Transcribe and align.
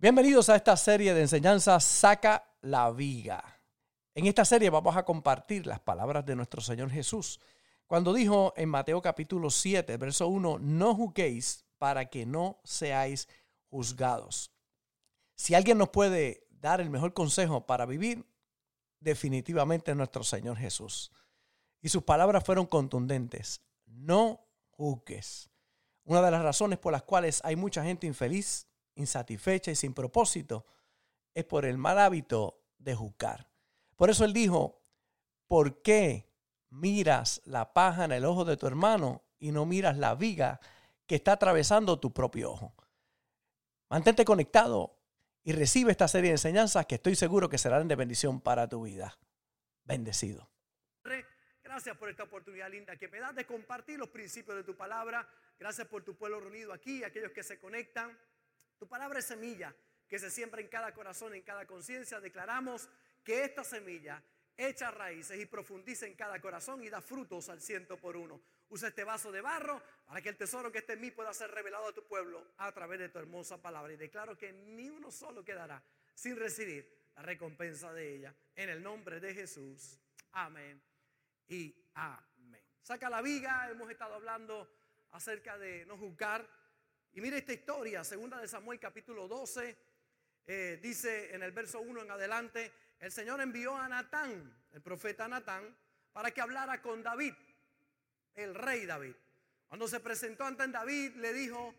Bienvenidos 0.00 0.48
a 0.48 0.54
esta 0.54 0.76
serie 0.76 1.12
de 1.12 1.22
enseñanzas 1.22 1.82
Saca 1.82 2.54
la 2.60 2.88
Viga. 2.92 3.42
En 4.14 4.26
esta 4.26 4.44
serie 4.44 4.70
vamos 4.70 4.96
a 4.96 5.04
compartir 5.04 5.66
las 5.66 5.80
palabras 5.80 6.24
de 6.24 6.36
nuestro 6.36 6.60
Señor 6.60 6.88
Jesús 6.88 7.40
cuando 7.88 8.14
dijo 8.14 8.54
en 8.56 8.68
Mateo 8.68 9.02
capítulo 9.02 9.50
7, 9.50 9.96
verso 9.96 10.28
1, 10.28 10.60
no 10.60 10.94
juzguéis 10.94 11.64
para 11.78 12.04
que 12.04 12.26
no 12.26 12.60
seáis 12.62 13.28
juzgados. 13.70 14.52
Si 15.34 15.56
alguien 15.56 15.78
nos 15.78 15.88
puede 15.88 16.46
dar 16.48 16.80
el 16.80 16.90
mejor 16.90 17.12
consejo 17.12 17.66
para 17.66 17.84
vivir, 17.84 18.24
definitivamente 19.00 19.90
es 19.90 19.96
nuestro 19.96 20.22
Señor 20.22 20.58
Jesús. 20.58 21.10
Y 21.80 21.88
sus 21.88 22.04
palabras 22.04 22.44
fueron 22.44 22.66
contundentes. 22.66 23.62
No 23.84 24.46
juzgues. 24.70 25.50
Una 26.04 26.22
de 26.22 26.30
las 26.30 26.44
razones 26.44 26.78
por 26.78 26.92
las 26.92 27.02
cuales 27.02 27.40
hay 27.42 27.56
mucha 27.56 27.82
gente 27.82 28.06
infeliz 28.06 28.68
insatisfecha 28.98 29.70
y 29.70 29.74
sin 29.74 29.94
propósito, 29.94 30.66
es 31.34 31.44
por 31.44 31.64
el 31.64 31.78
mal 31.78 31.98
hábito 31.98 32.62
de 32.78 32.94
juzgar. 32.94 33.48
Por 33.96 34.10
eso 34.10 34.24
él 34.24 34.32
dijo, 34.32 34.82
¿por 35.46 35.82
qué 35.82 36.30
miras 36.70 37.40
la 37.44 37.72
paja 37.72 38.04
en 38.04 38.12
el 38.12 38.24
ojo 38.24 38.44
de 38.44 38.56
tu 38.56 38.66
hermano 38.66 39.24
y 39.38 39.52
no 39.52 39.64
miras 39.66 39.96
la 39.96 40.14
viga 40.14 40.60
que 41.06 41.16
está 41.16 41.32
atravesando 41.32 41.98
tu 41.98 42.12
propio 42.12 42.52
ojo? 42.52 42.74
Mantente 43.88 44.24
conectado 44.24 44.98
y 45.42 45.52
recibe 45.52 45.92
esta 45.92 46.08
serie 46.08 46.30
de 46.30 46.34
enseñanzas 46.34 46.86
que 46.86 46.96
estoy 46.96 47.14
seguro 47.16 47.48
que 47.48 47.58
serán 47.58 47.88
de 47.88 47.96
bendición 47.96 48.40
para 48.40 48.68
tu 48.68 48.82
vida. 48.82 49.18
Bendecido. 49.84 50.50
Gracias 51.78 51.96
por 51.96 52.08
esta 52.08 52.24
oportunidad 52.24 52.70
linda 52.70 52.96
que 52.96 53.06
me 53.06 53.20
das 53.20 53.36
de 53.36 53.46
compartir 53.46 54.00
los 54.00 54.08
principios 54.08 54.56
de 54.56 54.64
tu 54.64 54.76
palabra. 54.76 55.28
Gracias 55.60 55.86
por 55.86 56.02
tu 56.02 56.16
pueblo 56.16 56.40
reunido 56.40 56.72
aquí, 56.72 57.04
aquellos 57.04 57.30
que 57.30 57.44
se 57.44 57.60
conectan. 57.60 58.18
Tu 58.78 58.86
palabra 58.86 59.18
es 59.18 59.26
semilla 59.26 59.74
que 60.08 60.18
se 60.18 60.30
siembra 60.30 60.60
en 60.60 60.68
cada 60.68 60.92
corazón, 60.94 61.34
en 61.34 61.42
cada 61.42 61.66
conciencia. 61.66 62.20
Declaramos 62.20 62.88
que 63.24 63.44
esta 63.44 63.64
semilla 63.64 64.22
echa 64.56 64.90
raíces 64.90 65.38
y 65.38 65.46
profundiza 65.46 66.06
en 66.06 66.14
cada 66.14 66.40
corazón 66.40 66.82
y 66.82 66.88
da 66.88 67.00
frutos 67.00 67.48
al 67.48 67.60
ciento 67.60 67.96
por 67.96 68.16
uno. 68.16 68.40
Usa 68.70 68.88
este 68.88 69.04
vaso 69.04 69.30
de 69.30 69.40
barro 69.40 69.82
para 70.06 70.20
que 70.20 70.28
el 70.28 70.36
tesoro 70.36 70.72
que 70.72 70.78
esté 70.78 70.94
en 70.94 71.00
mí 71.00 71.10
pueda 71.10 71.32
ser 71.32 71.50
revelado 71.50 71.88
a 71.88 71.94
tu 71.94 72.06
pueblo 72.06 72.52
a 72.58 72.72
través 72.72 72.98
de 72.98 73.08
tu 73.08 73.18
hermosa 73.18 73.60
palabra. 73.60 73.92
Y 73.92 73.96
declaro 73.96 74.36
que 74.36 74.52
ni 74.52 74.90
uno 74.90 75.10
solo 75.10 75.44
quedará 75.44 75.82
sin 76.14 76.36
recibir 76.36 76.90
la 77.14 77.22
recompensa 77.22 77.92
de 77.92 78.16
ella. 78.16 78.34
En 78.54 78.68
el 78.68 78.82
nombre 78.82 79.20
de 79.20 79.34
Jesús. 79.34 79.98
Amén 80.32 80.80
y 81.48 81.74
amén. 81.94 82.62
Saca 82.82 83.08
la 83.08 83.22
viga, 83.22 83.70
hemos 83.70 83.90
estado 83.90 84.14
hablando 84.14 84.68
acerca 85.12 85.56
de 85.56 85.86
no 85.86 85.96
juzgar 85.96 86.46
y 87.18 87.34
esta 87.34 87.52
historia, 87.52 88.04
segunda 88.04 88.40
de 88.40 88.46
Samuel 88.46 88.78
capítulo 88.78 89.26
12, 89.26 89.76
eh, 90.46 90.78
dice 90.80 91.34
en 91.34 91.42
el 91.42 91.50
verso 91.50 91.80
1 91.80 92.02
en 92.02 92.10
adelante, 92.12 92.72
el 93.00 93.10
Señor 93.10 93.40
envió 93.40 93.74
a 93.76 93.88
Natán, 93.88 94.56
el 94.70 94.80
profeta 94.80 95.26
Natán, 95.26 95.76
para 96.12 96.30
que 96.30 96.40
hablara 96.40 96.80
con 96.80 97.02
David, 97.02 97.34
el 98.36 98.54
rey 98.54 98.86
David. 98.86 99.16
Cuando 99.66 99.88
se 99.88 99.98
presentó 99.98 100.44
ante 100.44 100.68
David, 100.68 101.16
le 101.16 101.32
dijo, 101.32 101.74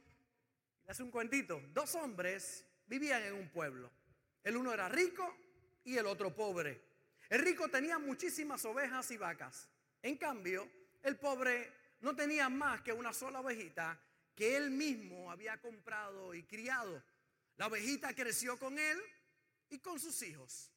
le 0.86 0.92
hace 0.92 1.04
un 1.04 1.12
cuentito, 1.12 1.62
dos 1.70 1.95
hombres 1.95 2.66
vivían 2.88 3.23
en 3.23 3.34
un 3.34 3.48
pueblo. 3.48 3.90
El 4.44 4.58
uno 4.58 4.73
era 4.73 4.90
rico 4.90 5.38
y 5.86 5.95
el 5.95 6.06
otro 6.06 6.36
pobre. 6.36 6.82
El 7.30 7.40
rico 7.40 7.70
tenía 7.70 7.98
muchísimas 7.98 8.66
ovejas 8.66 9.10
y 9.12 9.17
vacas. 9.17 9.70
En 10.02 10.17
cambio, 10.17 10.70
el 11.02 11.16
pobre 11.16 11.72
no 12.02 12.14
tenía 12.14 12.50
más 12.50 12.82
que 12.82 12.92
una 12.92 13.14
sola 13.14 13.40
ovejita 13.40 13.98
que 14.40 14.56
él 14.56 14.72
mismo 14.72 15.30
había 15.30 15.59
comprado 15.59 16.34
y 16.34 16.44
criado. 16.44 17.04
La 17.58 17.68
ovejita 17.68 18.16
creció 18.16 18.58
con 18.58 18.80
él 18.80 18.98
y 19.70 19.80
con 19.80 20.00
sus 20.00 20.22
hijos. 20.22 20.72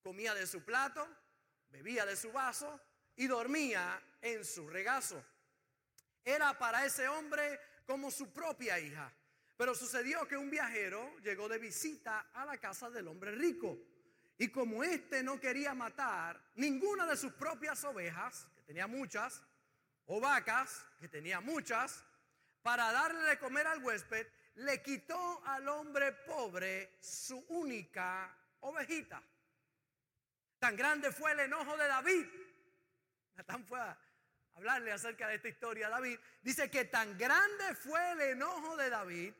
Comía 0.00 0.32
de 0.34 0.46
su 0.46 0.64
plato, 0.64 1.04
bebía 1.68 2.06
de 2.06 2.14
su 2.14 2.30
vaso 2.30 2.80
y 3.16 3.26
dormía 3.26 4.00
en 4.22 4.44
su 4.44 4.68
regazo. 4.68 5.20
Era 6.24 6.56
para 6.56 6.86
ese 6.86 7.08
hombre 7.08 7.58
como 7.84 8.08
su 8.12 8.32
propia 8.32 8.78
hija. 8.78 9.12
Pero 9.56 9.74
sucedió 9.74 10.28
que 10.28 10.36
un 10.36 10.48
viajero 10.48 11.18
llegó 11.24 11.48
de 11.48 11.58
visita 11.58 12.30
a 12.34 12.44
la 12.44 12.56
casa 12.58 12.88
del 12.88 13.08
hombre 13.08 13.32
rico. 13.32 13.80
Y 14.38 14.46
como 14.46 14.84
éste 14.84 15.24
no 15.24 15.40
quería 15.40 15.74
matar 15.74 16.40
ninguna 16.54 17.04
de 17.04 17.16
sus 17.16 17.32
propias 17.32 17.82
ovejas, 17.82 18.46
que 18.54 18.62
tenía 18.62 18.86
muchas, 18.86 19.42
o 20.04 20.20
vacas, 20.20 20.86
que 21.00 21.08
tenía 21.08 21.40
muchas, 21.40 22.04
para 22.66 22.90
darle 22.90 23.20
de 23.28 23.38
comer 23.38 23.64
al 23.68 23.80
huésped, 23.80 24.26
le 24.56 24.82
quitó 24.82 25.40
al 25.46 25.68
hombre 25.68 26.10
pobre 26.10 26.96
su 27.00 27.38
única 27.50 28.36
ovejita. 28.58 29.22
Tan 30.58 30.74
grande 30.74 31.12
fue 31.12 31.30
el 31.30 31.38
enojo 31.38 31.76
de 31.76 31.86
David. 31.86 32.26
Natán 33.36 33.64
fue 33.64 33.78
a 33.78 33.96
hablarle 34.56 34.90
acerca 34.90 35.28
de 35.28 35.36
esta 35.36 35.46
historia 35.46 35.86
a 35.86 35.90
David. 35.90 36.18
Dice 36.42 36.68
que 36.68 36.86
tan 36.86 37.16
grande 37.16 37.72
fue 37.76 38.10
el 38.10 38.20
enojo 38.22 38.76
de 38.76 38.90
David 38.90 39.32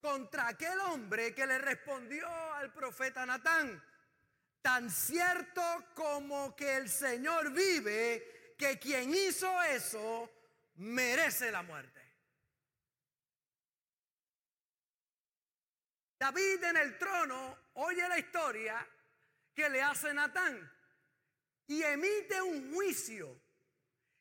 contra 0.00 0.48
aquel 0.48 0.80
hombre 0.80 1.36
que 1.36 1.46
le 1.46 1.58
respondió 1.58 2.28
al 2.54 2.72
profeta 2.72 3.24
Natán. 3.24 3.80
Tan 4.60 4.90
cierto 4.90 5.62
como 5.94 6.56
que 6.56 6.78
el 6.78 6.88
Señor 6.88 7.52
vive, 7.52 8.54
que 8.58 8.76
quien 8.80 9.14
hizo 9.14 9.62
eso 9.62 10.32
merece 10.78 11.50
la 11.50 11.62
muerte. 11.62 11.98
David 16.18 16.64
en 16.64 16.76
el 16.76 16.98
trono 16.98 17.56
oye 17.74 18.08
la 18.08 18.18
historia 18.18 18.86
que 19.54 19.68
le 19.68 19.80
hace 19.80 20.12
Natán 20.12 20.70
y 21.66 21.82
emite 21.82 22.42
un 22.42 22.74
juicio. 22.74 23.40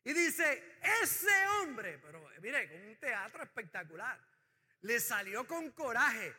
Y 0.04 0.14
dice, 0.14 0.80
ese 1.02 1.48
hombre, 1.60 1.98
pero 2.00 2.30
mire, 2.42 2.70
con 2.70 2.82
un 2.88 2.98
teatro 2.98 3.44
espectacular, 3.44 4.18
le 4.82 5.00
salió 5.00 5.46
con 5.46 5.72
coraje. 5.72 6.34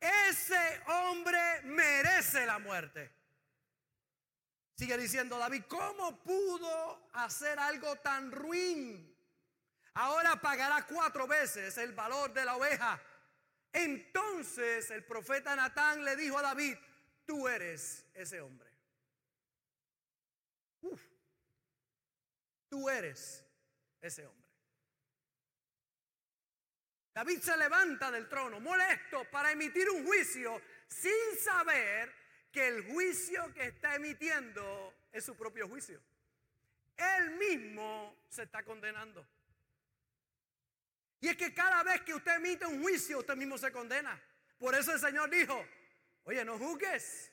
Ese 0.00 0.80
hombre 0.86 1.62
merece 1.64 2.46
la 2.46 2.58
muerte. 2.58 3.12
Sigue 4.74 4.96
diciendo 4.96 5.36
David, 5.36 5.64
¿cómo 5.68 6.22
pudo 6.22 7.10
hacer 7.12 7.58
algo 7.58 7.96
tan 7.96 8.32
ruin? 8.32 9.09
Ahora 10.00 10.40
pagará 10.40 10.86
cuatro 10.86 11.26
veces 11.26 11.76
el 11.76 11.92
valor 11.92 12.32
de 12.32 12.44
la 12.44 12.56
oveja. 12.56 13.00
Entonces 13.72 14.90
el 14.90 15.04
profeta 15.04 15.54
Natán 15.54 16.04
le 16.04 16.16
dijo 16.16 16.38
a 16.38 16.42
David, 16.42 16.76
tú 17.26 17.46
eres 17.46 18.06
ese 18.14 18.40
hombre. 18.40 18.68
tú 22.68 22.88
eres 22.88 23.44
ese 24.00 24.24
hombre. 24.24 24.48
David 27.12 27.40
se 27.40 27.56
levanta 27.56 28.10
del 28.12 28.28
trono 28.28 28.60
molesto 28.60 29.28
para 29.30 29.50
emitir 29.50 29.90
un 29.90 30.06
juicio 30.06 30.62
sin 30.86 31.36
saber 31.42 32.14
que 32.52 32.68
el 32.68 32.92
juicio 32.92 33.52
que 33.52 33.66
está 33.66 33.96
emitiendo 33.96 34.94
es 35.12 35.24
su 35.24 35.36
propio 35.36 35.68
juicio. 35.68 36.00
Él 36.96 37.32
mismo 37.32 38.24
se 38.28 38.44
está 38.44 38.62
condenando. 38.62 39.26
Y 41.20 41.28
es 41.28 41.36
que 41.36 41.52
cada 41.52 41.82
vez 41.82 42.00
que 42.02 42.14
usted 42.14 42.36
emite 42.36 42.66
un 42.66 42.82
juicio, 42.82 43.18
usted 43.18 43.36
mismo 43.36 43.58
se 43.58 43.70
condena. 43.70 44.20
Por 44.58 44.74
eso 44.74 44.92
el 44.92 45.00
Señor 45.00 45.30
dijo, 45.30 45.66
oye, 46.24 46.44
no 46.44 46.58
juzgues. 46.58 47.30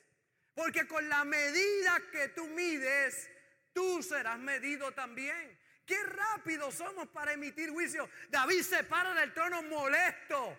Porque 0.54 0.86
con 0.86 1.08
la 1.08 1.24
medida 1.24 2.02
que 2.10 2.28
tú 2.28 2.46
mides, 2.48 3.30
tú 3.72 4.02
serás 4.02 4.38
medido 4.38 4.92
también. 4.92 5.58
Qué 5.86 6.02
rápido 6.02 6.70
somos 6.70 7.08
para 7.08 7.32
emitir 7.32 7.70
juicio. 7.70 8.10
David 8.28 8.62
se 8.62 8.84
para 8.84 9.14
del 9.14 9.32
trono 9.32 9.62
molesto. 9.62 10.58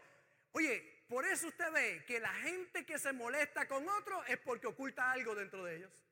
Oye, 0.53 1.03
por 1.07 1.25
eso 1.25 1.47
usted 1.47 1.71
ve 1.71 2.03
que 2.07 2.19
la 2.19 2.33
gente 2.33 2.85
que 2.85 2.97
se 2.97 3.13
molesta 3.13 3.67
con 3.67 3.87
otro 3.89 4.23
es 4.25 4.37
porque 4.37 4.67
oculta 4.67 5.11
algo 5.11 5.35
dentro 5.35 5.63
de 5.65 5.77
ellos. 5.77 6.08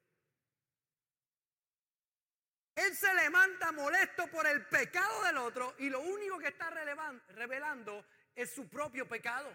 Él 2.77 2.95
se 2.95 3.11
levanta 3.15 3.71
molesto 3.71 4.27
por 4.27 4.45
el 4.45 4.63
pecado 4.67 5.23
del 5.23 5.37
otro 5.37 5.73
y 5.79 5.89
lo 5.89 5.99
único 5.99 6.37
que 6.37 6.49
está 6.49 6.69
revelando 6.69 8.05
es 8.35 8.53
su 8.53 8.69
propio 8.69 9.07
pecado. 9.07 9.51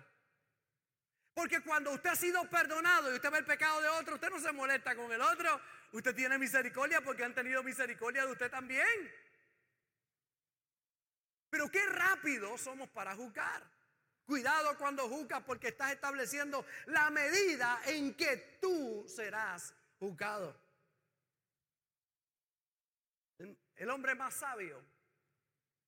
Porque 1.33 1.61
cuando 1.61 1.93
usted 1.93 2.11
ha 2.11 2.17
sido 2.17 2.51
perdonado 2.51 3.13
y 3.13 3.15
usted 3.15 3.31
ve 3.31 3.39
el 3.39 3.45
pecado 3.45 3.81
de 3.81 3.89
otro, 3.91 4.17
usted 4.17 4.29
no 4.29 4.41
se 4.41 4.51
molesta 4.51 4.97
con 4.97 5.13
el 5.13 5.21
otro. 5.21 5.61
Usted 5.93 6.17
tiene 6.17 6.37
misericordia 6.37 7.01
porque 7.01 7.23
han 7.23 7.33
tenido 7.33 7.63
misericordia 7.63 8.27
de 8.27 8.33
usted 8.33 8.51
también. 8.51 9.15
Pero 11.49 11.71
qué 11.71 11.87
rápido 11.87 12.59
somos 12.59 12.89
para 12.89 13.15
juzgar. 13.15 13.63
Cuidado 14.27 14.77
cuando 14.79 15.09
juzgas 15.09 15.45
porque 15.45 15.69
estás 15.69 15.93
estableciendo 15.93 16.67
la 16.87 17.09
medida 17.11 17.83
en 17.87 18.17
que 18.17 18.59
tú 18.61 19.05
serás 19.07 19.73
juzgado. 20.01 20.62
El 23.77 23.91
hombre 23.91 24.15
más 24.15 24.35
sabio 24.35 24.83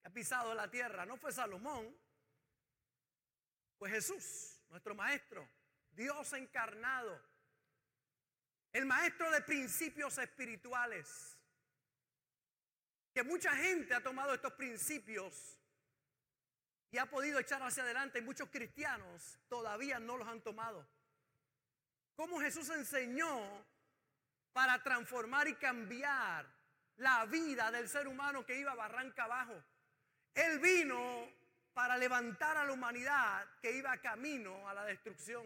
que 0.01 0.09
ha 0.09 0.13
pisado 0.13 0.55
la 0.55 0.71
tierra 0.71 1.07
no 1.07 1.17
fue 1.17 1.33
Salomón, 1.33 1.97
fue 3.79 3.91
Jesús, 3.91 4.61
nuestro 4.71 4.95
maestro, 4.95 5.49
Dios 5.91 6.33
encarnado, 6.33 7.21
el 8.73 8.87
maestro 8.87 9.31
de 9.31 9.41
principios 9.43 10.19
espirituales, 10.19 11.39
que 13.13 13.23
mucha 13.23 13.55
gente 13.55 13.95
ha 13.95 14.03
tomado 14.03 14.35
estos 14.35 14.53
principios 14.55 15.61
y 16.91 16.99
ha 16.99 17.07
podido 17.07 17.39
echar 17.41 17.63
hacia 17.63 17.83
adelante, 17.83 18.21
y 18.21 18.23
muchos 18.23 18.49
cristianos 18.51 19.39
todavía 19.49 19.99
no 19.99 20.17
los 20.17 20.29
han 20.29 20.43
tomado. 20.43 20.89
Cómo 22.15 22.41
Jesús 22.41 22.69
enseñó 22.71 23.67
para 24.53 24.81
transformar 24.81 25.49
y 25.49 25.57
cambiar 25.57 26.47
la 26.96 27.26
vida 27.26 27.70
del 27.70 27.88
ser 27.88 28.06
humano 28.06 28.44
que 28.44 28.58
iba 28.58 28.75
barranca 28.75 29.25
abajo. 29.25 29.62
Él 30.35 30.58
vino 30.58 31.29
para 31.73 31.96
levantar 31.96 32.56
a 32.56 32.64
la 32.64 32.73
humanidad 32.73 33.46
que 33.61 33.73
iba 33.73 33.96
camino 33.99 34.69
a 34.69 34.75
la 34.75 34.85
destrucción. 34.85 35.44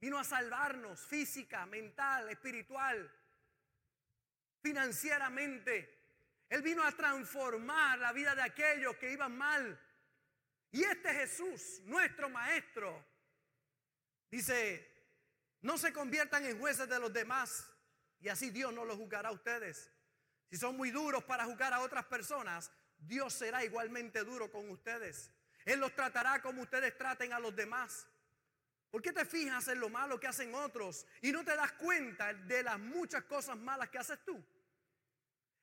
Vino 0.00 0.18
a 0.18 0.24
salvarnos 0.24 1.00
física, 1.00 1.64
mental, 1.66 2.28
espiritual, 2.30 3.10
financieramente. 4.60 6.02
Él 6.48 6.62
vino 6.62 6.82
a 6.82 6.92
transformar 6.92 7.98
la 7.98 8.12
vida 8.12 8.34
de 8.34 8.42
aquellos 8.42 8.96
que 8.96 9.12
iban 9.12 9.36
mal. 9.36 9.80
Y 10.70 10.82
este 10.82 11.12
Jesús, 11.12 11.80
nuestro 11.84 12.28
Maestro, 12.28 13.04
dice, 14.30 14.90
no 15.62 15.78
se 15.78 15.92
conviertan 15.92 16.44
en 16.44 16.58
jueces 16.58 16.88
de 16.88 16.98
los 16.98 17.12
demás 17.12 17.70
y 18.20 18.28
así 18.28 18.50
Dios 18.50 18.72
no 18.72 18.84
los 18.84 18.96
juzgará 18.96 19.28
a 19.28 19.32
ustedes. 19.32 19.93
Si 20.50 20.56
son 20.56 20.76
muy 20.76 20.90
duros 20.90 21.24
para 21.24 21.44
juzgar 21.44 21.72
a 21.72 21.80
otras 21.80 22.04
personas, 22.04 22.70
Dios 22.98 23.32
será 23.32 23.64
igualmente 23.64 24.24
duro 24.24 24.50
con 24.50 24.68
ustedes. 24.70 25.30
Él 25.64 25.80
los 25.80 25.94
tratará 25.94 26.40
como 26.42 26.62
ustedes 26.62 26.96
traten 26.96 27.32
a 27.32 27.38
los 27.38 27.54
demás. 27.54 28.06
¿Por 28.90 29.02
qué 29.02 29.12
te 29.12 29.24
fijas 29.24 29.66
en 29.68 29.80
lo 29.80 29.88
malo 29.88 30.20
que 30.20 30.28
hacen 30.28 30.54
otros 30.54 31.06
y 31.20 31.32
no 31.32 31.44
te 31.44 31.56
das 31.56 31.72
cuenta 31.72 32.32
de 32.32 32.62
las 32.62 32.78
muchas 32.78 33.24
cosas 33.24 33.56
malas 33.56 33.88
que 33.88 33.98
haces 33.98 34.24
tú? 34.24 34.44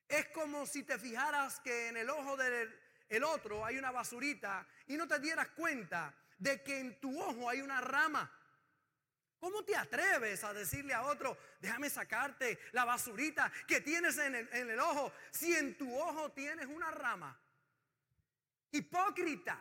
Es 0.08 0.28
como 0.30 0.66
si 0.66 0.84
te 0.84 1.00
fijaras 1.00 1.60
que 1.62 1.88
en 1.88 1.98
el 1.98 2.10
ojo 2.10 2.36
del 2.36 3.24
otro 3.24 3.66
hay 3.66 3.78
una 3.78 3.92
basurita 3.92 4.68
y 4.88 4.98
no 4.98 5.08
te 5.08 5.20
dieras 5.20 5.48
cuenta 5.50 6.14
de 6.38 6.62
que 6.62 6.80
en 6.80 7.00
tu 7.00 7.22
ojo 7.22 7.50
hay 7.50 7.62
una 7.62 7.80
rama. 7.80 8.30
¿Cómo 9.42 9.66
te 9.66 9.76
atreves 9.76 10.44
a 10.44 10.54
decirle 10.54 10.94
a 10.94 11.02
otro, 11.02 11.36
déjame 11.60 11.90
sacarte 11.90 12.60
la 12.74 12.86
basurita 12.86 13.52
que 13.68 13.82
tienes 13.82 14.16
en 14.20 14.36
el, 14.36 14.80
ojo 14.80 15.12
si 15.32 15.56
en 15.56 15.76
tu 15.80 15.98
ojo 16.00 16.32
tienes 16.32 16.68
una 16.68 16.92
rama? 16.92 17.36
Hipócrita. 18.70 19.60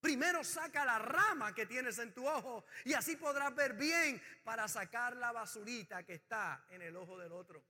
Primero 0.00 0.42
saca 0.42 0.86
la 0.86 0.98
rama 0.98 1.54
que 1.54 1.66
tienes 1.66 1.98
en 1.98 2.14
tu 2.14 2.26
ojo 2.26 2.64
y 2.86 2.94
así 2.94 3.14
podrás 3.16 3.54
ver 3.54 3.74
bien 3.74 4.22
para 4.42 4.66
sacar 4.68 5.18
la 5.18 5.32
basurita 5.32 6.02
que 6.02 6.14
está 6.14 6.64
en 6.70 6.80
el 6.80 6.96
ojo 6.96 7.18
del 7.18 7.32
otro. 7.32 7.62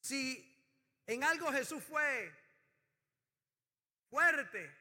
Si 0.00 0.46
en 1.08 1.24
algo 1.24 1.50
Jesús 1.50 1.82
fue 1.82 2.32
fuerte, 4.08 4.72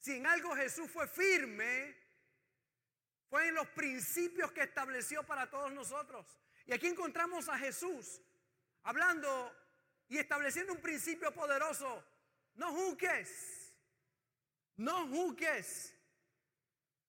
si 0.00 0.16
en 0.16 0.26
algo 0.26 0.56
Jesús 0.56 0.90
fue 0.90 1.06
firme, 1.06 2.05
fue 3.28 3.48
en 3.48 3.54
los 3.54 3.66
principios 3.68 4.52
que 4.52 4.62
estableció 4.62 5.22
para 5.24 5.50
todos 5.50 5.72
nosotros. 5.72 6.26
Y 6.66 6.72
aquí 6.72 6.86
encontramos 6.86 7.48
a 7.48 7.58
Jesús 7.58 8.20
hablando 8.82 9.54
y 10.08 10.18
estableciendo 10.18 10.72
un 10.72 10.80
principio 10.80 11.32
poderoso. 11.32 12.04
No 12.54 12.72
juzgues. 12.72 13.74
No 14.76 15.06
juzgues. 15.08 15.94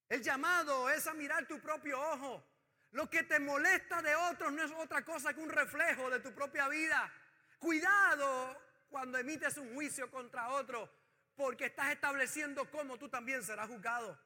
El 0.10 0.22
llamado 0.22 0.90
es 0.90 1.06
a 1.08 1.14
mirar 1.14 1.48
tu 1.48 1.60
propio 1.60 2.00
ojo. 2.00 2.44
Lo 2.92 3.10
que 3.10 3.24
te 3.24 3.40
molesta 3.40 4.02
de 4.02 4.16
otros 4.16 4.52
no 4.54 4.64
es 4.64 4.72
otra 4.72 5.04
cosa 5.04 5.34
que 5.34 5.42
un 5.42 5.50
reflejo 5.50 6.10
de 6.10 6.20
tu 6.20 6.34
propia 6.34 6.68
vida. 6.70 7.12
Cuidado 7.60 8.58
cuando 8.90 9.18
emites 9.18 9.58
un 9.58 9.74
juicio 9.74 10.10
contra 10.10 10.50
otro, 10.50 10.90
porque 11.36 11.66
estás 11.66 11.92
estableciendo 11.92 12.70
cómo 12.72 12.98
tú 12.98 13.10
también 13.10 13.44
serás 13.44 13.68
juzgado. 13.68 14.18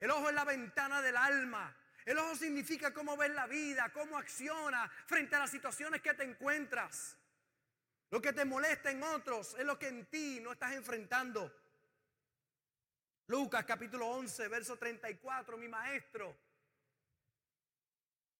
El 0.00 0.10
ojo 0.10 0.28
es 0.28 0.34
la 0.34 0.44
ventana 0.44 1.00
del 1.00 1.16
alma. 1.16 1.74
El 2.04 2.18
ojo 2.18 2.36
significa 2.36 2.94
cómo 2.94 3.16
ves 3.16 3.30
la 3.30 3.46
vida, 3.46 3.92
cómo 3.92 4.16
acciona 4.16 4.88
frente 5.06 5.34
a 5.34 5.40
las 5.40 5.50
situaciones 5.50 6.00
que 6.00 6.14
te 6.14 6.22
encuentras. 6.22 7.16
Lo 8.10 8.20
que 8.20 8.32
te 8.32 8.44
molesta 8.44 8.90
en 8.90 9.02
otros 9.02 9.56
es 9.58 9.64
lo 9.64 9.78
que 9.78 9.88
en 9.88 10.06
ti 10.06 10.38
no 10.40 10.52
estás 10.52 10.72
enfrentando. 10.72 11.52
Lucas 13.26 13.64
capítulo 13.64 14.06
11, 14.06 14.46
verso 14.46 14.76
34, 14.76 15.56
mi 15.56 15.66
maestro. 15.66 16.36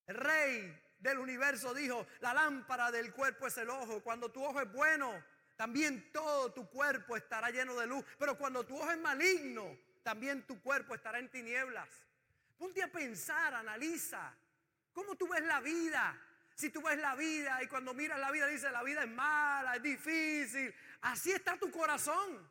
El 0.06 0.14
rey 0.14 0.80
del 0.98 1.18
universo 1.18 1.74
dijo, 1.74 2.06
la 2.20 2.32
lámpara 2.32 2.92
del 2.92 3.12
cuerpo 3.12 3.48
es 3.48 3.58
el 3.58 3.68
ojo. 3.68 4.00
Cuando 4.02 4.30
tu 4.30 4.44
ojo 4.44 4.60
es 4.60 4.72
bueno, 4.72 5.24
también 5.56 6.12
todo 6.12 6.52
tu 6.52 6.68
cuerpo 6.70 7.16
estará 7.16 7.50
lleno 7.50 7.74
de 7.74 7.88
luz. 7.88 8.04
Pero 8.16 8.38
cuando 8.38 8.64
tu 8.64 8.78
ojo 8.78 8.90
es 8.92 8.98
maligno, 8.98 9.76
también 10.06 10.46
tu 10.46 10.62
cuerpo 10.62 10.94
estará 10.94 11.18
en 11.18 11.28
tinieblas. 11.28 11.88
Ponte 12.56 12.80
a 12.80 12.86
pensar, 12.86 13.52
analiza. 13.54 14.32
¿Cómo 14.92 15.16
tú 15.16 15.26
ves 15.26 15.42
la 15.42 15.58
vida? 15.58 16.16
Si 16.54 16.70
tú 16.70 16.80
ves 16.80 16.96
la 16.98 17.16
vida 17.16 17.60
y 17.60 17.66
cuando 17.66 17.92
miras 17.92 18.20
la 18.20 18.30
vida 18.30 18.46
dices 18.46 18.70
la 18.70 18.84
vida 18.84 19.02
es 19.02 19.10
mala, 19.10 19.74
es 19.74 19.82
difícil. 19.82 20.72
Así 21.00 21.32
está 21.32 21.58
tu 21.58 21.72
corazón. 21.72 22.48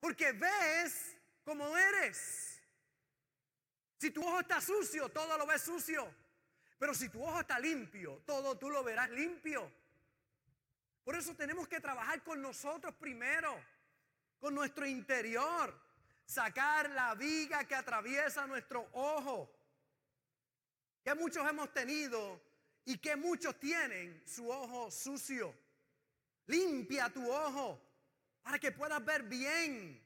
Porque 0.00 0.32
ves 0.32 1.16
como 1.44 1.78
eres. 1.78 2.60
Si 3.96 4.10
tu 4.10 4.26
ojo 4.26 4.40
está 4.40 4.60
sucio, 4.60 5.08
todo 5.10 5.38
lo 5.38 5.46
ves 5.46 5.62
sucio. 5.62 6.12
Pero 6.76 6.92
si 6.92 7.08
tu 7.08 7.22
ojo 7.22 7.38
está 7.38 7.60
limpio, 7.60 8.20
todo 8.26 8.58
tú 8.58 8.68
lo 8.68 8.82
verás 8.82 9.10
limpio. 9.10 9.70
Por 11.04 11.14
eso 11.14 11.36
tenemos 11.36 11.68
que 11.68 11.78
trabajar 11.78 12.24
con 12.24 12.42
nosotros 12.42 12.96
primero, 12.96 13.56
con 14.40 14.56
nuestro 14.56 14.86
interior 14.86 15.83
sacar 16.24 16.90
la 16.90 17.14
viga 17.14 17.64
que 17.64 17.74
atraviesa 17.74 18.46
nuestro 18.46 18.88
ojo. 18.92 19.50
Que 21.02 21.14
muchos 21.14 21.48
hemos 21.48 21.72
tenido 21.72 22.40
y 22.84 22.98
que 22.98 23.16
muchos 23.16 23.58
tienen 23.58 24.22
su 24.26 24.48
ojo 24.50 24.90
sucio. 24.90 25.54
Limpia 26.46 27.10
tu 27.10 27.30
ojo 27.30 27.80
para 28.42 28.58
que 28.58 28.72
puedas 28.72 29.04
ver 29.04 29.22
bien. 29.24 30.02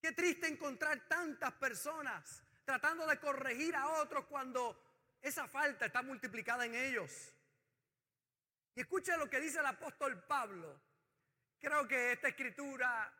Qué 0.00 0.12
triste 0.12 0.48
encontrar 0.48 1.08
tantas 1.08 1.52
personas 1.54 2.42
tratando 2.64 3.06
de 3.06 3.18
corregir 3.18 3.74
a 3.74 3.88
otros 4.02 4.26
cuando 4.26 4.80
esa 5.20 5.48
falta 5.48 5.86
está 5.86 6.02
multiplicada 6.02 6.66
en 6.66 6.74
ellos. 6.74 7.32
Y 8.74 8.80
escucha 8.80 9.16
lo 9.16 9.30
que 9.30 9.40
dice 9.40 9.60
el 9.60 9.66
apóstol 9.66 10.22
Pablo. 10.24 10.80
Creo 11.58 11.86
que 11.86 12.12
esta 12.12 12.28
escritura 12.28 13.12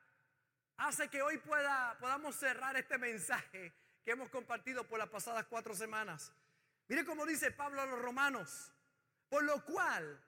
hace 0.76 1.08
que 1.08 1.22
hoy 1.22 1.38
pueda, 1.38 1.96
podamos 1.98 2.36
cerrar 2.36 2.76
este 2.76 2.98
mensaje 2.98 3.72
que 4.04 4.10
hemos 4.10 4.28
compartido 4.28 4.86
por 4.86 4.98
las 4.98 5.08
pasadas 5.08 5.46
cuatro 5.46 5.74
semanas. 5.74 6.32
Mire 6.88 7.04
cómo 7.04 7.24
dice 7.24 7.50
Pablo 7.50 7.80
a 7.80 7.86
los 7.86 8.00
romanos, 8.00 8.72
por 9.28 9.44
lo 9.44 9.64
cual 9.64 10.22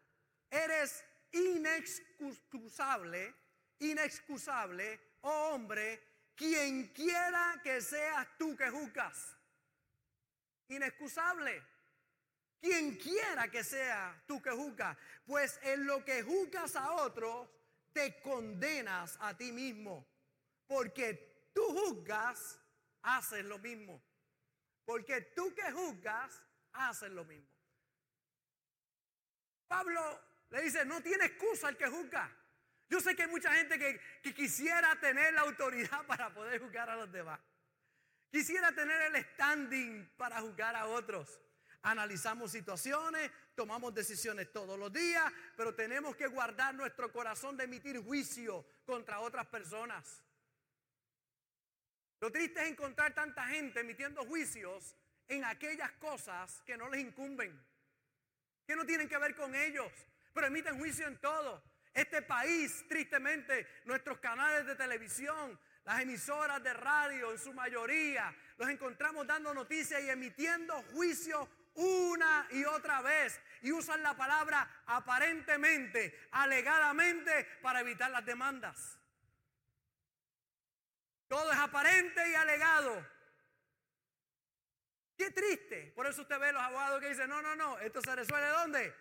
eres 0.50 1.04
inexcusable, 1.32 3.34
inexcusable, 3.80 5.00
oh 5.22 5.54
hombre, 5.54 6.02
quien 6.34 6.88
quiera 6.88 7.60
que 7.62 7.80
seas 7.80 8.26
tú 8.38 8.56
que 8.56 8.70
juzgas. 8.70 9.36
Inexcusable. 10.68 11.62
Quien 12.58 12.96
quiera 12.96 13.48
que 13.48 13.62
sea 13.62 14.20
tú 14.26 14.42
que 14.42 14.50
juzgas, 14.50 14.96
pues 15.26 15.60
en 15.62 15.86
lo 15.86 16.04
que 16.04 16.22
juzgas 16.22 16.74
a 16.74 16.92
otros, 16.92 17.48
te 17.92 18.18
condenas 18.20 19.16
a 19.20 19.36
ti 19.36 19.52
mismo 19.52 20.06
porque 20.66 21.50
tú 21.54 21.62
juzgas, 21.62 22.60
haces 23.02 23.44
lo 23.44 23.58
mismo. 23.58 24.02
Porque 24.84 25.20
tú 25.34 25.54
que 25.54 25.70
juzgas, 25.72 26.42
haces 26.72 27.10
lo 27.10 27.24
mismo. 27.24 27.48
Pablo 29.66 30.00
le 30.50 30.62
dice, 30.62 30.84
no 30.84 31.00
tiene 31.02 31.26
excusa 31.26 31.68
el 31.68 31.76
que 31.76 31.88
juzga. 31.88 32.30
Yo 32.88 33.00
sé 33.00 33.16
que 33.16 33.22
hay 33.22 33.28
mucha 33.28 33.52
gente 33.52 33.78
que, 33.78 34.00
que, 34.22 34.32
quisiera 34.32 34.94
tener 35.00 35.34
la 35.34 35.40
autoridad 35.40 36.06
para 36.06 36.32
poder 36.32 36.60
juzgar 36.60 36.88
a 36.88 36.96
los 36.96 37.10
demás. 37.10 37.40
Quisiera 38.30 38.72
tener 38.72 39.00
el 39.02 39.24
standing 39.24 40.08
para 40.16 40.40
juzgar 40.40 40.76
a 40.76 40.86
otros. 40.86 41.40
Analizamos 41.82 42.50
situaciones, 42.50 43.30
tomamos 43.54 43.94
decisiones 43.94 44.52
todos 44.52 44.78
los 44.78 44.92
días, 44.92 45.32
pero 45.56 45.74
tenemos 45.74 46.16
que 46.16 46.26
guardar 46.26 46.74
nuestro 46.74 47.12
corazón 47.12 47.56
de 47.56 47.64
emitir 47.64 48.02
juicio 48.02 48.66
contra 48.84 49.20
otras 49.20 49.46
personas. 49.46 50.22
Lo 52.20 52.30
triste 52.32 52.62
es 52.62 52.70
encontrar 52.70 53.14
tanta 53.14 53.46
gente 53.46 53.80
emitiendo 53.80 54.24
juicios 54.24 54.96
en 55.28 55.44
aquellas 55.44 55.92
cosas 55.92 56.62
que 56.62 56.76
no 56.76 56.88
les 56.88 57.00
incumben, 57.00 57.60
que 58.66 58.76
no 58.76 58.86
tienen 58.86 59.08
que 59.08 59.18
ver 59.18 59.34
con 59.34 59.54
ellos, 59.54 59.92
pero 60.32 60.46
emiten 60.46 60.78
juicio 60.78 61.06
en 61.06 61.18
todo. 61.18 61.62
Este 61.92 62.22
país, 62.22 62.84
tristemente, 62.88 63.66
nuestros 63.84 64.18
canales 64.18 64.66
de 64.66 64.76
televisión, 64.76 65.58
las 65.84 66.00
emisoras 66.00 66.62
de 66.62 66.74
radio 66.74 67.32
en 67.32 67.38
su 67.38 67.52
mayoría, 67.52 68.34
los 68.58 68.68
encontramos 68.68 69.26
dando 69.26 69.54
noticias 69.54 70.02
y 70.02 70.10
emitiendo 70.10 70.74
juicio 70.92 71.48
una 71.74 72.48
y 72.50 72.64
otra 72.64 73.02
vez 73.02 73.38
y 73.62 73.72
usan 73.72 74.02
la 74.02 74.16
palabra 74.16 74.82
aparentemente, 74.86 76.28
alegadamente 76.32 77.46
para 77.62 77.80
evitar 77.80 78.10
las 78.10 78.24
demandas. 78.24 78.98
Todo 81.28 81.52
es 81.52 81.58
aparente 81.58 82.30
y 82.30 82.34
alegado. 82.34 83.06
Qué 85.16 85.30
triste. 85.30 85.92
Por 85.94 86.06
eso 86.06 86.22
usted 86.22 86.38
ve 86.38 86.52
los 86.52 86.62
abogados 86.62 87.00
que 87.00 87.08
dicen, 87.08 87.28
no, 87.28 87.40
no, 87.42 87.56
no, 87.56 87.78
esto 87.78 88.00
se 88.00 88.14
resuelve 88.14 88.48
¿dónde? 88.48 88.94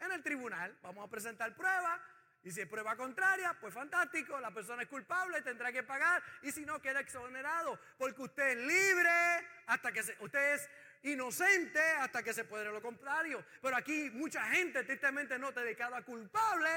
En 0.00 0.12
el 0.12 0.22
tribunal. 0.22 0.76
Vamos 0.82 1.06
a 1.06 1.10
presentar 1.10 1.54
pruebas. 1.56 2.00
Y 2.44 2.50
si 2.50 2.60
es 2.60 2.66
prueba 2.66 2.96
contraria, 2.96 3.56
pues 3.60 3.72
fantástico, 3.72 4.38
la 4.40 4.50
persona 4.50 4.82
es 4.82 4.88
culpable, 4.88 5.42
tendrá 5.42 5.72
que 5.72 5.84
pagar. 5.84 6.22
Y 6.42 6.50
si 6.50 6.66
no, 6.66 6.82
queda 6.82 7.00
exonerado. 7.00 7.78
Porque 7.96 8.22
usted 8.22 8.48
es 8.48 8.58
libre 8.58 9.48
hasta 9.66 9.92
que 9.92 10.00
usted 10.00 10.54
es 10.54 10.68
inocente 11.02 11.80
hasta 11.98 12.22
que 12.22 12.32
se 12.32 12.44
puede 12.44 12.64
lo 12.64 12.82
contrario. 12.82 13.44
Pero 13.60 13.76
aquí 13.76 14.10
mucha 14.10 14.44
gente 14.46 14.82
tristemente 14.84 15.38
no 15.38 15.52
te 15.52 15.60
declara 15.60 16.02
culpable 16.02 16.68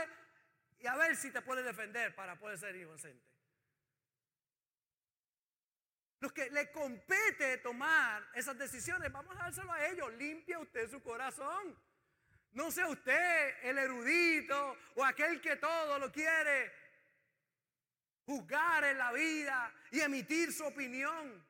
y 0.79 0.87
a 0.87 0.95
ver 0.95 1.15
si 1.15 1.31
te 1.31 1.41
puede 1.41 1.63
defender 1.63 2.15
para 2.15 2.35
poder 2.37 2.57
ser 2.57 2.75
inocente. 2.75 3.34
Los 6.25 6.33
que 6.33 6.49
le 6.49 6.71
compete 6.71 7.59
tomar 7.59 8.31
esas 8.33 8.57
decisiones, 8.57 9.11
vamos 9.11 9.35
a 9.37 9.43
dárselo 9.43 9.71
a 9.71 9.85
ellos. 9.85 10.11
Limpia 10.15 10.57
usted 10.57 10.89
su 10.89 10.99
corazón. 11.03 11.77
No 12.53 12.71
sea 12.71 12.87
usted 12.87 13.53
el 13.61 13.77
erudito 13.77 14.75
o 14.95 15.05
aquel 15.05 15.39
que 15.39 15.57
todo 15.57 15.99
lo 15.99 16.11
quiere 16.11 16.71
juzgar 18.25 18.85
en 18.85 18.97
la 18.97 19.11
vida 19.11 19.71
y 19.91 19.99
emitir 19.99 20.51
su 20.51 20.65
opinión. 20.65 21.45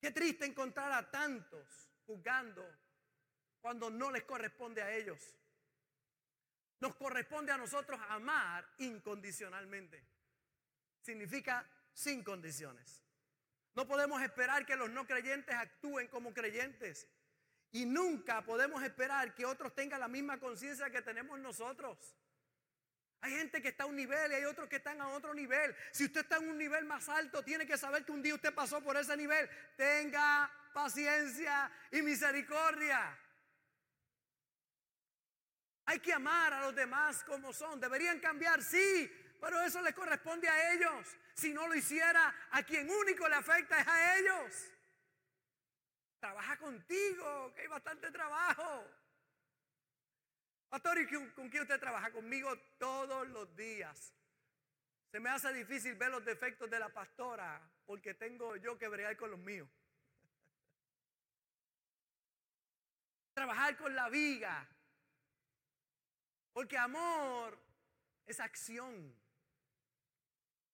Qué 0.00 0.12
triste 0.12 0.46
encontrar 0.46 0.92
a 0.92 1.10
tantos 1.10 1.90
juzgando 2.06 2.64
cuando 3.60 3.90
no 3.90 4.12
les 4.12 4.22
corresponde 4.22 4.80
a 4.80 4.92
ellos. 4.92 5.34
Nos 6.78 6.94
corresponde 6.94 7.50
a 7.50 7.58
nosotros 7.58 8.00
amar 8.10 8.64
incondicionalmente. 8.78 10.06
Significa 11.00 11.68
sin 11.92 12.22
condiciones. 12.22 13.07
No 13.74 13.86
podemos 13.86 14.20
esperar 14.22 14.66
que 14.66 14.76
los 14.76 14.90
no 14.90 15.06
creyentes 15.06 15.54
actúen 15.54 16.08
como 16.08 16.32
creyentes. 16.32 17.08
Y 17.70 17.84
nunca 17.84 18.42
podemos 18.44 18.82
esperar 18.82 19.34
que 19.34 19.44
otros 19.44 19.74
tengan 19.74 20.00
la 20.00 20.08
misma 20.08 20.40
conciencia 20.40 20.90
que 20.90 21.02
tenemos 21.02 21.38
nosotros. 21.38 22.16
Hay 23.20 23.32
gente 23.32 23.60
que 23.60 23.68
está 23.68 23.84
a 23.84 23.86
un 23.86 23.96
nivel 23.96 24.30
y 24.30 24.36
hay 24.36 24.44
otros 24.44 24.68
que 24.68 24.76
están 24.76 25.00
a 25.00 25.08
otro 25.08 25.34
nivel. 25.34 25.74
Si 25.92 26.04
usted 26.04 26.20
está 26.20 26.36
en 26.36 26.48
un 26.48 26.58
nivel 26.58 26.84
más 26.84 27.08
alto, 27.08 27.42
tiene 27.42 27.66
que 27.66 27.76
saber 27.76 28.04
que 28.04 28.12
un 28.12 28.22
día 28.22 28.34
usted 28.34 28.54
pasó 28.54 28.82
por 28.82 28.96
ese 28.96 29.16
nivel. 29.16 29.48
Tenga 29.76 30.50
paciencia 30.72 31.70
y 31.90 32.00
misericordia. 32.02 33.18
Hay 35.86 35.98
que 35.98 36.12
amar 36.12 36.52
a 36.52 36.60
los 36.60 36.74
demás 36.74 37.24
como 37.24 37.52
son. 37.52 37.80
Deberían 37.80 38.20
cambiar, 38.20 38.62
sí, 38.62 39.10
pero 39.40 39.60
eso 39.62 39.80
le 39.82 39.92
corresponde 39.92 40.48
a 40.48 40.72
ellos. 40.72 41.16
Si 41.34 41.52
no 41.52 41.66
lo 41.66 41.74
hiciera, 41.74 42.34
a 42.50 42.62
quien 42.62 42.90
único 42.90 43.28
le 43.28 43.36
afecta 43.36 43.80
es 43.80 43.86
a 43.86 44.18
ellos. 44.18 44.72
Trabaja 46.18 46.56
contigo, 46.58 47.52
que 47.54 47.62
hay 47.62 47.68
bastante 47.68 48.10
trabajo. 48.10 48.84
Pastor, 50.68 50.98
¿y 50.98 51.06
con, 51.06 51.48
quién 51.48 51.62
usted 51.62 51.78
trabaja? 51.78 52.12
Conmigo 52.12 52.54
todos 52.78 53.28
los 53.28 53.54
días. 53.56 54.12
Se 55.10 55.20
me 55.20 55.30
hace 55.30 55.52
difícil 55.52 55.94
ver 55.94 56.10
los 56.10 56.24
defectos 56.24 56.68
de 56.68 56.78
la 56.78 56.90
pastora 56.90 57.60
porque 57.86 58.14
tengo 58.14 58.56
yo 58.56 58.76
que 58.76 58.88
bregar 58.88 59.16
con 59.16 59.30
los 59.30 59.40
míos. 59.40 59.68
Trabajar 63.34 63.76
con 63.76 63.94
la 63.94 64.08
viga. 64.10 64.68
Porque 66.52 66.76
amor 66.76 67.56
es 68.26 68.40
acción. 68.40 69.14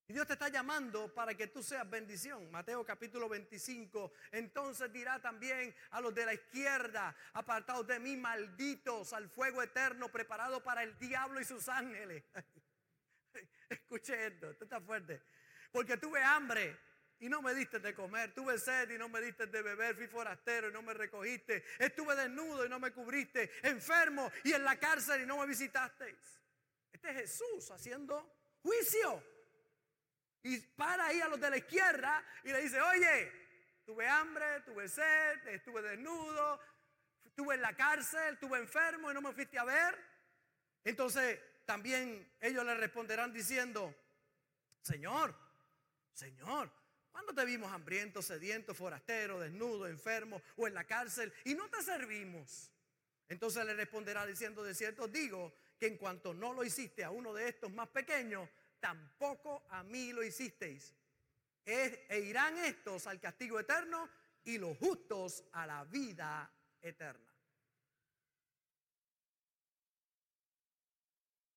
Y 0.07 0.13
Dios 0.13 0.27
te 0.27 0.35
está 0.35 0.49
llamando 0.49 1.13
para 1.15 1.35
que 1.35 1.47
tú 1.47 1.63
seas 1.63 1.89
bendición. 1.89 2.51
Mateo 2.51 2.85
capítulo 2.85 3.27
25. 3.27 4.13
Entonces 4.33 4.93
dirá 4.93 5.19
también 5.21 5.75
a 5.91 6.01
los 6.03 6.15
de 6.15 6.27
la 6.27 6.35
izquierda, 6.35 7.17
apartados 7.33 7.87
de 7.87 7.99
mí, 7.99 8.15
malditos 8.15 9.15
al 9.15 9.31
fuego 9.31 9.63
eterno 9.63 10.11
preparado 10.11 10.63
para 10.63 10.83
el 10.83 10.99
diablo 10.99 11.41
y 11.41 11.45
sus 11.45 11.71
ángeles. 11.71 12.23
Escuche 13.71 14.27
esto, 14.27 14.51
esto 14.51 14.65
está 14.65 14.79
fuerte. 14.79 15.23
Porque 15.73 15.97
tuve 15.97 16.23
hambre 16.23 16.79
y 17.21 17.31
no 17.31 17.41
me 17.41 17.55
diste 17.55 17.79
de 17.79 17.95
comer. 17.95 18.35
Tuve 18.35 18.59
sed 18.59 18.91
y 18.91 18.99
no 18.99 19.09
me 19.09 19.23
diste 19.23 19.47
de 19.47 19.63
beber. 19.63 19.97
Fui 19.97 20.07
forastero 20.07 20.69
y 20.69 20.73
no 20.73 20.83
me 20.83 20.93
recogiste. 20.93 21.65
Estuve 21.79 22.15
desnudo 22.15 22.67
y 22.67 22.69
no 22.69 22.79
me 22.79 22.93
cubriste. 22.93 23.51
Enfermo 23.63 24.31
y 24.45 24.53
en 24.53 24.65
la 24.65 24.79
cárcel 24.79 25.23
y 25.23 25.27
no 25.27 25.39
me 25.39 25.47
visitasteis. 25.47 26.43
Este 26.93 27.09
es 27.09 27.17
Jesús 27.17 27.71
haciendo 27.71 28.31
juicio. 28.63 29.34
Y 30.45 30.59
para 30.59 31.07
ahí 31.07 31.23
a 31.23 31.29
los 31.29 31.41
de 31.41 31.49
la 31.49 31.57
izquierda 31.57 32.23
y 32.45 32.53
le 32.53 32.61
dice, 32.61 32.79
oye, 32.79 33.33
tuve 33.87 34.07
hambre, 34.07 34.61
tuve 34.61 34.89
sed, 34.91 35.49
estuve 35.49 35.81
desnudo, 35.81 36.61
estuve 37.25 37.55
en 37.55 37.63
la 37.63 37.75
cárcel, 37.75 38.35
estuve 38.35 38.59
enfermo 38.59 39.11
y 39.11 39.15
no 39.15 39.23
me 39.23 39.33
fuiste 39.33 39.59
a 39.59 39.65
ver. 39.65 39.99
Entonces 40.85 41.41
también 41.65 42.31
ellos 42.43 42.63
le 42.63 42.75
responderán 42.75 43.33
diciendo, 43.33 43.95
Señor, 44.83 45.35
Señor, 46.13 46.71
¿cuándo 47.11 47.33
te 47.33 47.47
vimos 47.47 47.73
hambriento, 47.73 48.21
sediento, 48.21 48.75
forastero, 48.75 49.41
desnudo, 49.41 49.87
enfermo 49.87 50.43
o 50.57 50.67
en 50.69 50.75
la 50.75 50.85
cárcel 50.85 51.33
y 51.45 51.55
no 51.55 51.71
te 51.71 51.83
servimos? 51.83 52.71
Entonces 53.29 53.65
le 53.65 53.73
responderá 53.73 54.27
diciendo, 54.27 54.63
de 54.63 54.75
cierto 54.75 55.09
digo 55.09 55.55
que 55.79 55.87
en 55.87 55.97
cuanto 55.97 56.35
no 56.35 56.53
lo 56.53 56.65
hiciste 56.65 57.03
a 57.03 57.11
uno 57.11 57.33
de 57.33 57.49
estos 57.49 57.73
más 57.73 57.89
pequeños, 57.89 58.47
tampoco 58.85 59.65
a 59.71 59.83
mí 59.83 60.13
lo 60.13 60.23
hicisteis. 60.23 60.95
E, 61.65 62.21
irán 62.23 62.59
estos 62.59 63.07
al 63.07 63.19
castigo 63.19 63.59
eterno 63.59 64.11
y 64.45 64.59
los 64.59 64.77
justos 64.77 65.43
a 65.53 65.67
la 65.67 65.85
vida 65.85 66.53
eterna. 66.83 67.33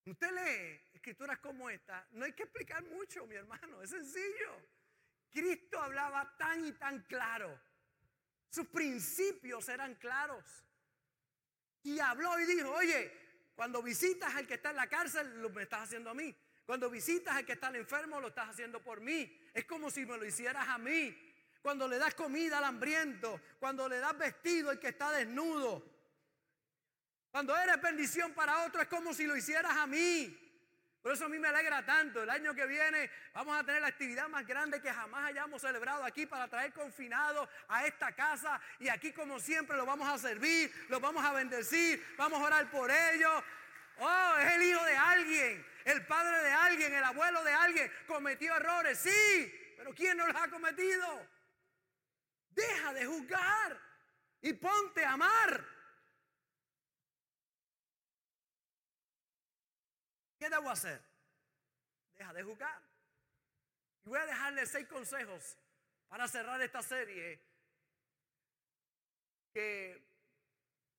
Usted 0.05 0.31
lee 0.31 0.81
escrituras 0.93 1.39
como 1.39 1.69
esta, 1.69 2.07
no 2.11 2.23
hay 2.23 2.31
que 2.31 2.43
explicar 2.43 2.81
mucho, 2.85 3.27
mi 3.27 3.35
hermano, 3.35 3.81
es 3.81 3.89
sencillo. 3.89 4.61
Cristo 5.29 5.81
hablaba 5.81 6.33
tan 6.37 6.65
y 6.65 6.71
tan 6.71 7.01
claro. 7.03 7.59
Sus 8.49 8.67
principios 8.67 9.67
eran 9.67 9.95
claros. 9.95 10.45
Y 11.83 11.99
habló 11.99 12.39
y 12.39 12.45
dijo, 12.45 12.71
oye, 12.71 13.11
cuando 13.53 13.83
visitas 13.83 14.33
al 14.33 14.47
que 14.47 14.53
está 14.53 14.69
en 14.69 14.77
la 14.77 14.87
cárcel, 14.87 15.41
lo 15.41 15.49
me 15.49 15.63
estás 15.63 15.81
haciendo 15.81 16.11
a 16.11 16.13
mí. 16.13 16.33
Cuando 16.67 16.89
visitas 16.89 17.33
al 17.33 17.45
que 17.45 17.53
está 17.53 17.69
enfermo, 17.69 18.19
lo 18.19 18.27
estás 18.27 18.49
haciendo 18.49 18.83
por 18.83 18.99
mí. 18.99 19.39
Es 19.53 19.63
como 19.63 19.89
si 19.89 20.05
me 20.05 20.17
lo 20.17 20.25
hicieras 20.25 20.67
a 20.67 20.77
mí. 20.77 21.17
Cuando 21.61 21.87
le 21.87 21.97
das 21.97 22.13
comida 22.13 22.57
al 22.57 22.65
hambriento, 22.65 23.39
cuando 23.57 23.87
le 23.87 23.99
das 23.99 24.17
vestido 24.17 24.69
al 24.69 24.77
que 24.77 24.89
está 24.89 25.09
desnudo. 25.11 25.81
Cuando 27.31 27.55
eres 27.57 27.81
bendición 27.81 28.33
para 28.33 28.65
otro, 28.65 28.81
es 28.81 28.89
como 28.89 29.13
si 29.13 29.25
lo 29.25 29.37
hicieras 29.37 29.77
a 29.77 29.87
mí. 29.87 30.37
Por 31.01 31.13
eso 31.13 31.23
a 31.23 31.29
mí 31.29 31.39
me 31.39 31.47
alegra 31.47 31.85
tanto. 31.85 32.21
El 32.21 32.29
año 32.29 32.53
que 32.53 32.65
viene 32.65 33.09
vamos 33.33 33.57
a 33.57 33.63
tener 33.63 33.81
la 33.81 33.87
actividad 33.87 34.27
más 34.27 34.45
grande 34.45 34.81
que 34.81 34.91
jamás 34.91 35.29
hayamos 35.29 35.61
celebrado 35.61 36.03
aquí 36.03 36.25
para 36.25 36.49
traer 36.49 36.73
confinados 36.73 37.47
a 37.69 37.87
esta 37.87 38.11
casa. 38.11 38.59
Y 38.77 38.89
aquí 38.89 39.13
como 39.13 39.39
siempre 39.39 39.77
lo 39.77 39.85
vamos 39.85 40.05
a 40.09 40.17
servir, 40.17 40.69
los 40.89 40.99
vamos 40.99 41.23
a 41.23 41.31
bendecir, 41.31 42.05
vamos 42.17 42.41
a 42.41 42.43
orar 42.43 42.69
por 42.69 42.91
ellos. 42.91 43.41
Oh, 43.99 44.33
es 44.37 44.51
el 44.51 44.63
hijo 44.63 44.83
de 44.83 44.97
alguien, 44.97 45.65
el 45.87 46.05
padre 46.05 46.43
de 46.43 46.51
alguien, 46.51 46.93
el 46.93 47.03
abuelo 47.03 47.43
de 47.43 47.53
alguien. 47.53 47.91
Cometió 48.05 48.55
errores, 48.55 48.99
sí, 48.99 49.73
pero 49.77 49.93
¿quién 49.93 50.17
no 50.17 50.27
los 50.27 50.35
ha 50.35 50.49
cometido? 50.49 51.27
Deja 52.49 52.93
de 52.93 53.05
juzgar 53.05 53.81
y 54.41 54.53
ponte 54.53 55.05
a 55.05 55.13
amar. 55.13 55.65
¿Qué 60.37 60.49
debo 60.49 60.69
hacer? 60.69 61.01
Deja 62.15 62.33
de 62.33 62.43
juzgar. 62.43 62.81
Y 64.03 64.09
voy 64.09 64.19
a 64.19 64.25
dejarle 64.25 64.65
seis 64.65 64.87
consejos 64.87 65.57
para 66.09 66.27
cerrar 66.27 66.61
esta 66.61 66.81
serie 66.81 67.41
que 69.53 70.06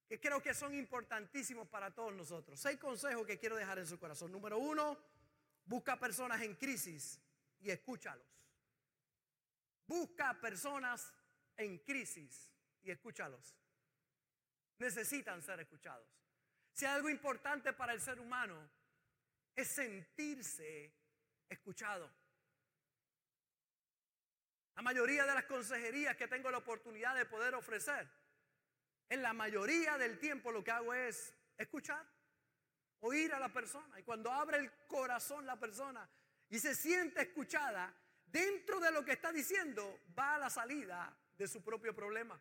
que 0.08 0.18
creo 0.18 0.42
que 0.42 0.54
son 0.54 0.74
importantísimos 0.74 1.68
para 1.68 1.94
todos 1.94 2.14
nosotros. 2.14 2.58
Seis 2.58 2.78
consejos 2.78 3.26
que 3.26 3.38
quiero 3.38 3.56
dejar 3.56 3.78
en 3.78 3.86
su 3.86 3.98
corazón. 3.98 4.32
Número 4.32 4.58
uno, 4.58 4.98
busca 5.66 5.98
personas 5.98 6.40
en 6.40 6.54
crisis 6.54 7.20
y 7.60 7.70
escúchalos. 7.70 8.26
Busca 9.86 10.40
personas 10.40 11.12
en 11.58 11.78
crisis 11.78 12.50
y 12.82 12.90
escúchalos. 12.90 13.54
Necesitan 14.78 15.42
ser 15.42 15.60
escuchados. 15.60 16.08
Si 16.72 16.86
hay 16.86 16.94
algo 16.94 17.10
importante 17.10 17.72
para 17.74 17.92
el 17.92 18.00
ser 18.00 18.18
humano, 18.18 18.56
es 19.54 19.68
sentirse 19.68 20.94
escuchado. 21.48 22.10
La 24.76 24.82
mayoría 24.82 25.26
de 25.26 25.34
las 25.34 25.44
consejerías 25.44 26.16
que 26.16 26.28
tengo 26.28 26.50
la 26.50 26.58
oportunidad 26.58 27.16
de 27.16 27.26
poder 27.26 27.54
ofrecer, 27.56 28.08
en 29.08 29.22
la 29.22 29.32
mayoría 29.32 29.96
del 29.96 30.18
tiempo 30.18 30.52
lo 30.52 30.62
que 30.62 30.70
hago 30.70 30.92
es 30.92 31.34
escuchar, 31.56 32.06
oír 33.00 33.32
a 33.32 33.40
la 33.40 33.52
persona. 33.52 33.98
Y 33.98 34.02
cuando 34.02 34.30
abre 34.30 34.58
el 34.58 34.72
corazón 34.86 35.46
la 35.46 35.58
persona 35.58 36.08
y 36.48 36.58
se 36.58 36.74
siente 36.74 37.22
escuchada, 37.22 37.94
dentro 38.24 38.80
de 38.80 38.92
lo 38.92 39.04
que 39.04 39.12
está 39.12 39.32
diciendo 39.32 40.00
va 40.18 40.34
a 40.34 40.38
la 40.38 40.50
salida 40.50 41.16
de 41.36 41.48
su 41.48 41.62
propio 41.62 41.94
problema. 41.94 42.40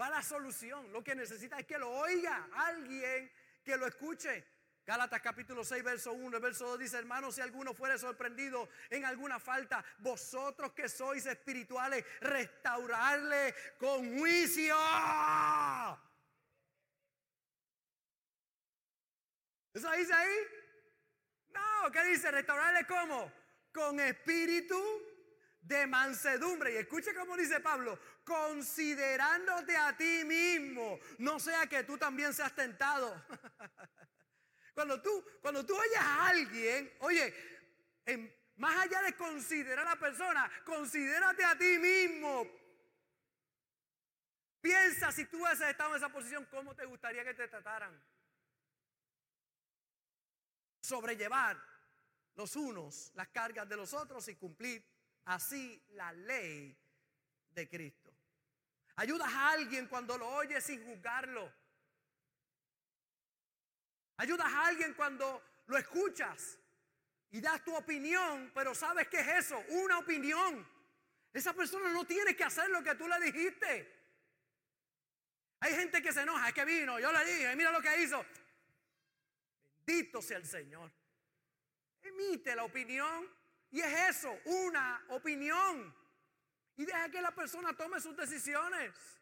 Va 0.00 0.06
a 0.06 0.10
la 0.10 0.22
solución. 0.22 0.92
Lo 0.92 1.04
que 1.04 1.14
necesita 1.14 1.58
es 1.58 1.66
que 1.66 1.78
lo 1.78 1.90
oiga 1.90 2.48
alguien 2.54 3.30
que 3.62 3.76
lo 3.76 3.86
escuche. 3.86 4.46
Gálatas 4.86 5.20
capítulo 5.20 5.62
6, 5.62 5.84
verso 5.84 6.12
1, 6.12 6.36
el 6.36 6.42
verso 6.42 6.66
2 6.66 6.78
dice, 6.78 6.98
hermanos, 6.98 7.34
si 7.34 7.40
alguno 7.40 7.74
fuere 7.74 7.98
sorprendido 7.98 8.68
en 8.88 9.04
alguna 9.04 9.38
falta, 9.38 9.84
vosotros 9.98 10.72
que 10.72 10.88
sois 10.88 11.26
espirituales, 11.26 12.04
restaurarle 12.20 13.54
con 13.78 14.18
juicio. 14.18 14.76
¿Eso 19.72 19.90
dice 19.92 20.12
ahí? 20.12 20.36
No, 21.50 21.92
¿qué 21.92 22.04
dice? 22.04 22.30
Restaurarle 22.30 22.84
cómo? 22.86 23.32
Con 23.72 24.00
espíritu 24.00 24.80
de 25.60 25.86
mansedumbre. 25.86 26.72
Y 26.74 26.76
escuche 26.78 27.14
cómo 27.14 27.36
dice 27.36 27.60
Pablo, 27.60 27.98
considerándote 28.24 29.76
a 29.76 29.96
ti 29.96 30.24
mismo, 30.24 30.98
no 31.18 31.38
sea 31.38 31.66
que 31.66 31.84
tú 31.84 31.96
también 31.96 32.34
seas 32.34 32.54
tentado. 32.54 33.14
cuando 34.80 35.02
tú, 35.02 35.22
cuando 35.42 35.66
tú 35.66 35.76
oyes 35.76 35.98
a 35.98 36.28
alguien, 36.28 36.90
oye, 37.00 37.34
más 38.56 38.78
allá 38.78 39.02
de 39.02 39.14
considerar 39.14 39.86
a 39.86 39.90
la 39.90 40.00
persona, 40.00 40.50
considérate 40.64 41.44
a 41.44 41.58
ti 41.58 41.78
mismo. 41.78 42.46
Piensa 44.58 45.12
si 45.12 45.26
tú 45.26 45.36
hubieses 45.36 45.68
estado 45.68 45.90
en 45.90 45.96
esa 45.96 46.08
posición, 46.08 46.46
¿cómo 46.46 46.74
te 46.74 46.86
gustaría 46.86 47.22
que 47.24 47.34
te 47.34 47.46
trataran? 47.48 48.02
Sobrellevar 50.80 51.62
los 52.36 52.56
unos 52.56 53.12
las 53.16 53.28
cargas 53.28 53.68
de 53.68 53.76
los 53.76 53.92
otros 53.92 54.26
y 54.28 54.36
cumplir 54.36 54.82
así 55.26 55.84
la 55.90 56.10
ley 56.12 56.74
de 57.50 57.68
Cristo. 57.68 58.16
Ayudas 58.96 59.28
a 59.28 59.50
alguien 59.50 59.88
cuando 59.88 60.16
lo 60.16 60.26
oyes 60.26 60.64
sin 60.64 60.82
juzgarlo. 60.86 61.52
Ayudas 64.20 64.52
a 64.52 64.66
alguien 64.66 64.92
cuando 64.92 65.42
lo 65.66 65.78
escuchas 65.78 66.58
y 67.30 67.40
das 67.40 67.64
tu 67.64 67.74
opinión, 67.74 68.52
pero 68.54 68.74
sabes 68.74 69.08
qué 69.08 69.18
es 69.18 69.28
eso, 69.28 69.58
una 69.68 69.98
opinión. 69.98 70.68
Esa 71.32 71.54
persona 71.54 71.90
no 71.90 72.04
tiene 72.04 72.36
que 72.36 72.44
hacer 72.44 72.68
lo 72.68 72.82
que 72.82 72.94
tú 72.96 73.08
le 73.08 73.18
dijiste. 73.18 73.98
Hay 75.60 75.74
gente 75.74 76.02
que 76.02 76.12
se 76.12 76.20
enoja, 76.20 76.48
es 76.48 76.54
que 76.54 76.66
vino, 76.66 77.00
yo 77.00 77.10
le 77.10 77.24
dije, 77.24 77.56
mira 77.56 77.72
lo 77.72 77.80
que 77.80 78.02
hizo. 78.02 78.22
Bendito 79.86 80.20
sea 80.20 80.36
el 80.36 80.46
Señor. 80.46 80.92
Emite 82.02 82.54
la 82.54 82.64
opinión 82.64 83.26
y 83.70 83.80
es 83.80 84.16
eso, 84.16 84.38
una 84.44 85.02
opinión. 85.08 85.96
Y 86.76 86.84
deja 86.84 87.08
que 87.08 87.22
la 87.22 87.34
persona 87.34 87.74
tome 87.74 87.98
sus 88.02 88.14
decisiones. 88.14 89.19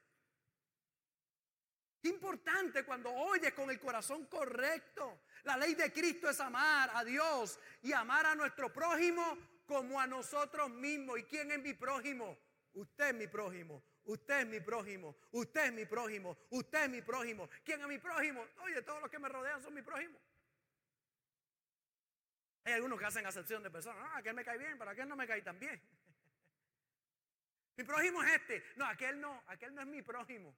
Qué 2.00 2.08
importante 2.08 2.84
cuando 2.84 3.12
oyes 3.12 3.52
con 3.54 3.70
el 3.70 3.80
corazón 3.80 4.26
correcto. 4.26 5.22
La 5.44 5.56
ley 5.56 5.74
de 5.74 5.92
Cristo 5.92 6.30
es 6.30 6.38
amar 6.40 6.90
a 6.94 7.04
Dios 7.04 7.58
y 7.82 7.92
amar 7.92 8.26
a 8.26 8.34
nuestro 8.34 8.72
prójimo 8.72 9.38
como 9.66 10.00
a 10.00 10.06
nosotros 10.06 10.70
mismos. 10.70 11.18
¿Y 11.18 11.24
quién 11.24 11.50
es 11.50 11.58
mi 11.58 11.74
prójimo? 11.74 12.38
Usted 12.74 13.08
es 13.08 13.14
mi 13.14 13.26
prójimo. 13.26 13.82
Usted 14.04 14.40
es 14.40 14.46
mi 14.46 14.60
prójimo. 14.60 15.16
Usted 15.32 15.66
es 15.66 15.72
mi 15.72 15.84
prójimo. 15.86 16.38
Usted 16.50 16.84
es 16.84 16.90
mi 16.90 17.02
prójimo. 17.02 17.48
¿Quién 17.64 17.80
es 17.80 17.86
mi 17.88 17.98
prójimo? 17.98 18.46
Oye, 18.62 18.80
todos 18.82 19.02
los 19.02 19.10
que 19.10 19.18
me 19.18 19.28
rodean 19.28 19.60
son 19.60 19.74
mi 19.74 19.82
prójimo. 19.82 20.18
Hay 22.64 22.74
algunos 22.74 22.98
que 22.98 23.06
hacen 23.06 23.26
acepción 23.26 23.62
de 23.62 23.70
personas. 23.70 24.02
No, 24.02 24.16
aquel 24.16 24.34
me 24.34 24.44
cae 24.44 24.58
bien, 24.58 24.78
pero 24.78 24.90
aquel 24.90 25.08
no 25.08 25.16
me 25.16 25.26
cae 25.26 25.42
tan 25.42 25.58
bien. 25.58 25.80
mi 27.76 27.84
prójimo 27.84 28.22
es 28.22 28.34
este. 28.34 28.62
No, 28.76 28.86
aquel 28.86 29.20
no, 29.20 29.42
aquel 29.46 29.74
no 29.74 29.80
es 29.80 29.86
mi 29.88 30.02
prójimo. 30.02 30.54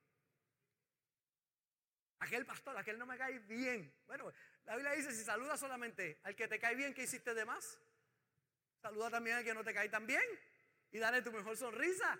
Aquel 2.21 2.47
pastor, 2.47 2.77
aquel 2.77 2.99
no 2.99 3.07
me 3.07 3.17
cae 3.17 3.39
bien. 3.41 3.93
Bueno, 4.07 4.33
la 4.65 4.77
Biblia 4.77 4.93
dice, 4.93 5.13
si 5.13 5.25
saluda 5.25 5.57
solamente 5.57 6.21
al 6.23 6.37
que 6.37 6.49
te 6.49 6.61
cae 6.61 6.75
bien, 6.75 6.95
¿qué 6.95 7.05
hiciste 7.05 7.35
de 7.35 7.45
más? 7.45 7.79
Saluda 8.83 9.11
también 9.11 9.37
al 9.37 9.45
que 9.45 9.55
no 9.55 9.65
te 9.65 9.75
cae 9.75 9.89
tan 9.89 10.07
bien 10.07 10.23
y 10.91 10.99
dale 10.99 11.23
tu 11.23 11.33
mejor 11.33 11.57
sonrisa. 11.57 12.19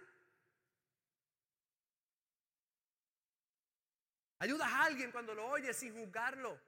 Ayudas 4.39 4.69
a 4.73 4.85
alguien 4.85 5.13
cuando 5.13 5.35
lo 5.35 5.47
oyes 5.47 5.77
sin 5.77 5.95
juzgarlo. 5.95 6.59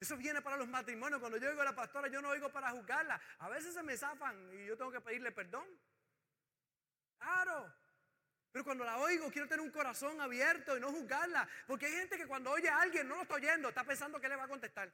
Eso 0.00 0.16
viene 0.16 0.40
para 0.40 0.56
los 0.56 0.66
matrimonios. 0.66 1.20
Cuando 1.20 1.36
yo 1.36 1.50
oigo 1.50 1.60
a 1.60 1.66
la 1.66 1.74
pastora, 1.74 2.08
yo 2.08 2.22
no 2.22 2.30
oigo 2.30 2.50
para 2.50 2.70
juzgarla. 2.70 3.20
A 3.38 3.50
veces 3.50 3.74
se 3.74 3.82
me 3.82 3.98
zafan 3.98 4.50
y 4.54 4.64
yo 4.64 4.78
tengo 4.78 4.90
que 4.90 5.02
pedirle 5.02 5.30
perdón. 5.30 5.66
Claro. 7.18 7.79
Pero 8.52 8.64
cuando 8.64 8.84
la 8.84 8.98
oigo, 8.98 9.30
quiero 9.30 9.46
tener 9.46 9.64
un 9.64 9.70
corazón 9.70 10.20
abierto 10.20 10.76
y 10.76 10.80
no 10.80 10.90
juzgarla. 10.90 11.48
Porque 11.66 11.86
hay 11.86 11.92
gente 11.92 12.16
que 12.16 12.26
cuando 12.26 12.50
oye 12.50 12.68
a 12.68 12.80
alguien 12.80 13.06
no 13.06 13.16
lo 13.16 13.22
está 13.22 13.34
oyendo, 13.34 13.68
está 13.68 13.84
pensando 13.84 14.20
que 14.20 14.28
le 14.28 14.36
va 14.36 14.44
a 14.44 14.48
contestar. 14.48 14.92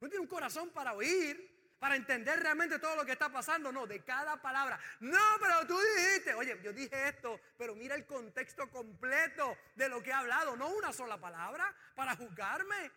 No 0.00 0.08
tiene 0.08 0.22
un 0.22 0.28
corazón 0.28 0.70
para 0.70 0.94
oír, 0.94 1.74
para 1.78 1.96
entender 1.96 2.40
realmente 2.40 2.78
todo 2.78 2.96
lo 2.96 3.04
que 3.04 3.12
está 3.12 3.28
pasando. 3.30 3.70
No, 3.72 3.86
de 3.86 4.02
cada 4.02 4.40
palabra. 4.40 4.78
No, 5.00 5.20
pero 5.38 5.66
tú 5.66 5.78
dijiste, 5.78 6.32
oye, 6.34 6.58
yo 6.62 6.72
dije 6.72 7.08
esto, 7.08 7.40
pero 7.58 7.74
mira 7.74 7.94
el 7.94 8.06
contexto 8.06 8.70
completo 8.70 9.58
de 9.74 9.88
lo 9.90 10.02
que 10.02 10.10
he 10.10 10.14
hablado. 10.14 10.56
No 10.56 10.68
una 10.68 10.92
sola 10.92 11.18
palabra 11.18 11.74
para 11.94 12.16
juzgarme. 12.16 12.90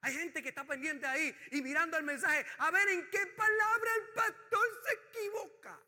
Hay 0.00 0.14
gente 0.14 0.42
que 0.42 0.50
está 0.50 0.64
pendiente 0.64 1.06
ahí 1.06 1.36
y 1.50 1.60
mirando 1.60 1.96
el 1.98 2.04
mensaje 2.04 2.46
a 2.58 2.70
ver 2.70 2.88
en 2.88 3.10
qué 3.10 3.26
palabra 3.26 3.90
el 3.96 4.14
pastor 4.14 4.82
se 4.84 4.94
equivoca. 4.94 5.78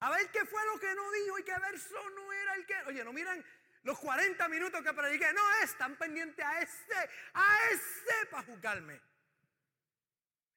A 0.00 0.10
ver 0.10 0.30
qué 0.30 0.44
fue 0.46 0.64
lo 0.66 0.78
que 0.80 0.94
no 0.94 1.10
dijo 1.12 1.38
y 1.38 1.42
qué 1.44 1.58
verso 1.58 2.10
no 2.10 2.32
era 2.32 2.54
el 2.54 2.66
que. 2.66 2.74
Oye, 2.86 3.04
no 3.04 3.12
miran 3.12 3.44
los 3.82 3.98
40 3.98 4.48
minutos 4.48 4.82
que 4.82 4.94
prediqué. 4.94 5.32
No, 5.32 5.42
están 5.62 5.96
pendientes 5.96 6.44
a 6.44 6.60
ese, 6.60 7.10
a 7.34 7.58
ese 7.70 8.26
para 8.30 8.44
juzgarme. 8.44 9.00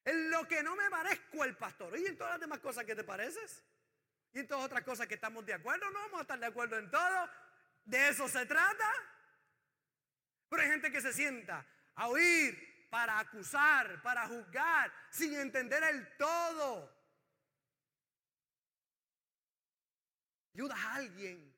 En 0.05 0.31
lo 0.31 0.47
que 0.47 0.63
no 0.63 0.75
me 0.75 0.89
parezco 0.89 1.43
el 1.43 1.57
pastor. 1.57 1.97
Y 1.97 2.05
en 2.05 2.17
todas 2.17 2.33
las 2.33 2.39
demás 2.41 2.59
cosas 2.59 2.85
que 2.85 2.95
te 2.95 3.03
pareces. 3.03 3.63
Y 4.33 4.39
en 4.39 4.47
todas 4.47 4.65
otras 4.65 4.83
cosas 4.83 5.07
que 5.07 5.15
estamos 5.15 5.45
de 5.45 5.53
acuerdo. 5.53 5.89
No 5.91 5.99
vamos 5.99 6.19
a 6.19 6.21
estar 6.21 6.39
de 6.39 6.45
acuerdo 6.45 6.77
en 6.77 6.89
todo. 6.89 7.29
De 7.83 8.09
eso 8.09 8.29
se 8.29 8.45
trata. 8.45 8.93
Pero 10.47 10.61
hay 10.61 10.69
gente 10.69 10.91
que 10.91 11.01
se 11.01 11.11
sienta 11.11 11.65
a 11.95 12.07
oír 12.07 12.87
para 12.89 13.19
acusar, 13.19 14.01
para 14.01 14.27
juzgar, 14.27 14.93
sin 15.09 15.33
entender 15.35 15.83
el 15.83 16.15
todo. 16.15 16.92
Ayudas 20.53 20.79
a 20.79 20.95
alguien 20.95 21.55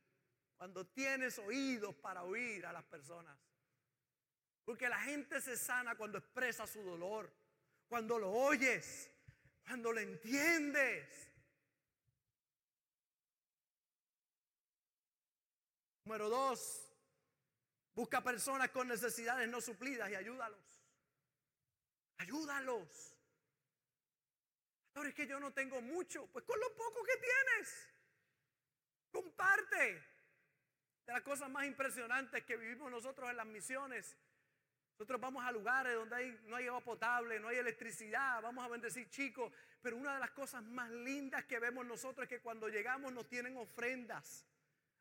cuando 0.58 0.86
tienes 0.88 1.38
oídos 1.39 1.95
para 1.95 2.23
oír 2.23 2.65
a 2.65 2.73
las 2.73 2.84
personas. 2.84 3.38
Porque 4.63 4.89
la 4.89 4.99
gente 5.01 5.41
se 5.41 5.58
sana 5.58 5.95
cuando 5.95 6.17
expresa 6.17 6.65
su 6.65 6.81
dolor, 6.81 7.31
cuando 7.88 8.17
lo 8.17 8.31
oyes, 8.31 9.12
cuando 9.65 9.91
lo 9.91 9.99
entiendes. 9.99 11.31
Número 16.03 16.29
dos, 16.29 16.86
Busca 17.95 18.21
personas 18.21 18.71
con 18.71 18.89
necesidades 18.89 19.47
no 19.47 19.62
suplidas 19.62 20.12
y 20.12 20.15
ayúdalos. 20.15 20.60
Ayúdalos. 22.17 23.15
Ahora 24.93 25.10
es 25.10 25.15
que 25.15 25.25
yo 25.25 25.39
no 25.39 25.53
tengo 25.53 25.81
mucho. 25.81 26.27
Pues 26.27 26.43
con 26.43 26.60
lo 26.60 26.75
poco 26.75 27.03
que 27.03 27.15
tienes. 27.15 27.88
Comparte. 29.15 30.04
De 31.06 31.13
las 31.13 31.21
cosas 31.21 31.49
más 31.49 31.65
impresionantes 31.65 32.43
que 32.43 32.58
vivimos 32.58 32.91
nosotros 32.91 33.30
en 33.30 33.38
las 33.38 33.45
misiones. 33.45 34.17
Nosotros 34.97 35.21
vamos 35.21 35.45
a 35.45 35.54
lugares 35.54 35.95
donde 35.95 36.38
no 36.43 36.58
hay 36.58 36.67
agua 36.67 36.82
potable, 36.82 37.39
no 37.39 37.47
hay 37.47 37.58
electricidad, 37.58 38.41
vamos 38.41 38.65
a 38.65 38.67
bendecir 38.67 39.10
chicos. 39.10 39.54
Pero 39.82 39.95
una 39.95 40.15
de 40.15 40.19
las 40.19 40.32
cosas 40.32 40.63
más 40.63 40.89
lindas 40.89 41.45
que 41.45 41.60
vemos 41.60 41.86
nosotros 41.86 42.23
es 42.23 42.30
que 42.30 42.41
cuando 42.41 42.67
llegamos 42.67 43.13
nos 43.13 43.30
tienen 43.30 43.56
ofrendas. 43.56 44.45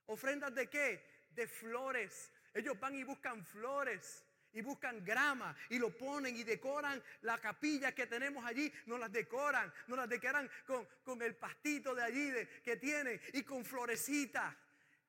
¿Ofrendas 0.07 0.55
de 0.55 0.69
qué? 0.69 1.05
De 1.31 1.49
flores, 1.49 2.31
ellos 2.53 2.79
van 2.79 2.95
y 2.95 3.03
buscan 3.03 3.45
flores 3.45 4.25
y 4.55 4.63
buscan 4.63 5.05
grama 5.05 5.55
y 5.69 5.79
lo 5.79 5.97
ponen 5.97 6.37
y 6.37 6.45
decoran 6.45 7.03
la 7.23 7.39
capilla 7.39 7.93
que 7.93 8.07
tenemos 8.07 8.45
allí, 8.45 8.73
nos 8.87 8.99
las 8.99 9.13
decoran, 9.13 9.73
nos 9.89 9.99
las 9.99 10.09
decoran 10.09 10.51
con, 10.65 11.23
el 11.23 11.37
pastito 11.37 11.95
de 11.95 12.03
allí 12.03 12.33
que 12.63 12.77
tienen 12.77 13.21
y 13.35 13.43
con 13.43 13.65
florecitas. 13.65 14.55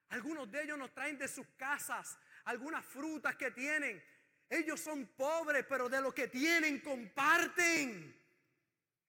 Algunos 0.10 0.52
de 0.52 0.64
ellos 0.64 0.78
nos 0.78 0.94
traen 0.94 1.18
de 1.18 1.28
sus 1.28 1.48
casas 1.58 2.18
algunas 2.46 2.86
frutas 2.86 3.36
que 3.36 3.52
tienen. 3.52 4.04
Ellos 4.50 4.80
son 4.80 5.08
pobres, 5.08 5.66
pero 5.68 5.90
de 5.90 6.02
lo 6.02 6.14
que 6.14 6.28
tienen 6.28 6.80
comparten. 6.80 8.22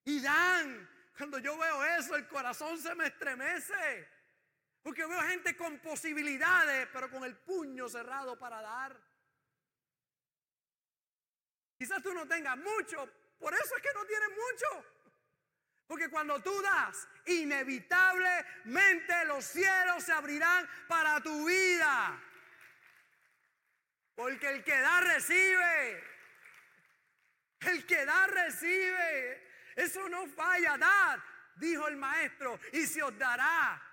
Y 0.05 0.21
dan. 0.21 0.89
Cuando 1.17 1.39
yo 1.39 1.57
veo 1.57 1.85
eso, 1.99 2.17
el 2.17 2.27
corazón 2.27 2.79
se 2.79 2.95
me 2.95 3.07
estremece. 3.07 4.09
Porque 4.83 5.05
veo 5.05 5.21
gente 5.23 5.57
con 5.57 5.79
posibilidades, 5.81 6.89
pero 6.93 7.11
con 7.11 7.25
el 7.25 7.37
puño 7.37 7.89
cerrado 7.89 8.39
para 8.39 8.63
dar. 8.63 9.06
Quizás 11.79 12.03
tú 12.03 12.13
no 12.15 12.27
tengas 12.27 12.57
mucho, 12.57 13.09
por 13.39 13.55
eso 13.55 13.77
es 13.77 13.83
que 13.83 13.93
no 13.95 14.05
tienes 14.07 14.31
mucho. 14.31 14.85
Porque 15.87 16.09
cuando 16.09 16.43
tú 16.43 16.63
das, 16.63 17.07
inevitablemente 17.27 19.25
los 19.27 19.45
cielos 19.45 20.03
se 20.03 20.13
abrirán 20.13 20.69
para 20.89 21.21
tu 21.21 21.47
vida. 21.47 22.21
Porque 24.17 24.49
el 24.49 24.65
que 24.65 24.81
da 24.81 25.01
recibe. 25.01 26.05
El 27.61 27.87
que 27.87 28.05
da 28.05 28.27
recibe. 28.27 29.47
Eso 29.77 30.09
no 30.09 30.27
falla. 30.27 30.77
Dad, 30.77 31.21
dijo 31.57 31.87
el 31.87 31.97
maestro, 31.97 32.59
y 32.73 32.87
se 32.87 33.03
os 33.03 33.17
dará. 33.19 33.86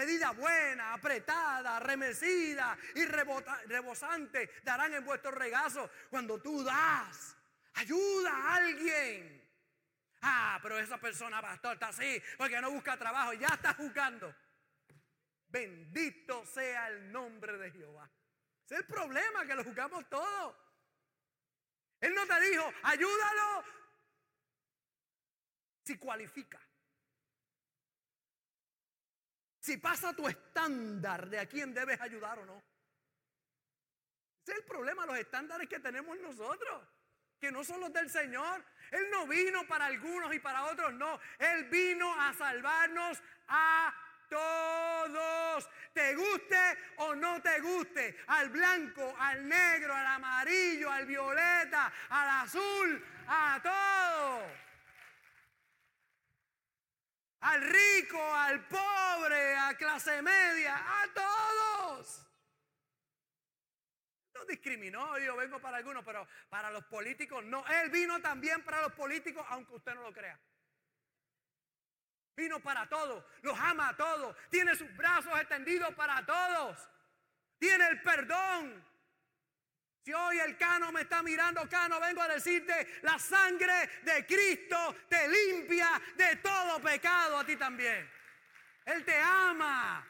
Medida 0.00 0.30
buena, 0.30 0.94
apretada, 0.94 1.78
remecida 1.78 2.74
y 2.94 3.04
rebosante 3.04 4.50
darán 4.62 4.94
en 4.94 5.04
vuestro 5.04 5.30
regazo 5.30 5.90
cuando 6.08 6.40
tú 6.40 6.64
das. 6.64 7.36
Ayuda 7.74 8.34
a 8.34 8.54
alguien. 8.54 9.46
Ah, 10.22 10.58
pero 10.62 10.78
esa 10.78 10.96
persona, 10.96 11.42
pastor, 11.42 11.74
está 11.74 11.88
así 11.88 12.22
porque 12.38 12.58
no 12.62 12.70
busca 12.70 12.96
trabajo, 12.96 13.34
ya 13.34 13.48
está 13.48 13.74
juzgando. 13.74 14.34
Bendito 15.48 16.46
sea 16.46 16.88
el 16.88 17.12
nombre 17.12 17.58
de 17.58 17.70
Jehová. 17.70 18.10
Es 18.64 18.78
el 18.78 18.86
problema, 18.86 19.44
que 19.44 19.54
lo 19.54 19.64
juzgamos 19.64 20.08
todo. 20.08 20.56
Él 22.00 22.14
no 22.14 22.26
te 22.26 22.40
dijo, 22.40 22.72
ayúdalo 22.84 23.64
si 25.84 25.98
cualifica. 25.98 26.58
Si 29.60 29.76
pasa 29.76 30.14
tu 30.14 30.26
estándar 30.26 31.28
de 31.28 31.38
a 31.38 31.46
quién 31.46 31.72
debes 31.72 32.00
ayudar 32.00 32.38
o 32.38 32.46
no. 32.46 32.62
Ese 34.42 34.52
es 34.52 34.58
el 34.58 34.64
problema, 34.64 35.06
los 35.06 35.18
estándares 35.18 35.68
que 35.68 35.78
tenemos 35.78 36.18
nosotros 36.18 36.82
que 37.40 37.50
no 37.50 37.64
son 37.64 37.80
los 37.80 37.92
del 37.92 38.10
Señor. 38.10 38.62
Él 38.90 39.08
no 39.10 39.26
vino 39.26 39.66
para 39.66 39.86
algunos 39.86 40.32
y 40.34 40.38
para 40.38 40.66
otros, 40.66 40.92
no. 40.92 41.18
Él 41.38 41.64
vino 41.64 42.14
a 42.20 42.34
salvarnos 42.34 43.18
a 43.48 43.94
todos. 44.28 45.68
Te 45.94 46.14
guste 46.14 46.78
o 46.98 47.14
no 47.14 47.40
te 47.40 47.60
guste. 47.60 48.18
Al 48.26 48.50
blanco, 48.50 49.14
al 49.18 49.48
negro, 49.48 49.94
al 49.94 50.06
amarillo, 50.06 50.90
al 50.90 51.06
violeta, 51.06 51.92
al 52.10 52.28
azul, 52.44 53.04
a 53.26 53.60
todos. 53.62 54.69
Al 57.40 57.62
rico, 57.62 58.34
al 58.34 58.66
pobre, 58.66 59.56
a 59.56 59.76
clase 59.76 60.22
media, 60.22 60.76
a 60.76 61.08
todos 61.14 62.30
discriminó, 64.50 65.18
yo 65.18 65.36
vengo 65.36 65.60
para 65.60 65.78
algunos, 65.78 66.04
pero 66.04 66.26
para 66.48 66.70
los 66.70 66.84
políticos 66.84 67.44
no. 67.44 67.64
Él 67.66 67.90
vino 67.90 68.20
también 68.20 68.62
para 68.62 68.82
los 68.82 68.92
políticos, 68.92 69.44
aunque 69.48 69.74
usted 69.74 69.94
no 69.94 70.02
lo 70.02 70.12
crea. 70.12 70.38
Vino 72.36 72.60
para 72.60 72.88
todos, 72.88 73.24
los 73.42 73.58
ama 73.58 73.90
a 73.90 73.96
todos, 73.96 74.36
tiene 74.50 74.74
sus 74.74 74.94
brazos 74.96 75.32
extendidos 75.38 75.94
para 75.94 76.24
todos, 76.24 76.88
tiene 77.58 77.86
el 77.88 78.02
perdón. 78.02 78.89
Si 80.10 80.14
hoy 80.14 80.40
el 80.40 80.56
Cano 80.56 80.90
me 80.90 81.02
está 81.02 81.22
mirando, 81.22 81.68
Cano, 81.68 82.00
vengo 82.00 82.20
a 82.20 82.26
decirte, 82.26 82.98
la 83.02 83.16
sangre 83.16 83.88
de 84.02 84.26
Cristo 84.26 84.96
te 85.08 85.28
limpia 85.28 86.02
de 86.16 86.34
todo 86.42 86.80
pecado 86.80 87.38
a 87.38 87.46
ti 87.46 87.54
también. 87.54 88.10
Él 88.86 89.04
te 89.04 89.16
ama. 89.16 90.04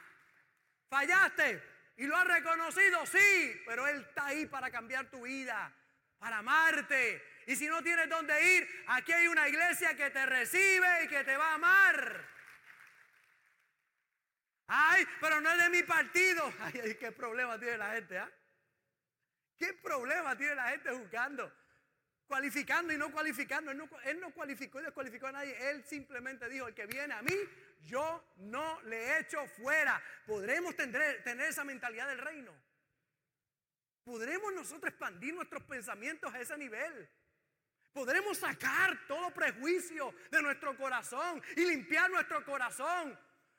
Fallaste, 0.89 1.63
¿Y 1.99 2.07
lo 2.07 2.17
has 2.17 2.27
reconocido? 2.27 3.05
Sí, 3.05 3.63
pero 3.67 3.87
Él 3.87 4.01
está 4.01 4.29
ahí 4.29 4.47
para 4.47 4.71
cambiar 4.71 5.11
tu 5.11 5.21
vida, 5.21 5.71
para 6.19 6.39
amarte. 6.39 7.23
Y 7.47 7.55
si 7.55 7.67
no 7.67 7.83
tienes 7.83 8.09
dónde 8.09 8.57
ir, 8.57 8.85
aquí 8.87 9.13
hay 9.13 9.29
una 9.29 9.49
iglesia 9.49 9.95
que 9.95 10.09
te 10.09 10.25
recibe 10.25 11.05
y 11.05 11.09
que 11.09 11.25
te 11.25 11.37
va 11.37 11.51
a 11.51 11.55
amar. 11.57 12.27
Ay, 14.67 15.07
pero 15.21 15.43
no 15.43 15.51
es 15.53 15.59
de 15.59 15.69
mi 15.69 15.83
partido. 15.83 16.51
Ay, 16.61 16.97
qué 16.99 17.13
problema 17.13 17.59
tiene 17.59 17.77
la 17.77 17.93
gente, 17.93 18.19
¿ah? 18.19 18.31
¿Qué 19.61 19.75
problema 19.75 20.35
tiene 20.39 20.55
la 20.55 20.71
gente 20.71 20.89
juzgando? 20.91 21.53
Cualificando 22.27 22.95
y 22.95 22.97
no 22.97 23.13
cualificando. 23.13 23.71
Él 23.71 24.19
no, 24.19 24.33
cualificó 24.33 24.81
y 24.81 24.85
descualificó 24.85 25.27
a 25.27 25.33
nadie. 25.33 25.71
Él 25.71 25.85
simplemente 25.85 26.49
dijo, 26.49 26.67
el 26.67 26.75
que 26.75 26.87
viene 26.87 27.13
a 27.13 27.21
mí, 27.21 27.35
yo 27.83 28.25
no 28.39 28.81
le 28.85 29.19
echo 29.19 29.47
fuera. 29.59 30.03
¿Podremos 30.27 30.75
tener 30.77 31.23
esa 31.47 31.63
mentalidad 31.63 32.09
del 32.09 32.21
reino? 32.21 32.55
¿Podremos 34.03 34.51
nosotros 34.55 34.93
expandir 34.93 35.35
nuestros 35.35 35.63
pensamientos 35.65 36.33
a 36.33 36.41
ese 36.41 36.57
nivel? 36.57 37.07
¿Podremos 37.93 38.39
sacar 38.39 39.07
todo 39.07 39.31
prejuicio 39.35 40.15
de 40.31 40.41
nuestro 40.41 40.75
corazón 40.75 41.43
y 41.55 41.67
limpiar 41.67 42.11
nuestro 42.11 42.43
corazón 42.47 43.19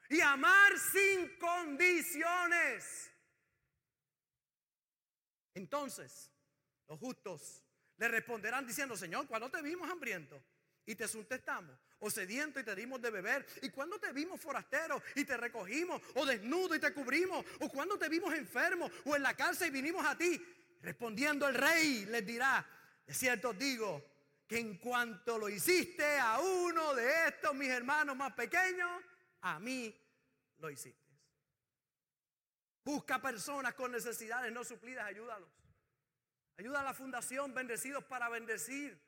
y 0.10 0.20
amar 0.20 0.80
sin 0.80 1.38
condiciones? 1.38 3.11
Entonces, 5.54 6.32
los 6.88 7.00
justos 7.00 7.64
le 7.98 8.08
responderán 8.08 8.66
diciendo, 8.66 8.96
Señor, 8.98 9.28
cuando 9.28 9.50
te 9.50 9.62
vimos 9.62 9.90
hambriento 9.90 10.44
y 10.86 10.96
te 10.96 11.08
suntestamos, 11.08 11.78
o 12.00 12.10
sediento 12.10 12.60
y 12.60 12.64
te 12.64 12.76
dimos 12.76 13.00
de 13.02 13.12
beber, 13.12 13.46
y 13.62 13.70
cuando 13.70 14.00
te 14.00 14.12
vimos 14.12 14.42
forastero 14.42 15.02
y 15.16 15.24
te 15.24 15.38
recogimos, 15.38 16.02
o 16.16 16.26
desnudo 16.26 16.74
y 16.74 16.80
te 16.80 16.94
cubrimos, 16.94 17.46
o 17.60 17.70
cuando 17.70 17.98
te 17.98 18.10
vimos 18.10 18.34
enfermo 18.34 18.90
o 19.06 19.16
en 19.16 19.22
la 19.22 19.36
cárcel 19.36 19.68
y 19.68 19.72
vinimos 19.72 20.06
a 20.06 20.18
ti, 20.18 20.42
respondiendo 20.82 21.48
el 21.48 21.54
rey 21.56 22.06
les 22.06 22.26
dirá, 22.26 22.66
de 23.06 23.14
cierto 23.14 23.54
digo, 23.54 24.04
que 24.48 24.58
en 24.58 24.78
cuanto 24.80 25.38
lo 25.38 25.48
hiciste 25.48 26.20
a 26.20 26.40
uno 26.40 26.94
de 26.96 27.28
estos 27.28 27.54
mis 27.54 27.70
hermanos 27.70 28.18
más 28.18 28.34
pequeños, 28.34 28.90
a 29.42 29.60
mí 29.60 29.96
lo 30.58 30.70
hiciste. 30.70 31.11
Busca 32.84 33.22
personas 33.22 33.74
con 33.76 33.92
necesidades 33.92 34.52
no 34.52 34.64
suplidas, 34.64 35.06
ayúdalos. 35.06 35.50
Ayuda 36.58 36.82
a 36.82 36.84
la 36.84 36.94
fundación, 36.94 37.54
bendecidos 37.54 38.04
para 38.06 38.30
bendecir. 38.30 39.00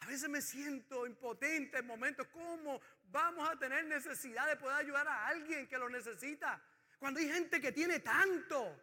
A 0.00 0.06
veces 0.06 0.28
me 0.28 0.40
siento 0.40 1.06
impotente 1.06 1.78
en 1.78 1.86
momentos. 1.86 2.26
¿Cómo 2.28 2.80
vamos 3.04 3.48
a 3.48 3.58
tener 3.58 3.84
necesidad 3.84 4.46
de 4.48 4.56
poder 4.56 4.76
ayudar 4.76 5.06
a 5.08 5.26
alguien 5.28 5.68
que 5.68 5.78
lo 5.78 5.88
necesita? 5.88 6.62
Cuando 6.98 7.20
hay 7.20 7.28
gente 7.28 7.60
que 7.60 7.72
tiene 7.72 8.00
tanto. 8.00 8.78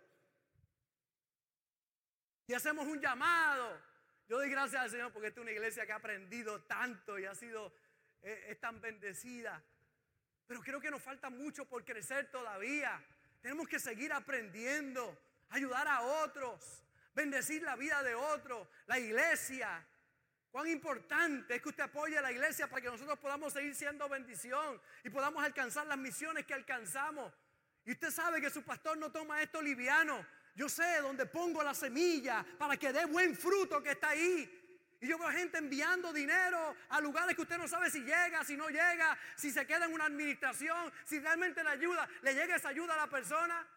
Y 2.48 2.54
hacemos 2.54 2.88
un 2.88 3.00
llamado. 3.00 3.82
Yo 4.28 4.38
doy 4.38 4.50
gracias 4.50 4.82
al 4.82 4.90
Señor 4.90 5.12
porque 5.12 5.30
esta 5.30 5.40
es 5.40 5.44
una 5.44 5.52
iglesia 5.52 5.86
que 5.86 5.92
ha 5.92 5.98
aprendido 5.98 6.62
tanto 6.64 7.18
y 7.18 7.26
ha 7.26 7.34
sido, 7.34 7.74
eh, 8.22 8.48
es 8.50 8.60
tan 8.60 8.82
bendecida. 8.82 9.64
Pero 10.46 10.62
creo 10.62 10.80
que 10.80 10.92
nos 10.92 11.02
falta 11.02 11.30
mucho 11.30 11.66
por 11.66 11.84
crecer 11.84 12.30
todavía. 12.32 13.04
Tenemos 13.42 13.68
que 13.68 13.80
seguir 13.80 14.12
aprendiendo, 14.14 15.18
ayudar 15.50 15.88
a 15.88 16.02
otros 16.02 16.84
bendecir 17.18 17.64
la 17.64 17.76
vida 17.76 18.04
de 18.04 18.14
otro, 18.14 18.70
la 18.86 19.00
iglesia. 19.00 19.84
Cuán 20.52 20.68
importante 20.68 21.56
es 21.56 21.62
que 21.64 21.70
usted 21.70 21.84
apoye 21.84 22.16
a 22.16 22.22
la 22.22 22.32
iglesia 22.32 22.70
para 22.70 22.80
que 22.80 22.90
nosotros 22.90 23.18
podamos 23.18 23.54
seguir 23.54 23.74
siendo 23.74 24.08
bendición 24.08 24.80
y 25.04 25.10
podamos 25.10 25.44
alcanzar 25.44 25.88
las 25.88 25.98
misiones 25.98 26.46
que 26.46 26.54
alcanzamos. 26.54 27.34
Y 27.86 27.92
usted 27.94 28.12
sabe 28.12 28.40
que 28.40 28.52
su 28.52 28.62
pastor 28.64 29.00
no 29.00 29.12
toma 29.12 29.42
esto 29.42 29.64
liviano. 29.64 30.24
Yo 30.54 30.70
sé 30.70 31.02
dónde 31.02 31.26
pongo 31.26 31.64
la 31.64 31.74
semilla 31.74 32.46
para 32.60 32.78
que 32.78 32.94
dé 32.94 33.06
buen 33.06 33.36
fruto 33.36 33.82
que 33.82 33.92
está 33.92 34.10
ahí. 34.10 34.57
Y 35.00 35.08
yo 35.08 35.18
veo 35.18 35.30
gente 35.30 35.60
enviando 35.60 36.12
dinero 36.12 36.76
a 36.90 37.00
lugares 37.02 37.36
que 37.36 37.44
usted 37.44 37.58
no 37.58 37.68
sabe 37.68 37.92
si 37.92 38.02
llega, 38.02 38.44
si 38.44 38.58
no 38.58 38.68
llega, 38.70 39.18
si 39.36 39.52
se 39.52 39.66
queda 39.68 39.86
en 39.86 39.94
una 39.94 40.06
administración, 40.06 40.92
si 41.06 41.20
realmente 41.20 41.64
le 41.64 41.70
ayuda, 41.70 42.10
le 42.24 42.34
llega 42.34 42.56
esa 42.56 42.70
ayuda 42.70 42.96
a 42.96 42.98
la 42.98 43.08
persona. 43.08 43.68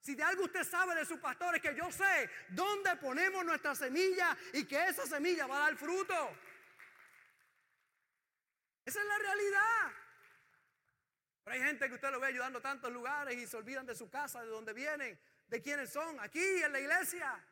Si 0.00 0.14
de 0.14 0.22
algo 0.22 0.44
usted 0.44 0.64
sabe 0.64 0.94
de 0.96 1.06
su 1.06 1.18
pastor 1.20 1.54
es 1.54 1.62
que 1.62 1.74
yo 1.74 1.90
sé 1.92 2.28
dónde 2.48 2.96
ponemos 2.96 3.44
nuestra 3.44 3.74
semilla 3.74 4.36
y 4.52 4.64
que 4.64 4.88
esa 4.88 5.06
semilla 5.06 5.46
va 5.46 5.56
a 5.56 5.60
dar 5.60 5.76
fruto. 5.76 6.36
Esa 8.84 9.00
es 9.00 9.06
la 9.06 9.18
realidad. 9.18 9.92
Pero 11.44 11.54
hay 11.54 11.62
gente 11.62 11.88
que 11.88 11.94
usted 11.94 12.10
lo 12.10 12.20
ve 12.20 12.26
ayudando 12.26 12.58
a 12.58 12.62
tantos 12.62 12.92
lugares 12.92 13.36
y 13.36 13.46
se 13.46 13.56
olvidan 13.56 13.86
de 13.86 13.94
su 13.94 14.10
casa, 14.10 14.42
de 14.42 14.48
dónde 14.48 14.72
vienen, 14.72 15.18
de 15.46 15.62
quiénes 15.62 15.90
son, 15.90 16.18
aquí 16.20 16.62
en 16.62 16.72
la 16.72 16.80
iglesia. 16.80 17.42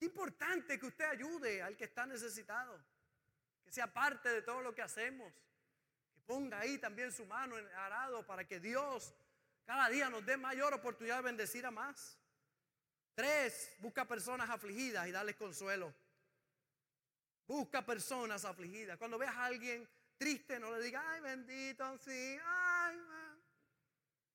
Importante 0.00 0.78
que 0.78 0.86
usted 0.86 1.04
ayude 1.04 1.62
al 1.62 1.76
que 1.76 1.84
está 1.84 2.06
necesitado, 2.06 2.80
que 3.64 3.72
sea 3.72 3.92
parte 3.92 4.28
de 4.28 4.42
todo 4.42 4.60
lo 4.62 4.74
que 4.74 4.82
hacemos, 4.82 5.32
que 6.12 6.20
ponga 6.20 6.60
ahí 6.60 6.78
también 6.78 7.12
su 7.12 7.26
mano 7.26 7.58
en 7.58 7.66
el 7.66 7.74
arado 7.74 8.26
para 8.26 8.46
que 8.46 8.60
Dios 8.60 9.14
cada 9.68 9.90
día 9.90 10.08
nos 10.08 10.24
dé 10.24 10.38
mayor 10.38 10.72
oportunidad 10.72 11.16
de 11.16 11.24
bendecir 11.24 11.66
a 11.66 11.70
más. 11.70 12.18
Tres, 13.14 13.70
busca 13.80 14.06
personas 14.06 14.48
afligidas 14.48 15.06
y 15.06 15.12
darles 15.12 15.36
consuelo. 15.36 15.94
Busca 17.46 17.84
personas 17.84 18.46
afligidas. 18.46 18.96
Cuando 18.96 19.18
veas 19.18 19.36
a 19.36 19.44
alguien 19.44 19.86
triste, 20.16 20.58
no 20.58 20.74
le 20.74 20.82
digas, 20.82 21.04
ay, 21.06 21.20
bendito, 21.20 21.98
sí, 21.98 22.38
ay, 22.42 22.96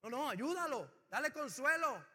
no, 0.04 0.10
no, 0.12 0.30
ayúdalo, 0.30 0.88
dale 1.10 1.34
consuelo. 1.34 2.06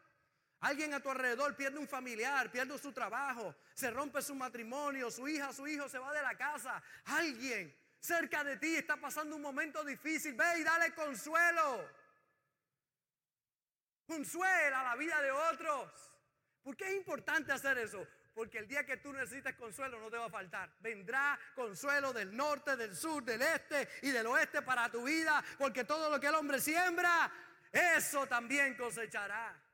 Alguien 0.61 0.93
a 0.93 1.01
tu 1.01 1.09
alrededor 1.09 1.55
pierde 1.55 1.79
un 1.79 1.87
familiar, 1.87 2.51
pierde 2.51 2.77
su 2.79 2.93
trabajo, 2.93 3.55
se 3.75 3.91
rompe 3.91 4.21
su 4.21 4.35
matrimonio, 4.35 5.11
su 5.11 5.29
hija, 5.29 5.53
su 5.53 5.69
hijo 5.69 5.89
se 5.89 5.99
va 5.99 6.13
de 6.13 6.23
la 6.23 6.37
casa. 6.37 6.83
Alguien 7.05 7.75
cerca 8.01 8.43
de 8.43 8.57
ti 8.57 8.75
está 8.75 8.97
pasando 8.97 9.37
un 9.37 9.43
momento 9.43 9.85
difícil. 9.85 10.35
Ve 10.35 10.59
y 10.59 10.65
dale 10.65 10.93
consuelo. 10.95 11.89
Consuela 14.05 14.83
la 14.83 14.97
vida 14.97 15.23
de 15.23 15.31
otros. 15.31 16.13
¿Por 16.63 16.77
qué 16.77 16.89
es 16.89 16.97
importante 16.97 17.53
hacer 17.53 17.79
eso? 17.79 18.05
Porque 18.35 18.59
el 18.59 18.67
día 18.67 18.85
que 18.85 18.97
tú 18.97 19.13
necesites 19.13 19.55
consuelo 19.55 20.01
no 20.01 20.11
te 20.11 20.17
va 20.17 20.27
a 20.27 20.31
faltar. 20.31 20.73
Vendrá 20.81 21.39
consuelo 21.55 22.13
del 22.13 22.37
norte, 22.37 22.77
del 22.77 22.97
sur, 22.97 23.23
del 23.23 23.43
este 23.43 23.89
y 24.03 24.11
del 24.11 24.27
oeste 24.27 24.63
para 24.63 24.91
tu 24.91 25.05
vida. 25.05 25.45
Porque 25.57 25.85
todo 25.85 26.11
lo 26.11 26.19
que 26.19 26.27
el 26.27 26.35
hombre 26.35 26.61
siembra, 26.61 27.31
eso 27.71 28.27
también 28.27 28.77
cosechará. 28.77 29.68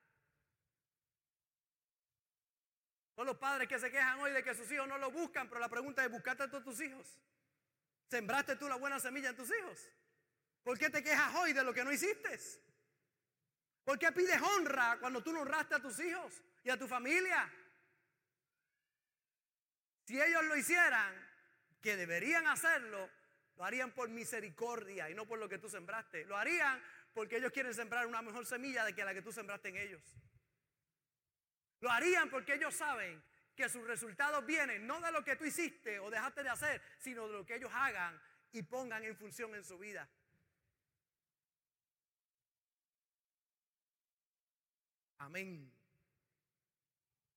Son 3.15 3.27
los 3.27 3.37
padres 3.37 3.69
que 3.69 3.79
se 3.79 3.91
quejan 3.91 4.19
hoy 4.21 4.33
de 4.33 4.43
que 4.43 4.55
sus 4.55 4.71
hijos 4.73 4.89
no 4.89 4.99
lo 4.99 5.11
buscan, 5.11 5.49
pero 5.49 5.61
la 5.61 5.69
pregunta 5.69 6.05
es, 6.05 6.11
¿buscaste 6.11 6.49
tú 6.49 6.61
tus 6.63 6.81
hijos? 6.81 7.19
¿Sembraste 8.09 8.57
tú 8.57 8.69
la 8.69 8.77
buena 8.77 8.99
semilla 8.99 9.31
en 9.31 9.37
tus 9.37 9.51
hijos? 9.57 9.89
¿Por 10.63 10.79
qué 10.79 10.91
te 10.91 11.03
quejas 11.03 11.35
hoy 11.37 11.53
de 11.53 11.63
lo 11.63 11.73
que 11.73 11.85
no 11.85 11.93
hiciste? 11.93 12.39
¿Por 13.85 13.99
qué 13.99 14.11
pides 14.13 14.41
honra 14.41 14.99
cuando 14.99 15.23
tú 15.23 15.33
no 15.33 15.43
honraste 15.43 15.75
a 15.75 15.81
tus 15.81 15.99
hijos 16.01 16.43
y 16.65 16.71
a 16.71 16.79
tu 16.79 16.89
familia? 16.89 17.53
Si 20.05 20.21
ellos 20.21 20.45
lo 20.45 20.57
hicieran, 20.57 21.15
que 21.81 21.97
deberían 21.97 22.47
hacerlo, 22.47 23.11
lo 23.57 23.65
harían 23.65 23.93
por 23.93 24.09
misericordia 24.09 25.11
y 25.11 25.15
no 25.15 25.27
por 25.27 25.39
lo 25.39 25.49
que 25.49 25.59
tú 25.59 25.69
sembraste. 25.69 26.25
Lo 26.25 26.37
harían 26.37 26.83
porque 27.13 27.37
ellos 27.37 27.53
quieren 27.53 27.75
sembrar 27.75 28.07
una 28.07 28.23
mejor 28.23 28.47
semilla 28.47 28.85
de 28.85 28.95
que 28.95 29.05
la 29.05 29.15
que 29.15 29.23
tú 29.23 29.33
sembraste 29.33 29.69
en 29.69 29.77
ellos. 29.77 30.03
Lo 31.85 31.91
harían 31.91 32.31
porque 32.31 32.55
ellos 32.55 32.75
saben 32.75 33.23
que 33.55 33.69
sus 33.69 33.87
resultados 33.87 34.47
vienen 34.47 34.87
no 34.87 35.03
de 35.03 35.13
lo 35.13 35.23
que 35.23 35.37
tú 35.37 35.45
hiciste 35.45 35.99
o 35.99 36.11
dejaste 36.11 36.43
de 36.43 36.49
hacer, 36.49 36.81
sino 36.99 37.27
de 37.29 37.35
lo 37.35 37.45
que 37.45 37.57
ellos 37.57 37.71
hagan 37.75 38.19
y 38.53 38.63
pongan 38.63 39.05
en 39.05 39.15
función 39.15 39.55
en 39.55 39.63
su 39.63 39.79
vida. 39.79 40.09
Amén. 45.19 45.71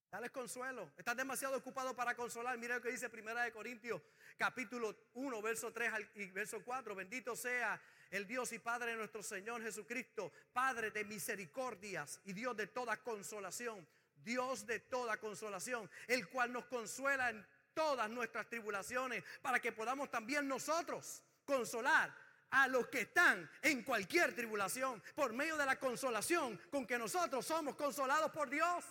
Dale 0.09 0.29
consuelo. 0.29 0.93
Estás 0.95 1.17
demasiado 1.17 1.57
ocupado 1.57 1.93
para 1.93 2.15
consolar. 2.15 2.57
Mira 2.57 2.75
lo 2.75 2.81
que 2.81 2.91
dice 2.91 3.09
Primera 3.09 3.43
de 3.43 3.51
Corintios, 3.51 4.01
capítulo 4.37 4.95
1, 5.15 5.41
verso 5.41 5.73
3 5.73 5.91
y 6.15 6.27
verso 6.27 6.63
4. 6.63 6.95
Bendito 6.95 7.35
sea 7.35 7.81
el 8.11 8.25
Dios 8.25 8.53
y 8.53 8.59
Padre 8.59 8.91
de 8.91 8.97
nuestro 8.97 9.21
Señor 9.21 9.61
Jesucristo, 9.61 10.31
Padre 10.53 10.91
de 10.91 11.03
misericordias 11.03 12.21
y 12.23 12.31
Dios 12.31 12.55
de 12.55 12.67
toda 12.67 12.95
consolación 13.03 13.85
Dios 14.27 14.65
de 14.65 14.81
toda 14.81 15.17
consolación, 15.17 15.89
el 16.05 16.27
cual 16.27 16.51
nos 16.51 16.65
consuela 16.65 17.29
en 17.29 17.47
todas 17.73 18.09
nuestras 18.09 18.49
tribulaciones, 18.49 19.23
para 19.41 19.61
que 19.61 19.71
podamos 19.71 20.11
también 20.11 20.45
nosotros 20.49 21.23
consolar 21.45 22.13
a 22.49 22.67
los 22.67 22.89
que 22.89 23.01
están 23.01 23.49
en 23.61 23.83
cualquier 23.83 24.35
tribulación, 24.35 25.01
por 25.15 25.31
medio 25.31 25.55
de 25.55 25.65
la 25.65 25.79
consolación 25.79 26.59
con 26.69 26.85
que 26.85 26.97
nosotros 26.97 27.45
somos 27.45 27.75
consolados 27.75 28.29
por 28.31 28.49
Dios. 28.49 28.83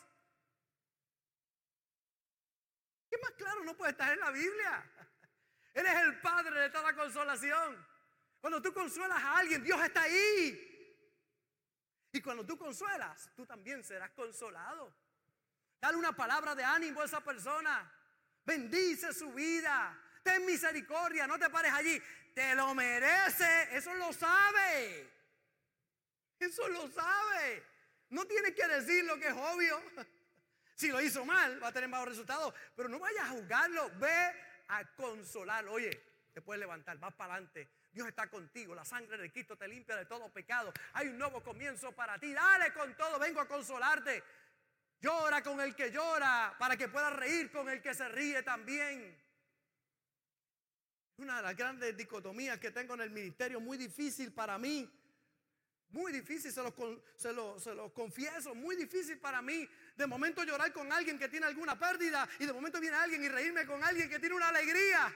¿Qué 3.10 3.18
más 3.18 3.32
claro 3.32 3.62
no 3.62 3.76
puede 3.76 3.90
estar 3.90 4.10
en 4.14 4.20
la 4.20 4.30
Biblia? 4.30 4.90
Él 5.74 5.84
es 5.84 5.96
el 5.96 6.18
Padre 6.22 6.60
de 6.60 6.70
toda 6.70 6.94
consolación. 6.94 7.86
Cuando 8.40 8.62
tú 8.62 8.72
consuelas 8.72 9.22
a 9.22 9.36
alguien, 9.36 9.62
Dios 9.62 9.78
está 9.82 10.02
ahí. 10.02 10.66
Y 12.12 12.22
cuando 12.22 12.46
tú 12.46 12.56
consuelas, 12.56 13.30
tú 13.36 13.44
también 13.44 13.84
serás 13.84 14.10
consolado. 14.12 15.05
Dale 15.86 15.98
una 15.98 16.16
palabra 16.16 16.52
de 16.56 16.64
ánimo 16.64 17.00
a 17.00 17.04
esa 17.04 17.20
persona. 17.20 17.88
Bendice 18.44 19.12
su 19.12 19.32
vida. 19.32 19.96
Ten 20.20 20.44
misericordia. 20.44 21.28
No 21.28 21.38
te 21.38 21.48
pares 21.48 21.72
allí. 21.72 22.02
Te 22.34 22.56
lo 22.56 22.74
merece. 22.74 23.68
Eso 23.70 23.94
lo 23.94 24.12
sabe. 24.12 25.08
Eso 26.40 26.68
lo 26.70 26.88
sabe. 26.88 27.62
No 28.10 28.24
tiene 28.24 28.52
que 28.52 28.66
decir 28.66 29.04
lo 29.04 29.16
que 29.16 29.28
es 29.28 29.34
obvio. 29.34 29.80
Si 30.74 30.88
lo 30.88 31.00
hizo 31.00 31.24
mal, 31.24 31.62
va 31.62 31.68
a 31.68 31.72
tener 31.72 31.88
malos 31.88 32.08
resultados. 32.08 32.52
Pero 32.74 32.88
no 32.88 32.98
vayas 32.98 33.24
a 33.24 33.28
juzgarlo. 33.28 33.88
Ve 33.98 34.34
a 34.68 34.84
consolarlo. 34.96 35.72
Oye, 35.72 35.90
te 36.34 36.42
puedes 36.42 36.58
levantar. 36.58 36.98
Vas 36.98 37.14
para 37.14 37.34
adelante. 37.34 37.68
Dios 37.92 38.08
está 38.08 38.28
contigo. 38.28 38.74
La 38.74 38.84
sangre 38.84 39.16
de 39.18 39.30
Cristo 39.30 39.56
te 39.56 39.68
limpia 39.68 39.94
de 39.94 40.04
todo 40.04 40.30
pecado. 40.32 40.72
Hay 40.94 41.06
un 41.06 41.16
nuevo 41.16 41.42
comienzo 41.44 41.92
para 41.92 42.18
ti. 42.18 42.32
Dale 42.32 42.72
con 42.72 42.94
todo. 42.96 43.20
Vengo 43.20 43.40
a 43.40 43.46
consolarte. 43.46 44.22
Llora 45.00 45.42
con 45.42 45.60
el 45.60 45.74
que 45.74 45.90
llora 45.90 46.56
para 46.58 46.76
que 46.76 46.88
pueda 46.88 47.10
reír 47.10 47.50
con 47.50 47.68
el 47.68 47.82
que 47.82 47.94
se 47.94 48.08
ríe 48.08 48.42
también. 48.42 49.16
Una 51.18 51.36
de 51.36 51.42
las 51.42 51.56
grandes 51.56 51.96
dicotomías 51.96 52.58
que 52.58 52.70
tengo 52.70 52.94
en 52.94 53.02
el 53.02 53.10
ministerio, 53.10 53.60
muy 53.60 53.78
difícil 53.78 54.32
para 54.32 54.58
mí. 54.58 54.90
Muy 55.90 56.12
difícil, 56.12 56.52
se 56.52 56.62
los, 56.62 57.62
se, 57.62 57.76
confieso, 57.94 58.54
muy 58.54 58.76
difícil 58.76 59.18
para 59.18 59.40
mí. 59.40 59.68
De 59.96 60.06
momento 60.06 60.44
llorar 60.44 60.72
con 60.72 60.92
alguien 60.92 61.18
que 61.18 61.28
tiene 61.28 61.46
alguna 61.46 61.78
pérdida 61.78 62.28
y 62.38 62.46
de 62.46 62.52
momento 62.52 62.80
viene 62.80 62.96
alguien 62.96 63.22
y 63.22 63.28
reírme 63.28 63.64
con 63.64 63.82
alguien 63.82 64.08
que 64.10 64.18
tiene 64.18 64.34
una 64.34 64.48
alegría. 64.48 65.14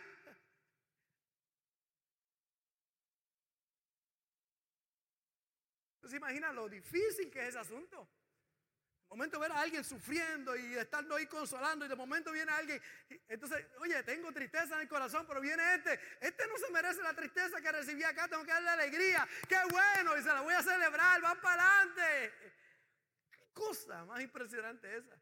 ¿Se 6.09 6.17
imagina 6.17 6.53
lo 6.53 6.69
difícil 6.69 7.31
que 7.31 7.41
es 7.41 7.49
ese 7.51 7.59
asunto? 7.59 8.09
Momento 9.11 9.41
ver 9.41 9.51
a 9.51 9.61
alguien 9.61 9.83
sufriendo 9.83 10.57
y 10.57 10.77
estando 10.77 11.17
ahí 11.17 11.27
consolando 11.27 11.85
y 11.85 11.89
de 11.89 11.97
momento 11.97 12.31
viene 12.31 12.53
alguien, 12.53 12.81
entonces, 13.29 13.67
oye, 13.81 14.03
tengo 14.05 14.33
tristeza 14.33 14.77
en 14.77 14.83
el 14.83 14.89
corazón, 14.89 15.27
pero 15.27 15.41
viene 15.41 15.75
este, 15.75 16.01
este 16.21 16.47
no 16.47 16.57
se 16.57 16.71
merece 16.71 17.03
la 17.03 17.13
tristeza 17.13 17.61
que 17.61 17.73
recibí 17.73 18.05
acá, 18.05 18.29
tengo 18.29 18.45
que 18.45 18.53
darle 18.53 18.71
alegría, 18.71 19.27
qué 19.49 19.59
bueno, 19.69 20.17
y 20.17 20.23
se 20.23 20.29
la 20.29 20.41
voy 20.43 20.55
a 20.55 20.63
celebrar, 20.63 21.25
va 21.25 21.35
para 21.35 21.81
adelante. 21.81 22.33
Qué 23.33 23.49
cosa 23.53 24.05
más 24.05 24.21
impresionante 24.21 24.97
esa. 24.97 25.21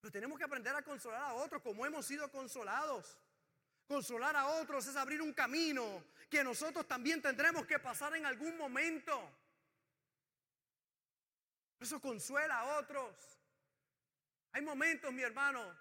Pero 0.00 0.12
tenemos 0.12 0.38
que 0.38 0.44
aprender 0.44 0.74
a 0.76 0.82
consolar 0.82 1.22
a 1.22 1.34
otros 1.34 1.60
como 1.62 1.84
hemos 1.84 2.06
sido 2.06 2.30
consolados. 2.30 3.18
Consolar 3.88 4.36
a 4.36 4.46
otros 4.46 4.86
es 4.86 4.94
abrir 4.94 5.20
un 5.20 5.32
camino 5.32 6.04
que 6.30 6.44
nosotros 6.44 6.86
también 6.86 7.20
tendremos 7.20 7.66
que 7.66 7.80
pasar 7.80 8.14
en 8.14 8.24
algún 8.24 8.56
momento. 8.56 9.47
Eso 11.80 12.00
consuela 12.00 12.60
a 12.60 12.78
otros. 12.78 13.14
Hay 14.52 14.62
momentos, 14.62 15.12
mi 15.12 15.22
hermano, 15.22 15.76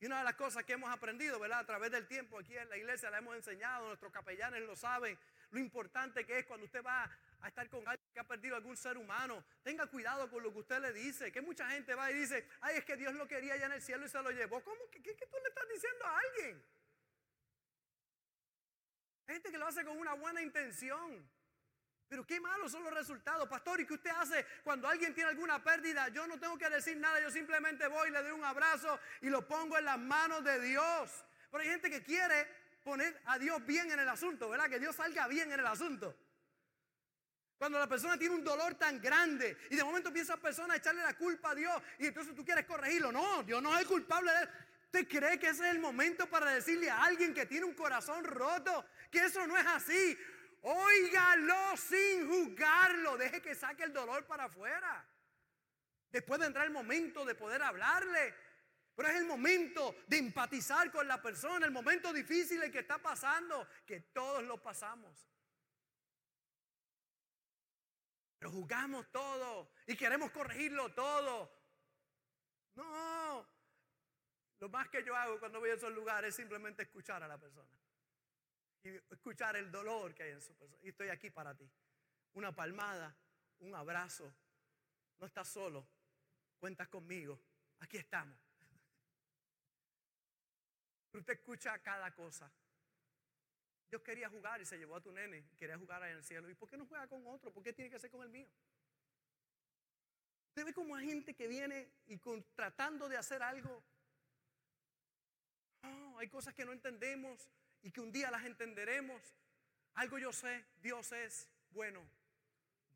y 0.00 0.06
una 0.06 0.18
de 0.18 0.24
las 0.24 0.34
cosas 0.34 0.64
que 0.64 0.74
hemos 0.74 0.90
aprendido, 0.90 1.38
¿verdad? 1.40 1.60
A 1.60 1.66
través 1.66 1.90
del 1.90 2.06
tiempo 2.06 2.38
aquí 2.38 2.56
en 2.56 2.68
la 2.68 2.76
iglesia 2.76 3.10
la 3.10 3.18
hemos 3.18 3.34
enseñado, 3.36 3.88
nuestros 3.88 4.12
capellanes 4.12 4.62
lo 4.62 4.76
saben, 4.76 5.18
lo 5.50 5.58
importante 5.58 6.24
que 6.24 6.38
es 6.38 6.46
cuando 6.46 6.66
usted 6.66 6.84
va 6.84 7.10
a 7.40 7.48
estar 7.48 7.68
con 7.68 7.86
alguien 7.86 8.08
que 8.12 8.20
ha 8.20 8.24
perdido 8.24 8.54
algún 8.56 8.76
ser 8.76 8.96
humano. 8.96 9.44
Tenga 9.62 9.86
cuidado 9.86 10.30
con 10.30 10.42
lo 10.42 10.52
que 10.52 10.58
usted 10.60 10.80
le 10.80 10.92
dice, 10.92 11.32
que 11.32 11.40
mucha 11.40 11.68
gente 11.70 11.94
va 11.94 12.10
y 12.10 12.14
dice, 12.14 12.48
ay, 12.60 12.76
es 12.76 12.84
que 12.84 12.96
Dios 12.96 13.14
lo 13.14 13.26
quería 13.26 13.54
allá 13.54 13.66
en 13.66 13.72
el 13.72 13.82
cielo 13.82 14.06
y 14.06 14.08
se 14.08 14.22
lo 14.22 14.30
llevó. 14.30 14.62
¿Cómo? 14.62 14.88
¿Qué, 14.90 15.02
qué, 15.02 15.16
qué 15.16 15.26
tú 15.26 15.36
le 15.42 15.48
estás 15.48 15.68
diciendo 15.68 16.04
a 16.04 16.18
alguien? 16.18 16.64
Hay 19.26 19.34
gente 19.34 19.50
que 19.50 19.58
lo 19.58 19.66
hace 19.66 19.84
con 19.84 19.98
una 19.98 20.14
buena 20.14 20.42
intención. 20.42 21.28
Pero 22.08 22.26
qué 22.26 22.40
malos 22.40 22.72
son 22.72 22.82
los 22.84 22.92
resultados, 22.94 23.48
pastor. 23.48 23.80
¿Y 23.80 23.86
qué 23.86 23.94
usted 23.94 24.10
hace 24.10 24.46
cuando 24.64 24.88
alguien 24.88 25.14
tiene 25.14 25.30
alguna 25.30 25.62
pérdida? 25.62 26.08
Yo 26.08 26.26
no 26.26 26.38
tengo 26.38 26.56
que 26.56 26.68
decir 26.70 26.96
nada, 26.96 27.20
yo 27.20 27.30
simplemente 27.30 27.86
voy, 27.86 28.10
le 28.10 28.22
doy 28.22 28.32
un 28.32 28.44
abrazo 28.44 28.98
y 29.20 29.28
lo 29.28 29.46
pongo 29.46 29.76
en 29.76 29.84
las 29.84 29.98
manos 29.98 30.42
de 30.42 30.60
Dios. 30.60 31.24
Pero 31.50 31.62
hay 31.62 31.68
gente 31.68 31.90
que 31.90 32.02
quiere 32.02 32.48
poner 32.82 33.20
a 33.26 33.38
Dios 33.38 33.64
bien 33.66 33.90
en 33.90 34.00
el 34.00 34.08
asunto, 34.08 34.48
¿verdad? 34.48 34.70
Que 34.70 34.78
Dios 34.78 34.96
salga 34.96 35.26
bien 35.28 35.52
en 35.52 35.60
el 35.60 35.66
asunto. 35.66 36.16
Cuando 37.58 37.78
la 37.78 37.88
persona 37.88 38.16
tiene 38.16 38.36
un 38.36 38.44
dolor 38.44 38.76
tan 38.76 39.00
grande 39.00 39.58
y 39.70 39.76
de 39.76 39.84
momento 39.84 40.08
empieza 40.08 40.34
esa 40.34 40.42
persona 40.42 40.74
a 40.74 40.76
echarle 40.76 41.02
la 41.02 41.14
culpa 41.14 41.50
a 41.50 41.54
Dios 41.54 41.82
y 41.98 42.06
entonces 42.06 42.34
tú 42.34 42.44
quieres 42.44 42.64
corregirlo. 42.64 43.12
No, 43.12 43.42
Dios 43.42 43.60
no 43.60 43.74
es 43.74 43.80
el 43.80 43.86
culpable 43.86 44.30
de 44.32 44.48
¿Usted 44.88 45.06
cree 45.06 45.38
que 45.38 45.48
ese 45.48 45.66
es 45.66 45.74
el 45.74 45.80
momento 45.80 46.30
para 46.30 46.50
decirle 46.50 46.88
a 46.88 47.04
alguien 47.04 47.34
que 47.34 47.44
tiene 47.44 47.66
un 47.66 47.74
corazón 47.74 48.24
roto 48.24 48.86
que 49.10 49.18
eso 49.18 49.46
no 49.46 49.54
es 49.58 49.66
así? 49.66 50.16
Óigalo 50.62 51.76
sin 51.76 52.28
juzgarlo. 52.28 53.16
Deje 53.16 53.40
que 53.40 53.54
saque 53.54 53.84
el 53.84 53.92
dolor 53.92 54.26
para 54.26 54.44
afuera. 54.44 55.06
Después 56.10 56.40
vendrá 56.40 56.64
el 56.64 56.70
momento 56.70 57.24
de 57.24 57.34
poder 57.34 57.62
hablarle. 57.62 58.34
Pero 58.94 59.10
es 59.10 59.16
el 59.16 59.26
momento 59.26 59.94
de 60.08 60.18
empatizar 60.18 60.90
con 60.90 61.06
la 61.06 61.22
persona, 61.22 61.64
el 61.64 61.70
momento 61.70 62.12
difícil 62.12 62.60
el 62.64 62.72
que 62.72 62.80
está 62.80 62.98
pasando, 62.98 63.68
que 63.86 64.00
todos 64.00 64.42
lo 64.42 64.60
pasamos. 64.60 65.28
Pero 68.40 68.50
juzgamos 68.50 69.08
todo 69.12 69.70
y 69.86 69.96
queremos 69.96 70.32
corregirlo 70.32 70.92
todo. 70.94 71.48
No, 72.74 73.48
Lo 74.60 74.68
más 74.68 74.88
que 74.88 75.04
yo 75.04 75.14
hago 75.14 75.38
cuando 75.38 75.60
voy 75.60 75.70
a 75.70 75.74
esos 75.74 75.92
lugares 75.92 76.30
es 76.30 76.36
simplemente 76.36 76.82
escuchar 76.82 77.22
a 77.22 77.28
la 77.28 77.38
persona. 77.38 77.76
Y 78.84 78.90
escuchar 79.10 79.56
el 79.56 79.70
dolor 79.70 80.14
que 80.14 80.22
hay 80.22 80.30
en 80.32 80.42
su 80.42 80.54
persona. 80.54 80.80
Y 80.82 80.90
estoy 80.90 81.08
aquí 81.08 81.30
para 81.30 81.54
ti. 81.54 81.68
Una 82.34 82.54
palmada, 82.54 83.14
un 83.60 83.74
abrazo. 83.74 84.32
No 85.18 85.26
estás 85.26 85.48
solo. 85.48 85.86
Cuentas 86.58 86.88
conmigo. 86.88 87.40
Aquí 87.80 87.96
estamos. 87.96 88.38
Pero 91.10 91.20
usted 91.20 91.34
escucha 91.34 91.78
cada 91.80 92.14
cosa. 92.14 92.50
Dios 93.90 94.02
quería 94.02 94.28
jugar 94.28 94.60
y 94.60 94.66
se 94.66 94.76
llevó 94.76 94.96
a 94.96 95.00
tu 95.00 95.10
nene. 95.10 95.48
Quería 95.56 95.78
jugar 95.78 96.02
en 96.04 96.16
el 96.16 96.24
cielo. 96.24 96.50
¿Y 96.50 96.54
por 96.54 96.68
qué 96.68 96.76
no 96.76 96.86
juega 96.86 97.06
con 97.08 97.26
otro? 97.26 97.52
¿Por 97.52 97.62
qué 97.62 97.72
tiene 97.72 97.90
que 97.90 97.98
ser 97.98 98.10
con 98.10 98.22
el 98.22 98.28
mío? 98.28 98.46
Usted 100.48 100.66
ve 100.66 100.74
como 100.74 100.94
hay 100.94 101.06
gente 101.06 101.34
que 101.34 101.46
viene 101.46 101.90
y 102.06 102.18
tratando 102.54 103.08
de 103.08 103.16
hacer 103.16 103.42
algo. 103.42 103.82
Hay 106.18 106.28
cosas 106.28 106.52
que 106.52 106.64
no 106.64 106.72
entendemos 106.72 107.48
y 107.82 107.90
que 107.90 108.00
un 108.00 108.12
día 108.12 108.30
las 108.30 108.44
entenderemos. 108.44 109.22
Algo 109.94 110.18
yo 110.18 110.32
sé, 110.32 110.64
Dios 110.80 111.12
es 111.12 111.48
bueno. 111.70 112.06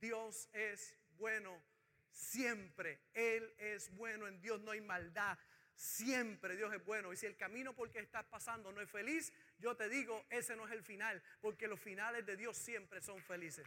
Dios 0.01 0.49
es 0.53 0.97
bueno 1.17 1.63
siempre. 2.11 3.01
Él 3.15 3.55
es 3.59 3.95
bueno. 3.97 4.27
En 4.27 4.41
Dios 4.41 4.61
no 4.61 4.71
hay 4.71 4.81
maldad. 4.81 5.39
Siempre 5.75 6.57
Dios 6.57 6.73
es 6.75 6.85
bueno. 6.85 7.13
Y 7.13 7.17
si 7.17 7.27
el 7.27 7.37
camino 7.37 7.75
por 7.75 7.89
el 7.89 7.93
que 7.93 8.01
estás 8.01 8.25
pasando 8.25 8.71
no 8.73 8.81
es 8.81 8.91
feliz, 8.91 9.33
yo 9.59 9.77
te 9.77 9.89
digo, 9.89 10.25
ese 10.31 10.55
no 10.57 10.67
es 10.67 10.73
el 10.73 10.83
final. 10.83 11.23
Porque 11.41 11.67
los 11.67 11.81
finales 11.81 12.25
de 12.27 12.37
Dios 12.37 12.57
siempre 12.57 13.01
son 13.01 13.21
felices. 13.23 13.67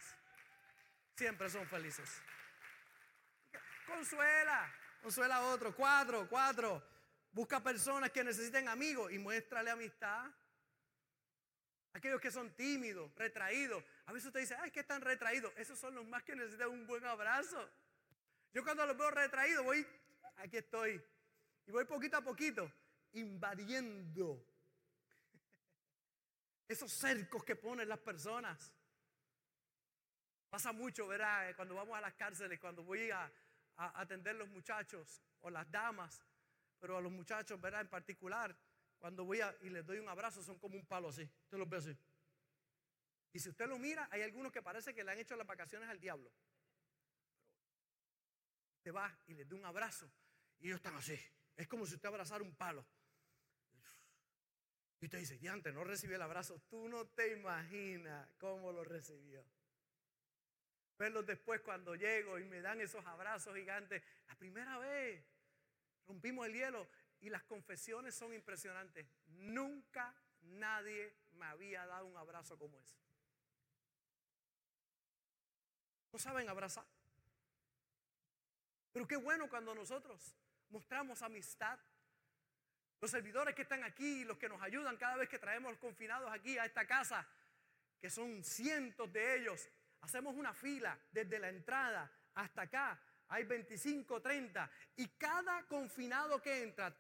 Siempre 1.16 1.50
son 1.50 1.66
felices. 1.68 2.10
Consuela, 3.88 4.74
consuela 5.02 5.38
a 5.38 5.42
otro. 5.48 5.76
Cuatro, 5.76 6.28
cuatro. 6.30 6.84
Busca 7.32 7.62
personas 7.62 8.12
que 8.12 8.24
necesiten 8.24 8.68
amigos 8.70 9.12
y 9.12 9.20
muéstrale 9.20 9.70
amistad. 9.70 10.32
Aquellos 11.96 12.20
que 12.20 12.30
son 12.30 12.54
tímidos, 12.56 13.10
retraídos. 13.16 13.82
A 14.06 14.12
veces 14.12 14.28
usted 14.28 14.42
dice, 14.42 14.54
ay, 14.60 14.70
que 14.70 14.82
están 14.82 15.00
retraídos. 15.00 15.54
Esos 15.56 15.80
son 15.80 15.96
los 15.96 16.06
más 16.06 16.24
que 16.24 16.36
necesitan 16.36 16.68
un 16.68 16.86
buen 16.86 17.06
abrazo. 17.06 17.70
Yo 18.54 18.66
cuando 18.66 18.86
los 18.86 18.98
veo 18.98 19.12
retraídos 19.12 19.64
voy, 19.64 19.88
aquí 20.36 20.58
estoy. 20.58 21.02
Y 21.66 21.72
voy 21.72 21.86
poquito 21.86 22.18
a 22.18 22.22
poquito 22.22 22.70
invadiendo 23.14 24.46
esos 26.68 26.92
cercos 26.92 27.46
que 27.46 27.56
ponen 27.56 27.88
las 27.88 28.00
personas. 28.00 28.74
Pasa 30.50 30.74
mucho, 30.74 31.08
¿verdad? 31.08 31.56
Cuando 31.56 31.76
vamos 31.76 31.98
a 31.98 32.02
las 32.02 32.14
cárceles, 32.16 32.60
cuando 32.60 32.84
voy 32.84 33.10
a, 33.10 33.32
a 33.78 34.02
atender 34.02 34.36
los 34.36 34.50
muchachos 34.50 35.22
o 35.40 35.50
las 35.50 35.72
damas, 35.72 36.22
pero 36.78 36.98
a 36.98 37.02
los 37.02 37.12
muchachos, 37.14 37.62
¿verdad? 37.62 37.80
En 37.80 37.90
particular, 37.90 38.54
cuando 39.06 39.24
voy 39.24 39.40
y 39.62 39.70
les 39.70 39.86
doy 39.86 40.00
un 40.00 40.10
abrazo, 40.10 40.42
son 40.42 40.58
como 40.58 40.76
un 40.76 40.86
palo 40.88 41.10
así. 41.10 41.22
Usted 41.44 41.60
los 41.60 41.70
ve 41.70 41.78
así. 41.78 41.96
Y 43.34 43.40
si 43.40 43.50
usted 43.50 43.68
lo 43.68 43.78
mira, 43.78 44.08
hay 44.10 44.24
algunos 44.24 44.52
que 44.52 44.64
parece 44.64 44.96
que 44.96 45.04
le 45.04 45.12
han 45.12 45.20
hecho 45.20 45.36
las 45.36 45.46
vacaciones 45.46 45.88
al 45.88 46.00
diablo. 46.00 46.32
Te 48.82 48.90
va 48.90 49.16
y 49.28 49.36
les 49.36 49.48
da 49.48 49.56
un 49.58 49.64
abrazo 49.64 50.12
y 50.58 50.66
ellos 50.66 50.78
están 50.78 50.96
así. 50.96 51.16
Es 51.56 51.68
como 51.68 51.86
si 51.86 51.94
usted 51.94 52.10
abrazara 52.10 52.44
un 52.44 52.56
palo. 52.56 52.84
Y 55.02 55.06
usted 55.06 55.20
dice, 55.20 55.38
diante, 55.38 55.72
no 55.72 55.84
recibió 55.84 56.16
el 56.16 56.24
abrazo. 56.24 56.60
Tú 56.68 56.90
no 56.90 57.06
te 57.06 57.32
imaginas 57.32 58.28
cómo 58.40 58.72
lo 58.72 58.84
recibió. 58.84 59.46
Verlos 60.98 61.28
después 61.28 61.62
cuando 61.62 61.94
llego 61.94 62.40
y 62.40 62.46
me 62.46 62.60
dan 62.60 62.82
esos 62.82 63.06
abrazos 63.06 63.56
gigantes. 63.56 64.02
La 64.26 64.36
primera 64.36 64.80
vez 64.80 65.24
rompimos 66.08 66.48
el 66.48 66.54
hielo 66.54 66.88
y 67.22 67.30
las 67.30 67.44
confesiones 67.44 68.16
son 68.16 68.34
impresionantes. 68.34 69.08
Nunca 69.28 70.14
nadie 70.42 71.16
me 71.34 71.46
había 71.46 71.86
dado 71.86 72.06
un 72.06 72.18
abrazo 72.18 72.58
como 72.58 72.80
ese. 72.80 72.98
No 76.12 76.20
saben 76.20 76.48
abrazar. 76.48 76.86
Pero 78.94 79.08
qué 79.08 79.18
bueno 79.18 79.50
cuando 79.50 79.76
nosotros 79.76 80.36
mostramos 80.70 81.22
amistad. 81.22 81.78
Los 83.02 83.12
servidores 83.12 83.54
que 83.54 83.64
están 83.64 83.84
aquí, 83.84 84.24
los 84.24 84.38
que 84.38 84.48
nos 84.48 84.62
ayudan 84.62 84.96
cada 84.98 85.18
vez 85.18 85.28
que 85.28 85.38
traemos 85.38 85.72
los 85.72 85.80
confinados 85.80 86.32
aquí 86.32 86.58
a 86.58 86.66
esta 86.66 86.88
casa, 86.88 87.28
que 88.00 88.10
son 88.10 88.44
cientos 88.44 89.12
de 89.12 89.36
ellos, 89.36 89.70
hacemos 90.02 90.36
una 90.36 90.54
fila 90.54 90.98
desde 91.12 91.40
la 91.40 91.50
entrada 91.50 92.10
hasta 92.36 92.62
acá. 92.62 93.00
Hay 93.30 93.44
25, 93.44 94.22
30 94.22 94.70
y 94.98 95.08
cada 95.18 95.66
confinado 95.68 96.42
que 96.42 96.64
entra, 96.64 96.96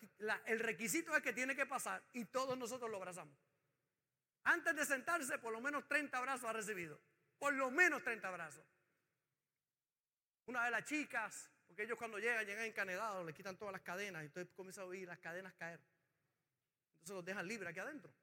el 0.45 0.59
requisito 0.59 1.15
es 1.15 1.21
que 1.21 1.33
tiene 1.33 1.55
que 1.55 1.65
pasar 1.65 2.03
y 2.13 2.25
todos 2.25 2.57
nosotros 2.57 2.89
lo 2.89 2.97
abrazamos. 2.97 3.38
Antes 4.43 4.75
de 4.75 4.85
sentarse, 4.85 5.38
por 5.39 5.53
lo 5.53 5.61
menos 5.61 5.88
30 5.88 6.17
abrazos 6.17 6.49
ha 6.49 6.53
recibido. 6.53 6.99
Por 7.38 7.53
lo 7.53 7.69
menos 7.71 8.03
30 8.03 8.27
abrazos. 8.27 8.65
Una 10.45 10.63
de 10.65 10.71
las 10.71 10.85
chicas, 10.85 11.51
porque 11.67 11.83
ellos 11.83 11.97
cuando 11.97 12.19
llegan, 12.19 12.45
llegan 12.45 12.65
encanedados, 12.65 13.25
le 13.25 13.33
quitan 13.33 13.57
todas 13.57 13.71
las 13.71 13.81
cadenas 13.81 14.23
y 14.23 14.27
entonces 14.27 14.53
comienza 14.55 14.81
a 14.81 14.85
oír 14.85 15.07
las 15.07 15.19
cadenas 15.19 15.53
caer. 15.55 15.79
Entonces 16.93 17.15
los 17.15 17.25
dejan 17.25 17.47
libres 17.47 17.69
aquí 17.69 17.79
adentro. 17.79 18.13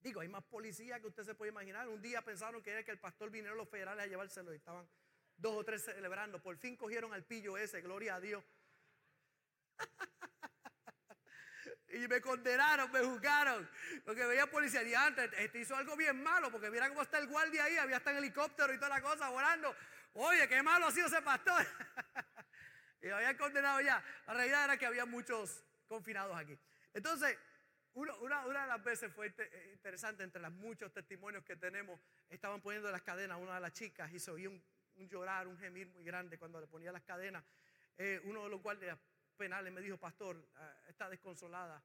Digo, 0.00 0.20
hay 0.20 0.28
más 0.28 0.44
policía 0.44 1.00
que 1.00 1.06
usted 1.06 1.24
se 1.24 1.34
puede 1.34 1.50
imaginar. 1.50 1.88
Un 1.88 2.02
día 2.02 2.22
pensaron 2.22 2.62
que 2.62 2.70
era 2.70 2.84
que 2.84 2.90
el 2.90 2.98
pastor 2.98 3.30
viniera 3.30 3.54
a 3.54 3.56
los 3.56 3.68
federales 3.68 4.04
a 4.04 4.06
llevárselo 4.06 4.52
y 4.52 4.56
estaban 4.56 4.86
dos 5.36 5.56
o 5.56 5.64
tres 5.64 5.84
celebrando. 5.84 6.42
Por 6.42 6.56
fin 6.56 6.76
cogieron 6.76 7.12
al 7.12 7.24
pillo 7.24 7.56
ese, 7.56 7.80
gloria 7.80 8.16
a 8.16 8.20
Dios. 8.20 8.44
y 11.88 12.08
me 12.08 12.20
condenaron, 12.20 12.90
me 12.90 13.00
juzgaron. 13.00 13.68
Porque 14.04 14.26
veía 14.26 14.50
policía 14.50 14.82
y 14.82 14.94
antes, 14.94 15.30
este 15.38 15.60
hizo 15.60 15.76
algo 15.76 15.96
bien 15.96 16.22
malo, 16.22 16.50
porque 16.50 16.70
mira 16.70 16.88
cómo 16.88 17.02
está 17.02 17.18
el 17.18 17.28
guardia 17.28 17.64
ahí, 17.64 17.76
había 17.76 17.98
hasta 17.98 18.10
en 18.10 18.18
helicóptero 18.18 18.72
y 18.72 18.76
toda 18.76 18.90
la 18.90 19.02
cosa 19.02 19.30
volando. 19.30 19.74
Oye, 20.14 20.48
qué 20.48 20.62
malo 20.62 20.86
ha 20.86 20.92
sido 20.92 21.06
ese 21.06 21.22
pastor. 21.22 21.66
y 23.02 23.08
lo 23.08 23.16
habían 23.16 23.36
condenado 23.36 23.80
ya. 23.80 24.02
La 24.26 24.34
realidad 24.34 24.64
era 24.64 24.76
que 24.76 24.86
había 24.86 25.06
muchos 25.06 25.62
confinados 25.88 26.36
aquí. 26.36 26.58
Entonces, 26.92 27.36
una, 27.94 28.44
de 28.44 28.52
las 28.52 28.82
veces 28.82 29.12
fue 29.12 29.32
eh, 29.38 29.70
interesante, 29.72 30.24
entre 30.24 30.42
los 30.42 30.52
muchos 30.52 30.92
testimonios 30.92 31.44
que 31.44 31.56
tenemos, 31.56 32.00
estaban 32.28 32.60
poniendo 32.60 32.90
las 32.90 33.02
cadenas 33.02 33.36
a 33.36 33.38
una 33.38 33.54
de 33.54 33.60
las 33.60 33.72
chicas 33.72 34.12
y 34.12 34.18
se 34.18 34.32
oía 34.32 34.48
un, 34.48 34.60
llorar, 34.96 35.46
un 35.46 35.58
gemir 35.58 35.88
muy 35.88 36.04
grande 36.04 36.38
cuando 36.38 36.60
le 36.60 36.66
ponía 36.66 36.92
las 36.92 37.02
cadenas. 37.02 37.44
Eh, 37.96 38.20
uno 38.24 38.44
de 38.44 38.48
los 38.50 38.62
guardias 38.62 38.98
penales 39.36 39.72
me 39.72 39.80
dijo, 39.80 39.96
pastor, 39.98 40.48
ah, 40.56 40.76
está 40.88 41.08
desconsolada, 41.08 41.82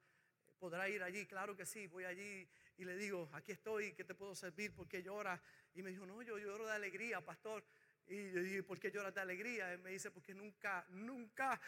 ¿podrá 0.60 0.90
ir 0.90 1.04
allí? 1.04 1.26
Claro 1.26 1.56
que 1.56 1.66
sí, 1.66 1.88
voy 1.88 2.06
allí 2.06 2.48
y 2.78 2.86
le 2.86 2.96
digo, 2.96 3.30
aquí 3.34 3.52
estoy, 3.52 3.94
¿qué 3.94 4.04
te 4.04 4.16
puedo 4.16 4.36
servir? 4.36 4.74
¿Por 4.74 4.88
qué 4.88 5.04
lloras? 5.04 5.42
Y 5.74 5.82
me 5.82 5.90
dijo, 5.90 6.06
no, 6.06 6.22
yo 6.22 6.38
lloro 6.38 6.66
de 6.66 6.74
alegría, 6.74 7.22
pastor. 7.22 7.64
Y 8.08 8.32
yo 8.32 8.42
dije, 8.42 8.64
¿por 8.64 8.80
qué 8.80 8.92
lloras 8.92 9.14
de 9.14 9.22
alegría? 9.22 9.74
Y 9.74 9.78
me 9.78 9.92
dice, 9.92 10.10
porque 10.12 10.34
nunca, 10.34 10.86
nunca 10.90 11.60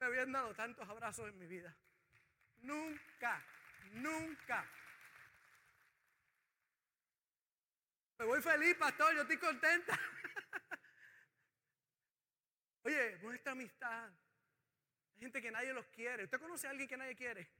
me 0.00 0.06
habían 0.06 0.32
dado 0.32 0.54
tantos 0.54 0.88
abrazos 0.88 1.28
en 1.28 1.38
mi 1.38 1.46
vida. 1.46 1.74
Nunca, 2.62 3.42
nunca. 3.92 4.66
Me 8.18 8.24
voy 8.24 8.40
feliz, 8.40 8.74
pastor, 8.76 9.14
yo 9.14 9.22
estoy 9.22 9.38
contenta. 9.38 9.98
Oye, 12.84 13.18
nuestra 13.18 13.52
amistad. 13.52 14.10
Hay 15.14 15.20
gente 15.20 15.42
que 15.42 15.50
nadie 15.50 15.72
los 15.72 15.86
quiere. 15.86 16.24
¿Usted 16.24 16.40
conoce 16.40 16.66
a 16.66 16.70
alguien 16.70 16.88
que 16.88 16.96
nadie 16.96 17.14
quiere? 17.14 17.50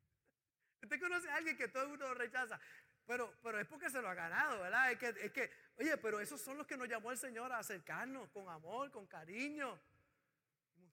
¿Usted 0.82 1.00
conoce 1.00 1.28
a 1.28 1.36
alguien 1.36 1.56
que 1.56 1.68
todo 1.68 1.82
el 1.82 1.88
mundo 1.90 2.14
rechaza? 2.14 2.58
Pero, 3.06 3.34
pero 3.42 3.58
es 3.58 3.66
porque 3.66 3.90
se 3.90 4.00
lo 4.00 4.08
ha 4.08 4.14
ganado, 4.14 4.60
¿verdad? 4.60 4.92
Es 4.92 4.98
que, 4.98 5.08
es 5.08 5.32
que, 5.32 5.50
oye, 5.76 5.96
pero 5.98 6.20
esos 6.20 6.40
son 6.40 6.56
los 6.56 6.66
que 6.66 6.76
nos 6.76 6.88
llamó 6.88 7.10
el 7.10 7.18
Señor 7.18 7.52
a 7.52 7.58
acercarnos 7.58 8.28
con 8.30 8.48
amor, 8.48 8.90
con 8.90 9.06
cariño 9.06 9.80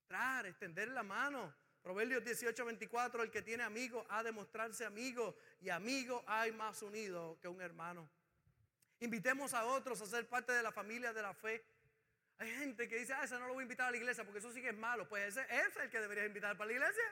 mostrar, 0.08 0.46
extender 0.46 0.88
la 0.88 1.04
mano. 1.04 1.54
Proverbios 1.82 2.24
18, 2.24 2.66
24, 2.66 3.24
el 3.24 3.32
que 3.32 3.42
tiene 3.42 3.64
amigos 3.64 4.06
ha 4.10 4.24
de 4.24 4.32
mostrarse 4.32 4.86
amigo 4.86 5.36
y 5.60 5.70
amigo 5.70 6.24
hay 6.28 6.52
más 6.54 6.82
unido 6.82 7.38
que 7.42 7.50
un 7.50 7.62
hermano. 7.62 8.10
Invitemos 9.00 9.54
a 9.54 9.66
otros 9.66 10.02
a 10.02 10.06
ser 10.06 10.28
parte 10.28 10.52
de 10.52 10.64
la 10.64 10.72
familia 10.72 11.14
de 11.14 11.22
la 11.22 11.34
fe. 11.34 11.64
Hay 12.40 12.52
gente 12.56 12.88
que 12.88 12.98
dice, 12.98 13.14
ah, 13.14 13.24
ese 13.24 13.40
no 13.40 13.48
lo 13.48 13.54
voy 13.54 13.62
a 13.62 13.64
invitar 13.64 13.88
a 13.88 13.92
la 13.92 13.98
iglesia 13.98 14.24
porque 14.24 14.40
eso 14.40 14.52
sí 14.52 14.62
que 14.62 14.70
es 14.70 14.78
malo. 14.78 15.08
Pues 15.08 15.38
ese, 15.38 15.42
ese 15.50 15.68
es 15.68 15.76
el 15.78 15.90
que 15.90 16.00
deberías 16.00 16.28
invitar 16.28 16.58
para 16.58 16.68
la 16.68 16.74
iglesia. 16.74 17.04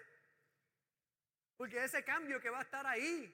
Porque 1.58 1.84
ese 1.84 2.04
cambio 2.04 2.40
que 2.40 2.50
va 2.50 2.60
a 2.60 2.64
estar 2.64 2.86
ahí 2.86 3.34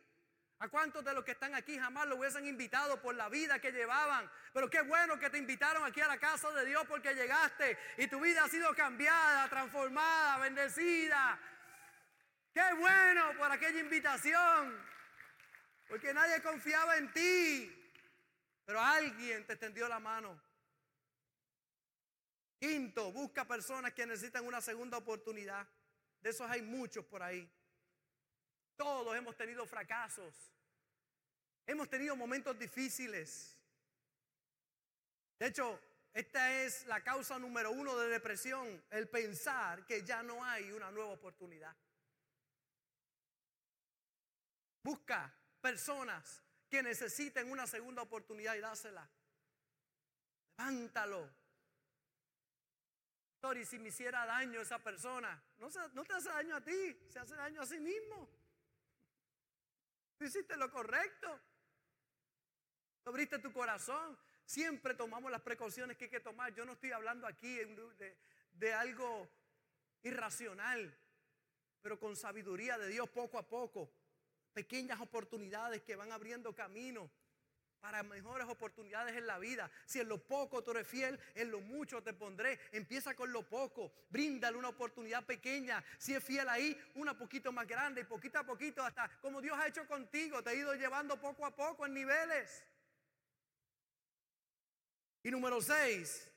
¿A 0.62 0.68
cuántos 0.68 1.04
de 1.04 1.12
los 1.16 1.24
que 1.24 1.32
están 1.32 1.56
aquí 1.56 1.80
jamás 1.80 2.06
lo 2.06 2.18
hubiesen 2.18 2.46
invitado 2.46 3.02
por 3.02 3.16
la 3.16 3.30
vida 3.30 3.58
que 3.58 3.72
llevaban? 3.72 4.30
Pero 4.54 4.70
qué 4.70 4.82
bueno 4.84 5.18
que 5.18 5.32
te 5.32 5.40
invitaron 5.40 5.84
aquí 5.84 6.02
a 6.02 6.08
la 6.08 6.20
casa 6.20 6.52
de 6.52 6.68
Dios 6.68 6.86
porque 6.88 7.16
llegaste 7.16 7.80
y 7.98 8.06
tu 8.06 8.20
vida 8.20 8.44
ha 8.44 8.48
sido 8.48 8.72
cambiada, 8.76 9.50
transformada, 9.50 10.38
bendecida. 10.38 11.40
Qué 12.54 12.74
bueno 12.78 13.32
por 13.40 13.52
aquella 13.52 13.80
invitación. 13.80 14.86
Porque 15.90 16.14
nadie 16.14 16.44
confiaba 16.44 16.96
en 16.98 17.12
ti. 17.12 17.81
Pero 18.72 18.80
alguien 18.80 19.46
te 19.46 19.52
extendió 19.52 19.86
la 19.90 20.00
mano. 20.00 20.42
Quinto, 22.58 23.12
busca 23.12 23.46
personas 23.46 23.92
que 23.92 24.06
necesitan 24.06 24.46
una 24.46 24.62
segunda 24.62 24.98
oportunidad. 24.98 25.68
De 26.22 26.30
esos 26.30 26.50
hay 26.50 26.62
muchos 26.62 27.04
por 27.04 27.22
ahí. 27.22 27.52
Todos 28.78 29.14
hemos 29.18 29.36
tenido 29.36 29.66
fracasos. 29.66 30.54
Hemos 31.68 31.90
tenido 31.90 32.16
momentos 32.16 32.58
difíciles. 32.58 33.60
De 35.38 35.48
hecho, 35.48 35.78
esta 36.14 36.64
es 36.64 36.86
la 36.86 37.04
causa 37.04 37.38
número 37.38 37.72
uno 37.72 37.98
de 37.98 38.08
depresión, 38.08 38.82
el 38.90 39.10
pensar 39.10 39.86
que 39.86 40.06
ya 40.06 40.24
no 40.24 40.46
hay 40.46 40.72
una 40.72 40.90
nueva 40.92 41.12
oportunidad. 41.12 41.76
Busca 44.82 45.30
personas 45.60 46.42
que 46.72 46.82
necesiten 46.82 47.52
una 47.52 47.68
segunda 47.68 48.02
oportunidad 48.02 48.56
y 48.56 48.62
dásela. 48.62 49.08
Levántalo. 50.58 51.30
Y 53.58 53.66
si 53.66 53.78
me 53.78 53.90
hiciera 53.90 54.26
daño 54.26 54.62
esa 54.62 54.80
persona, 54.80 55.44
no, 55.58 56.06
te 56.06 56.14
hace 56.14 56.30
daño 56.30 56.56
a 56.56 56.62
ti, 56.62 56.98
se 57.10 57.20
hace 57.20 57.36
daño 57.36 57.62
a 57.62 57.66
sí 57.66 57.80
mismo. 57.80 58.30
Tú 60.18 60.24
hiciste 60.24 60.56
lo 60.56 60.72
correcto. 60.72 61.42
Abriste 63.04 63.40
tu 63.40 63.52
corazón. 63.52 64.18
Siempre 64.46 64.94
tomamos 64.94 65.30
las 65.30 65.42
precauciones 65.42 65.98
que 65.98 66.06
hay 66.06 66.10
que 66.10 66.20
tomar. 66.22 66.54
Yo 66.54 66.64
no 66.66 66.74
estoy 66.74 66.94
hablando 66.94 67.28
aquí 67.28 67.60
de 68.54 68.74
algo 68.74 69.28
irracional, 70.04 70.98
pero 71.82 72.00
con 72.00 72.16
sabiduría 72.16 72.78
de 72.78 72.88
Dios 72.88 73.10
poco 73.10 73.40
a 73.40 73.44
poco. 73.46 73.92
Pequeñas 74.54 75.00
oportunidades 75.00 75.82
que 75.82 75.96
van 75.96 76.12
abriendo 76.12 76.54
camino 76.54 77.10
para 77.82 78.04
mejores 78.04 78.48
oportunidades 78.48 79.16
en 79.18 79.26
la 79.26 79.40
vida. 79.40 79.70
Si 79.86 80.00
en 80.00 80.08
lo 80.08 80.20
poco 80.24 80.64
tú 80.64 80.72
eres 80.72 80.88
fiel, 80.88 81.20
en 81.34 81.50
lo 81.50 81.60
mucho 81.60 82.02
te 82.02 82.14
pondré. 82.14 82.60
Empieza 82.72 83.16
con 83.16 83.34
lo 83.34 83.48
poco, 83.50 83.92
bríndale 84.10 84.56
una 84.56 84.70
oportunidad 84.70 85.26
pequeña. 85.26 85.84
Si 85.98 86.14
es 86.14 86.24
fiel 86.24 86.48
ahí, 86.48 86.80
una 86.96 87.18
poquito 87.18 87.52
más 87.52 87.68
grande 87.68 88.02
y 88.02 88.04
poquito 88.04 88.38
a 88.38 88.44
poquito 88.44 88.84
hasta 88.84 89.10
como 89.20 89.42
Dios 89.42 89.58
ha 89.58 89.68
hecho 89.68 89.86
contigo, 89.88 90.44
te 90.44 90.52
ha 90.52 90.54
ido 90.54 90.74
llevando 90.76 91.20
poco 91.20 91.46
a 91.46 91.56
poco 91.56 91.86
en 91.88 91.96
niveles. 91.96 92.64
Y 95.24 95.32
número 95.32 95.60
seis, 95.62 96.30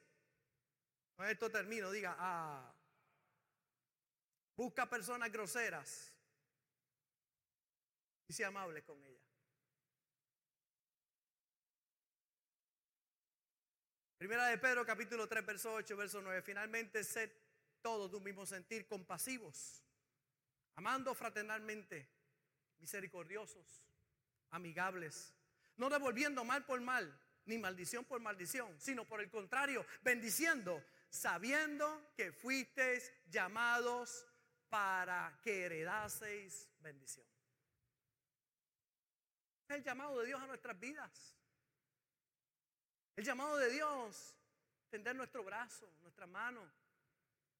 con 1.14 1.26
esto 1.26 1.50
termino, 1.50 1.90
diga, 1.90 2.16
ah, 2.18 2.74
busca 4.56 4.88
personas 4.88 5.30
groseras 5.30 6.13
sea 8.34 8.48
amable 8.48 8.82
con 8.82 9.02
ellas. 9.04 9.22
Primera 14.18 14.46
de 14.46 14.58
Pedro 14.58 14.84
capítulo 14.84 15.28
3, 15.28 15.46
verso 15.46 15.72
8, 15.74 15.96
verso 15.96 16.20
9. 16.20 16.42
Finalmente, 16.42 17.04
sed 17.04 17.30
todos 17.80 18.10
de 18.10 18.16
un 18.16 18.24
mismo 18.24 18.46
sentir 18.46 18.86
compasivos, 18.86 19.82
amando 20.74 21.14
fraternalmente, 21.14 22.08
misericordiosos, 22.78 23.84
amigables, 24.50 25.34
no 25.76 25.90
devolviendo 25.90 26.44
mal 26.44 26.64
por 26.64 26.80
mal 26.80 27.20
ni 27.46 27.58
maldición 27.58 28.04
por 28.04 28.20
maldición, 28.20 28.74
sino 28.80 29.04
por 29.06 29.20
el 29.20 29.30
contrario, 29.30 29.86
bendiciendo, 30.02 30.82
sabiendo 31.10 32.12
que 32.16 32.32
fuisteis 32.32 33.12
llamados 33.26 34.26
para 34.70 35.38
que 35.42 35.66
heredaseis 35.66 36.70
bendición. 36.80 37.33
Es 39.68 39.76
el 39.76 39.82
llamado 39.82 40.20
de 40.20 40.26
Dios 40.26 40.42
a 40.42 40.46
nuestras 40.46 40.78
vidas. 40.78 41.36
El 43.16 43.24
llamado 43.24 43.56
de 43.56 43.70
Dios, 43.70 44.34
tender 44.90 45.14
nuestro 45.14 45.42
brazo, 45.44 45.88
nuestra 46.02 46.26
mano. 46.26 46.60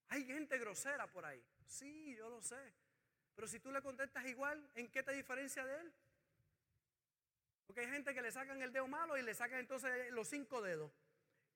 Hay 0.09 0.25
gente 0.25 0.59
grosera 0.59 1.07
por 1.11 1.25
ahí. 1.25 1.43
Sí, 1.67 2.15
yo 2.17 2.29
lo 2.29 2.43
sé. 2.43 2.75
Pero 3.35 3.49
si 3.49 3.61
tú 3.61 3.71
le 3.73 3.83
contestas 3.83 4.27
igual, 4.27 4.69
¿en 4.75 4.91
qué 4.91 5.03
te 5.03 5.13
diferencia 5.13 5.65
de 5.65 5.81
él? 5.81 5.93
Porque 7.67 7.81
hay 7.81 7.89
gente 7.89 8.15
que 8.15 8.23
le 8.23 8.31
sacan 8.31 8.61
el 8.63 8.73
dedo 8.73 8.87
malo 8.87 9.17
y 9.17 9.23
le 9.23 9.35
sacan 9.35 9.59
entonces 9.59 10.13
los 10.13 10.29
cinco 10.29 10.61
dedos. 10.61 10.93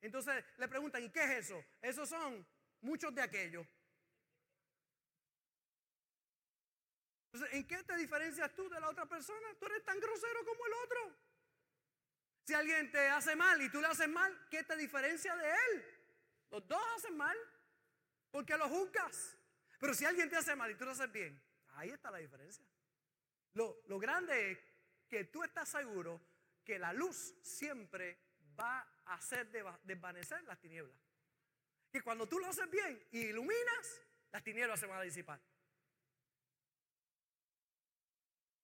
Entonces 0.01 0.43
le 0.57 0.67
preguntan, 0.67 1.03
¿y 1.03 1.09
qué 1.09 1.23
es 1.23 1.45
eso? 1.45 1.63
Esos 1.81 2.09
son 2.09 2.45
muchos 2.81 3.13
de 3.13 3.21
aquellos. 3.21 3.67
Entonces, 7.31 7.57
¿en 7.57 7.67
qué 7.67 7.83
te 7.83 7.95
diferencias 7.95 8.53
tú 8.55 8.67
de 8.69 8.79
la 8.79 8.89
otra 8.89 9.05
persona? 9.05 9.47
Tú 9.59 9.65
eres 9.67 9.83
tan 9.83 9.99
grosero 9.99 10.45
como 10.45 10.65
el 10.65 10.73
otro. 10.73 11.15
Si 12.43 12.53
alguien 12.55 12.91
te 12.91 13.07
hace 13.09 13.35
mal 13.35 13.61
y 13.61 13.69
tú 13.69 13.79
le 13.79 13.87
haces 13.87 14.09
mal, 14.09 14.47
¿qué 14.49 14.63
te 14.63 14.75
diferencia 14.75 15.35
de 15.35 15.47
él? 15.47 15.85
Los 16.49 16.67
dos 16.67 16.81
hacen 16.95 17.15
mal 17.15 17.37
porque 18.31 18.57
lo 18.57 18.67
juzgas. 18.67 19.37
Pero 19.79 19.93
si 19.93 20.05
alguien 20.05 20.29
te 20.29 20.35
hace 20.35 20.55
mal 20.55 20.71
y 20.71 20.75
tú 20.75 20.85
lo 20.85 20.91
haces 20.91 21.11
bien, 21.11 21.39
ahí 21.73 21.91
está 21.91 22.09
la 22.09 22.17
diferencia. 22.17 22.65
Lo, 23.53 23.83
lo 23.87 23.99
grande 23.99 24.51
es 24.51 24.59
que 25.07 25.25
tú 25.25 25.43
estás 25.43 25.69
seguro 25.69 26.19
que 26.63 26.79
la 26.79 26.93
luz 26.93 27.35
siempre 27.43 28.19
va 28.59 28.79
a 29.05 29.13
hacer 29.13 29.47
desvanecer 29.83 30.43
las 30.43 30.59
tinieblas. 30.59 30.97
Que 31.91 32.01
cuando 32.01 32.27
tú 32.27 32.39
lo 32.39 32.47
haces 32.47 32.69
bien 32.69 33.07
y 33.11 33.27
iluminas, 33.27 34.01
las 34.31 34.43
tinieblas 34.43 34.79
se 34.79 34.87
van 34.87 34.99
a 34.99 35.03
disipar. 35.03 35.39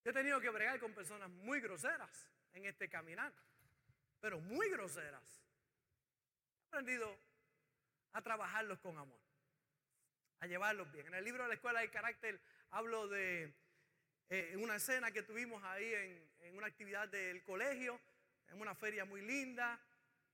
Yo 0.06 0.12
he 0.12 0.14
tenido 0.14 0.40
que 0.40 0.52
bregar 0.52 0.80
con 0.80 0.94
personas 0.94 1.32
muy 1.32 1.60
groseras 1.60 2.30
en 2.54 2.68
este 2.68 2.88
caminar, 2.88 3.34
pero 4.22 4.40
muy 4.40 4.70
groseras. 4.70 5.44
He 6.62 6.68
aprendido 6.68 7.18
a 8.12 8.22
trabajarlos 8.22 8.78
con 8.82 8.96
amor, 9.00 9.20
a 10.42 10.46
llevarlos 10.46 10.92
bien. 10.92 11.08
En 11.08 11.16
el 11.16 11.26
libro 11.26 11.42
de 11.42 11.50
la 11.50 11.56
Escuela 11.56 11.80
de 11.80 11.90
Carácter 11.90 12.40
hablo 12.70 13.08
de 13.08 13.52
eh, 14.30 14.56
una 14.58 14.76
escena 14.76 15.10
que 15.10 15.24
tuvimos 15.24 15.64
ahí 15.64 15.92
en, 15.92 16.56
una 16.56 16.68
actividad 16.68 17.10
del 17.10 17.44
colegio, 17.44 18.00
en 18.50 18.62
una 18.62 18.76
feria 18.76 19.06
muy 19.06 19.24
linda. 19.24 19.82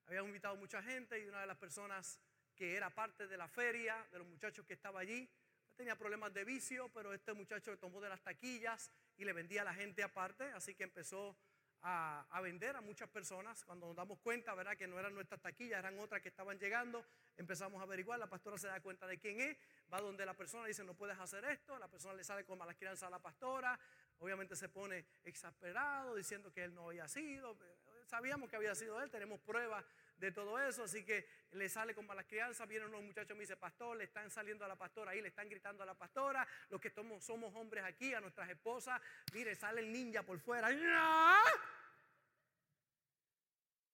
Habíamos 0.06 0.28
invitado 0.28 0.58
mucha 0.58 0.84
gente 0.84 1.18
y 1.18 1.28
una 1.28 1.40
de 1.40 1.48
las 1.48 1.58
personas 1.58 2.20
que 2.58 2.76
era 2.76 2.90
parte 2.90 3.26
de 3.26 3.38
la 3.38 3.48
feria, 3.48 4.06
de 4.12 4.20
los 4.20 4.28
muchachos 4.28 4.66
que 4.66 4.74
estaba 4.74 5.00
allí, 5.00 5.30
tenía 5.78 5.98
problemas 5.98 6.34
de 6.34 6.44
vicio, 6.44 6.90
pero 6.90 7.14
este 7.14 7.32
muchacho 7.32 7.78
tomó 7.80 8.02
de 8.02 8.10
las 8.10 8.22
taquillas 8.22 8.92
y 9.22 9.26
le 9.26 9.34
vendía 9.34 9.62
a 9.62 9.66
la 9.66 9.74
gente 9.76 10.02
aparte, 10.02 10.46
así 10.46 10.74
que 10.74 10.84
empezó 10.84 11.38
a, 11.84 12.42
vender 12.42 12.76
a 12.76 12.82
muchas 12.82 13.08
personas. 13.08 13.64
Cuando 13.64 13.86
nos 13.86 13.96
damos 13.96 14.18
cuenta, 14.20 14.56
¿verdad? 14.56 14.76
Que 14.76 14.88
no 14.88 15.00
eran 15.00 15.14
nuestras 15.14 15.40
taquillas, 15.40 15.78
eran 15.78 16.00
otras 16.00 16.24
que 16.24 16.30
estaban 16.30 16.58
llegando. 16.58 17.06
Empezamos 17.38 17.80
a 17.80 17.84
averiguar, 17.84 18.18
la 18.18 18.28
pastora 18.28 18.58
se 18.58 18.66
da 18.66 18.82
cuenta 18.82 19.06
de 19.06 19.20
quién 19.20 19.40
es, 19.40 19.58
va 19.94 20.02
donde 20.02 20.26
la 20.26 20.34
persona 20.34 20.66
dice, 20.66 20.84
no 20.84 20.96
puedes 20.96 21.20
hacer 21.20 21.46
esto, 21.46 21.78
la 21.78 21.88
persona 21.88 22.16
le 22.16 22.24
sale 22.24 22.46
con 22.46 22.58
malas 22.58 22.76
crianzas 22.76 23.08
a 23.08 23.10
la 23.12 23.20
pastora, 23.20 23.80
obviamente 24.18 24.56
se 24.56 24.70
pone 24.70 25.06
exasperado 25.24 26.16
diciendo 26.16 26.52
que 26.52 26.64
él 26.64 26.74
no 26.74 26.88
había 26.88 27.08
sido, 27.08 27.56
sabíamos 28.08 28.50
que 28.50 28.56
había 28.56 28.74
sido 28.74 29.00
él, 29.02 29.12
tenemos 29.12 29.40
pruebas 29.40 29.86
de 30.22 30.32
todo 30.32 30.60
eso, 30.60 30.84
así 30.84 31.04
que 31.04 31.28
le 31.54 31.68
sale 31.68 31.96
con 31.96 32.06
malas 32.06 32.26
crianzas, 32.28 32.68
vienen 32.68 32.90
unos 32.90 33.02
muchachos, 33.02 33.36
me 33.36 33.42
dice, 33.42 33.58
pastor, 33.58 33.98
le 33.98 34.04
están 34.04 34.30
saliendo 34.30 34.64
a 34.64 34.68
la 34.68 34.76
pastora 34.76 35.12
ahí, 35.12 35.22
le 35.22 35.30
están 35.30 35.50
gritando 35.50 35.82
a 35.82 35.86
la 35.86 35.96
pastora, 35.96 36.48
los 36.70 36.80
que 36.80 36.92
somos, 36.92 37.24
somos 37.24 37.54
hombres 37.56 37.84
aquí, 37.84 38.14
a 38.14 38.22
nuestras 38.22 38.48
esposas, 38.50 39.02
mire, 39.34 39.56
sale 39.56 39.82
el 39.82 39.92
ninja 39.92 40.22
por 40.22 40.40
fuera. 40.40 40.70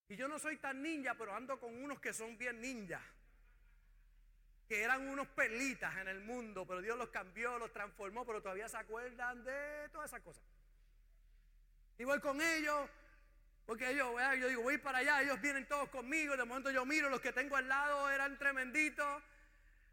Y 0.10 0.16
yo 0.18 0.28
no 0.28 0.38
soy 0.38 0.58
tan 0.58 0.82
ninja, 0.82 1.16
pero 1.16 1.34
ando 1.34 1.58
con 1.60 1.74
unos 1.82 2.00
que 2.02 2.14
son 2.14 2.38
bien 2.38 2.60
ninjas. 2.60 3.02
Que 4.68 4.84
eran 4.84 5.08
unos 5.08 5.28
perlitas 5.30 5.96
en 5.96 6.10
el 6.10 6.20
mundo, 6.20 6.68
pero 6.68 6.82
Dios 6.82 6.98
los 6.98 7.08
cambió, 7.08 7.58
los 7.58 7.72
transformó, 7.72 8.26
pero 8.26 8.42
todavía 8.42 8.68
se 8.68 8.76
acuerdan 8.76 9.46
de 9.46 9.88
todas 9.94 10.12
esas 10.12 10.22
cosas. 10.22 10.44
Igual 11.98 12.20
con 12.20 12.42
ellos, 12.42 12.90
porque 13.68 13.94
yo, 13.94 14.16
yo 14.40 14.48
digo, 14.48 14.62
voy 14.62 14.78
para 14.78 15.00
allá, 15.00 15.22
ellos 15.22 15.42
vienen 15.42 15.68
todos 15.68 15.90
conmigo, 15.90 16.38
de 16.38 16.46
momento 16.46 16.72
yo 16.72 16.86
miro, 16.86 17.10
los 17.10 17.20
que 17.20 17.34
tengo 17.34 17.58
al 17.58 17.68
lado 17.68 18.10
eran 18.10 18.38
tremenditos. 18.38 19.22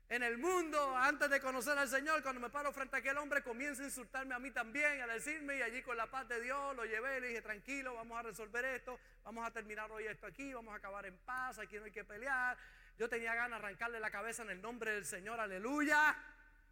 En 0.09 0.23
el 0.23 0.39
mundo, 0.39 0.97
antes 0.97 1.29
de 1.29 1.41
conocer 1.41 1.77
al 1.77 1.89
Señor, 1.89 2.23
cuando 2.23 2.41
me 2.41 2.51
paro 2.51 2.73
frente 2.73 2.95
a 2.95 2.99
aquel 3.01 3.19
hombre, 3.19 3.43
comienza 3.43 3.83
a 3.83 3.87
insultarme 3.87 4.33
a 4.33 4.39
mí 4.39 4.53
también, 4.53 5.01
a 5.01 5.09
decirme, 5.09 5.57
y 5.57 5.63
allí 5.63 5.83
con 5.83 5.97
la 5.97 6.09
paz 6.09 6.29
de 6.29 6.41
Dios 6.41 6.77
lo 6.77 6.85
llevé, 6.85 7.21
le 7.21 7.29
dije, 7.29 7.43
tranquilo, 7.43 7.95
vamos 7.95 8.17
a 8.17 8.23
resolver 8.23 8.65
esto, 8.65 9.01
vamos 9.25 9.45
a 9.45 9.51
terminar 9.51 9.91
hoy 9.91 10.07
esto 10.07 10.29
aquí, 10.29 10.55
vamos 10.55 10.73
a 10.73 10.77
acabar 10.77 11.07
en 11.07 11.17
paz, 11.19 11.59
aquí 11.59 11.77
no 11.77 11.85
hay 11.85 11.91
que 11.91 12.05
pelear. 12.05 12.57
Yo 12.97 13.09
tenía 13.09 13.35
ganas 13.35 13.59
de 13.59 13.67
arrancarle 13.67 13.99
la 13.99 14.11
cabeza 14.13 14.45
en 14.45 14.51
el 14.51 14.63
nombre 14.63 14.93
del 14.93 15.05
Señor, 15.05 15.41
aleluya. 15.41 16.17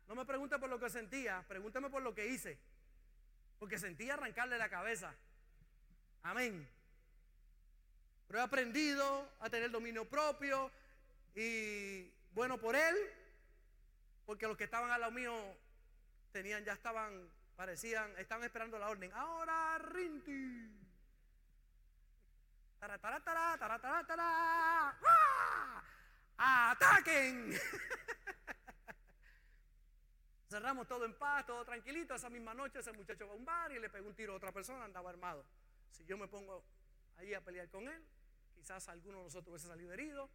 No 0.07 0.15
me 0.15 0.25
pregunte 0.25 0.57
por 0.61 0.71
lo 0.71 0.79
que 0.79 0.89
sentía, 0.89 1.43
pregúnteme 1.49 1.91
por 1.91 2.03
lo 2.03 2.15
que 2.15 2.29
hice, 2.29 2.61
porque 3.59 3.77
sentía 3.77 4.15
arrancarle 4.15 4.57
la 4.57 4.69
cabeza. 4.69 5.13
Amén. 6.23 6.69
Pero 8.33 8.41
he 8.41 8.47
aprendido 8.47 9.29
a 9.41 9.51
tener 9.51 9.71
dominio 9.71 10.09
propio 10.09 10.71
y 11.35 12.11
bueno 12.33 12.57
por 12.57 12.75
él, 12.75 12.97
porque 14.25 14.49
los 14.49 14.57
que 14.57 14.65
estaban 14.65 14.91
al 14.91 15.03
lado 15.03 15.13
mío 15.13 15.35
tenían, 16.33 16.65
ya 16.65 16.73
estaban, 16.73 17.29
parecían, 17.57 18.11
estaban 18.17 18.43
esperando 18.45 18.79
la 18.79 18.89
orden. 18.89 19.13
Ahora, 19.13 19.77
Rinti. 19.81 20.67
¡Ah! 26.39 26.71
¡Ataquen! 26.71 27.53
Cerramos 30.49 30.89
todo 30.89 31.05
en 31.05 31.13
paz, 31.19 31.45
todo 31.45 31.67
tranquilito. 31.67 32.15
Esa 32.15 32.31
misma 32.31 32.55
noche 32.55 32.79
ese 32.79 32.93
muchacho 32.93 33.27
va 33.27 33.35
a 33.35 33.37
un 33.37 33.45
bar 33.45 33.73
y 33.73 33.79
le 33.79 33.91
pegó 33.91 34.09
un 34.09 34.15
tiro 34.15 34.33
a 34.33 34.37
otra 34.37 34.53
persona, 34.53 34.87
andaba 34.87 35.11
armado. 35.11 35.45
Si 35.91 36.07
yo 36.07 36.17
me 36.17 36.29
pongo 36.29 36.65
ahí 37.19 37.35
a 37.35 37.43
pelear 37.43 37.69
con 37.69 37.87
él, 37.87 38.03
quizás 38.63 38.89
alguno 38.89 39.19
de 39.19 39.25
nosotros 39.25 39.49
hubiese 39.49 39.67
salido 39.67 39.93
herido. 39.93 40.31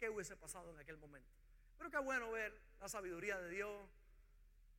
¿Qué 0.00 0.10
hubiese 0.10 0.36
pasado 0.36 0.72
en 0.72 0.80
aquel 0.80 0.96
momento? 0.96 1.30
Pero 1.78 1.90
qué 1.92 1.98
bueno 1.98 2.32
ver 2.32 2.52
la 2.80 2.88
sabiduría 2.88 3.38
de 3.38 3.50
Dios, 3.50 3.88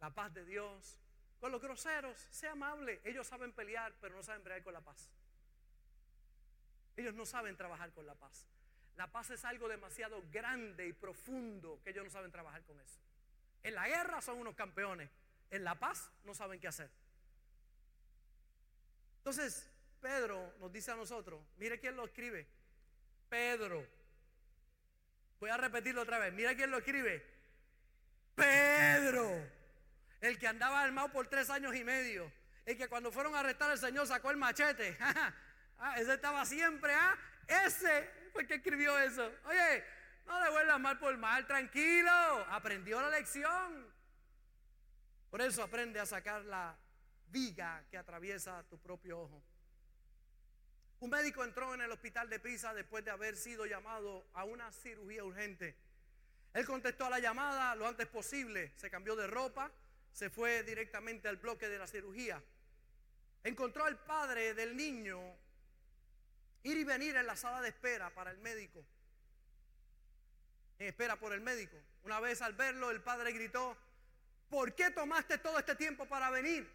la 0.02 0.10
paz 0.10 0.34
de 0.34 0.44
Dios. 0.44 0.98
Con 1.40 1.54
los 1.54 1.62
groseros, 1.62 2.18
sea 2.30 2.52
amable. 2.52 3.00
Ellos 3.06 3.26
saben 3.26 3.54
pelear, 3.54 3.94
pero 4.02 4.16
no 4.16 4.22
saben 4.22 4.44
pelear 4.44 4.62
con 4.64 4.74
la 4.74 4.82
paz. 4.82 5.10
Ellos 6.98 7.14
no 7.14 7.26
saben 7.26 7.56
trabajar 7.56 7.94
con 7.94 8.06
la 8.06 8.16
paz. 8.16 8.46
La 8.98 9.10
paz 9.10 9.30
es 9.30 9.46
algo 9.46 9.70
demasiado 9.70 10.22
grande 10.30 10.86
y 10.86 10.92
profundo 10.92 11.80
que 11.86 11.92
ellos 11.92 12.04
no 12.04 12.10
saben 12.10 12.32
trabajar 12.32 12.64
con 12.64 12.78
eso. 12.82 13.00
En 13.64 13.76
la 13.76 13.88
guerra 13.88 14.22
son 14.22 14.40
unos 14.40 14.56
campeones. 14.56 15.10
En 15.52 15.64
la 15.64 15.80
paz 15.80 16.12
no 16.26 16.34
saben 16.34 16.60
qué 16.60 16.68
hacer. 16.68 16.90
Entonces, 19.20 19.70
Pedro 20.02 20.54
nos 20.60 20.70
dice 20.70 20.92
a 20.92 20.98
nosotros, 20.98 21.42
mire 21.58 21.80
quién 21.80 21.96
lo 21.96 22.04
escribe. 22.04 22.46
Pedro. 23.34 23.84
Voy 25.40 25.50
a 25.50 25.58
repetirlo 25.58 26.04
otra 26.04 26.20
vez. 26.20 26.32
Mire 26.34 26.56
quién 26.56 26.70
lo 26.70 26.78
escribe. 26.78 27.26
Pedro. 28.36 29.28
El 30.22 30.38
que 30.38 30.48
andaba 30.48 30.84
armado 30.84 31.12
por 31.12 31.26
tres 31.26 31.50
años 31.50 31.76
y 31.76 31.84
medio. 31.84 32.32
El 32.64 32.78
que 32.78 32.88
cuando 32.88 33.12
fueron 33.12 33.34
a 33.34 33.40
arrestar 33.40 33.72
al 33.72 33.80
Señor 33.80 34.06
sacó 34.06 34.30
el 34.30 34.38
machete. 34.38 34.96
Ah, 35.86 36.00
ese 36.00 36.14
estaba 36.14 36.46
siempre, 36.46 36.94
¿ah? 36.94 37.18
Ese 37.46 38.10
fue 38.32 38.44
el 38.44 38.48
que 38.48 38.54
escribió 38.56 38.98
eso. 39.00 39.30
Oye, 39.44 39.84
no 40.26 40.40
devuelvas 40.40 40.80
mal 40.80 40.98
por 40.98 41.18
mal, 41.18 41.46
tranquilo. 41.46 42.12
Aprendió 42.50 43.02
la 43.02 43.10
lección. 43.10 43.92
Por 45.30 45.42
eso 45.42 45.62
aprende 45.62 46.00
a 46.00 46.06
sacar 46.06 46.46
la 46.46 46.78
viga 47.28 47.84
que 47.90 47.98
atraviesa 47.98 48.64
tu 48.70 48.78
propio 48.78 49.22
ojo. 49.24 49.44
Un 51.04 51.10
médico 51.10 51.44
entró 51.44 51.74
en 51.74 51.82
el 51.82 51.92
hospital 51.92 52.30
de 52.30 52.40
Pisa 52.40 52.74
después 52.74 53.04
de 53.04 53.12
haber 53.12 53.36
sido 53.36 53.66
llamado 53.66 54.26
a 54.36 54.46
una 54.46 54.72
cirugía 54.72 55.26
urgente. 55.26 55.76
Él 56.54 56.66
contestó 56.66 57.08
a 57.08 57.10
la 57.10 57.20
llamada 57.20 57.76
lo 57.76 57.86
antes 57.86 58.08
posible, 58.08 58.72
se 58.78 58.90
cambió 58.90 59.14
de 59.18 59.28
ropa, 59.28 59.70
se 60.14 60.30
fue 60.30 60.64
directamente 60.64 61.28
al 61.28 61.36
bloque 61.36 61.68
de 61.68 61.78
la 61.78 61.88
cirugía. 61.88 62.42
Encontró 63.44 63.84
al 63.84 63.98
padre 63.98 64.54
del 64.54 64.78
niño 64.78 65.20
ir 66.64 66.78
y 66.78 66.86
venir 66.86 67.18
en 67.18 67.28
la 67.28 67.36
sala 67.36 67.60
de 67.60 67.68
espera 67.68 68.10
para 68.12 68.32
el 68.32 68.38
médico 68.38 68.82
espera 70.80 71.18
por 71.18 71.34
el 71.34 71.42
médico. 71.42 71.76
Una 72.04 72.22
vez 72.22 72.42
al 72.42 72.54
verlo, 72.54 72.92
el 72.92 73.02
padre 73.02 73.34
gritó, 73.34 73.76
¿por 74.50 74.74
qué 74.74 74.90
tomaste 74.92 75.38
todo 75.38 75.60
este 75.60 75.76
tiempo 75.76 76.06
para 76.06 76.30
venir? 76.30 76.66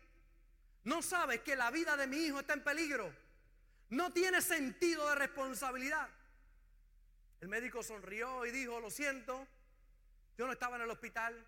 ¿No 0.85 1.01
sabes 1.01 1.41
que 1.41 1.57
la 1.57 1.71
vida 1.71 1.97
de 1.97 2.07
mi 2.07 2.19
hijo 2.19 2.41
está 2.41 2.53
en 2.53 2.63
peligro? 2.63 3.11
¿No 3.91 4.13
tiene 4.13 4.43
sentido 4.43 5.09
de 5.09 5.15
responsabilidad? 5.15 6.09
El 7.41 7.49
médico 7.49 7.83
sonrió 7.83 8.45
y 8.47 8.51
dijo, 8.51 8.81
lo 8.81 8.91
siento, 8.91 9.47
yo 10.37 10.47
no 10.47 10.53
estaba 10.53 10.77
en 10.77 10.83
el 10.83 10.91
hospital 10.91 11.47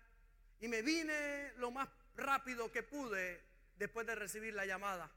y 0.59 0.67
me 0.67 0.81
vine 0.81 1.53
lo 1.57 1.71
más 1.71 1.89
rápido 2.15 2.71
que 2.71 2.83
pude 2.83 3.41
después 3.77 4.07
de 4.07 4.15
recibir 4.15 4.53
la 4.53 4.65
llamada. 4.65 5.11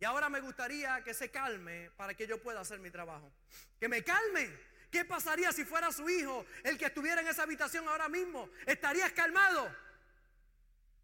Y 0.00 0.04
ahora 0.04 0.28
me 0.28 0.40
gustaría 0.40 1.02
que 1.04 1.14
se 1.14 1.30
calme 1.30 1.90
para 1.96 2.14
que 2.14 2.26
yo 2.26 2.42
pueda 2.42 2.60
hacer 2.60 2.80
mi 2.80 2.90
trabajo. 2.90 3.32
Que 3.78 3.88
me 3.88 4.02
calme 4.02 4.72
¿Qué 4.92 5.06
pasaría 5.06 5.50
si 5.52 5.64
fuera 5.64 5.90
su 5.90 6.06
hijo 6.10 6.44
el 6.62 6.76
que 6.76 6.84
estuviera 6.84 7.22
en 7.22 7.26
esa 7.26 7.44
habitación 7.44 7.88
ahora 7.88 8.10
mismo? 8.10 8.50
¿Estarías 8.66 9.10
calmado? 9.12 9.74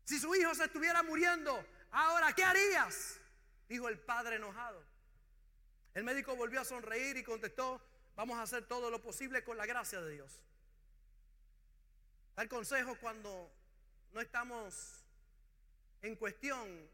Si 0.05 0.21
su 0.21 0.35
hijo 0.35 0.55
se 0.55 0.65
estuviera 0.65 1.03
muriendo, 1.03 1.67
ahora, 1.91 2.35
¿qué 2.35 2.45
harías? 2.45 3.19
Dijo 3.67 3.89
el 3.89 3.99
padre 3.99 4.37
enojado. 4.37 4.85
El 5.99 6.05
médico 6.05 6.37
volvió 6.37 6.61
a 6.61 6.65
sonreír 6.65 7.17
y 7.17 7.25
contestó, 7.25 7.83
vamos 8.15 8.39
a 8.39 8.43
hacer 8.43 8.69
todo 8.69 8.89
lo 8.89 9.03
posible 9.03 9.43
con 9.43 9.57
la 9.57 9.67
gracia 9.67 10.01
de 10.01 10.13
Dios. 10.13 10.33
Tal 12.37 12.49
consejo 12.49 12.97
cuando 13.01 13.51
no 14.13 14.21
estamos 14.21 15.03
en 16.01 16.15
cuestión 16.15 16.89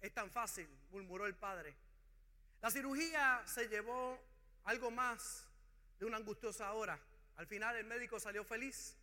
es 0.00 0.14
tan 0.14 0.30
fácil, 0.30 0.68
murmuró 0.92 1.26
el 1.26 1.34
padre. 1.34 1.74
La 2.62 2.70
cirugía 2.70 3.42
se 3.44 3.66
llevó 3.66 4.20
algo 4.66 4.88
más 4.92 5.48
de 5.98 6.06
una 6.06 6.18
angustiosa 6.18 6.74
hora. 6.74 6.96
Al 7.34 7.48
final 7.48 7.74
el 7.74 7.86
médico 7.86 8.20
salió 8.20 8.44
feliz. 8.44 8.94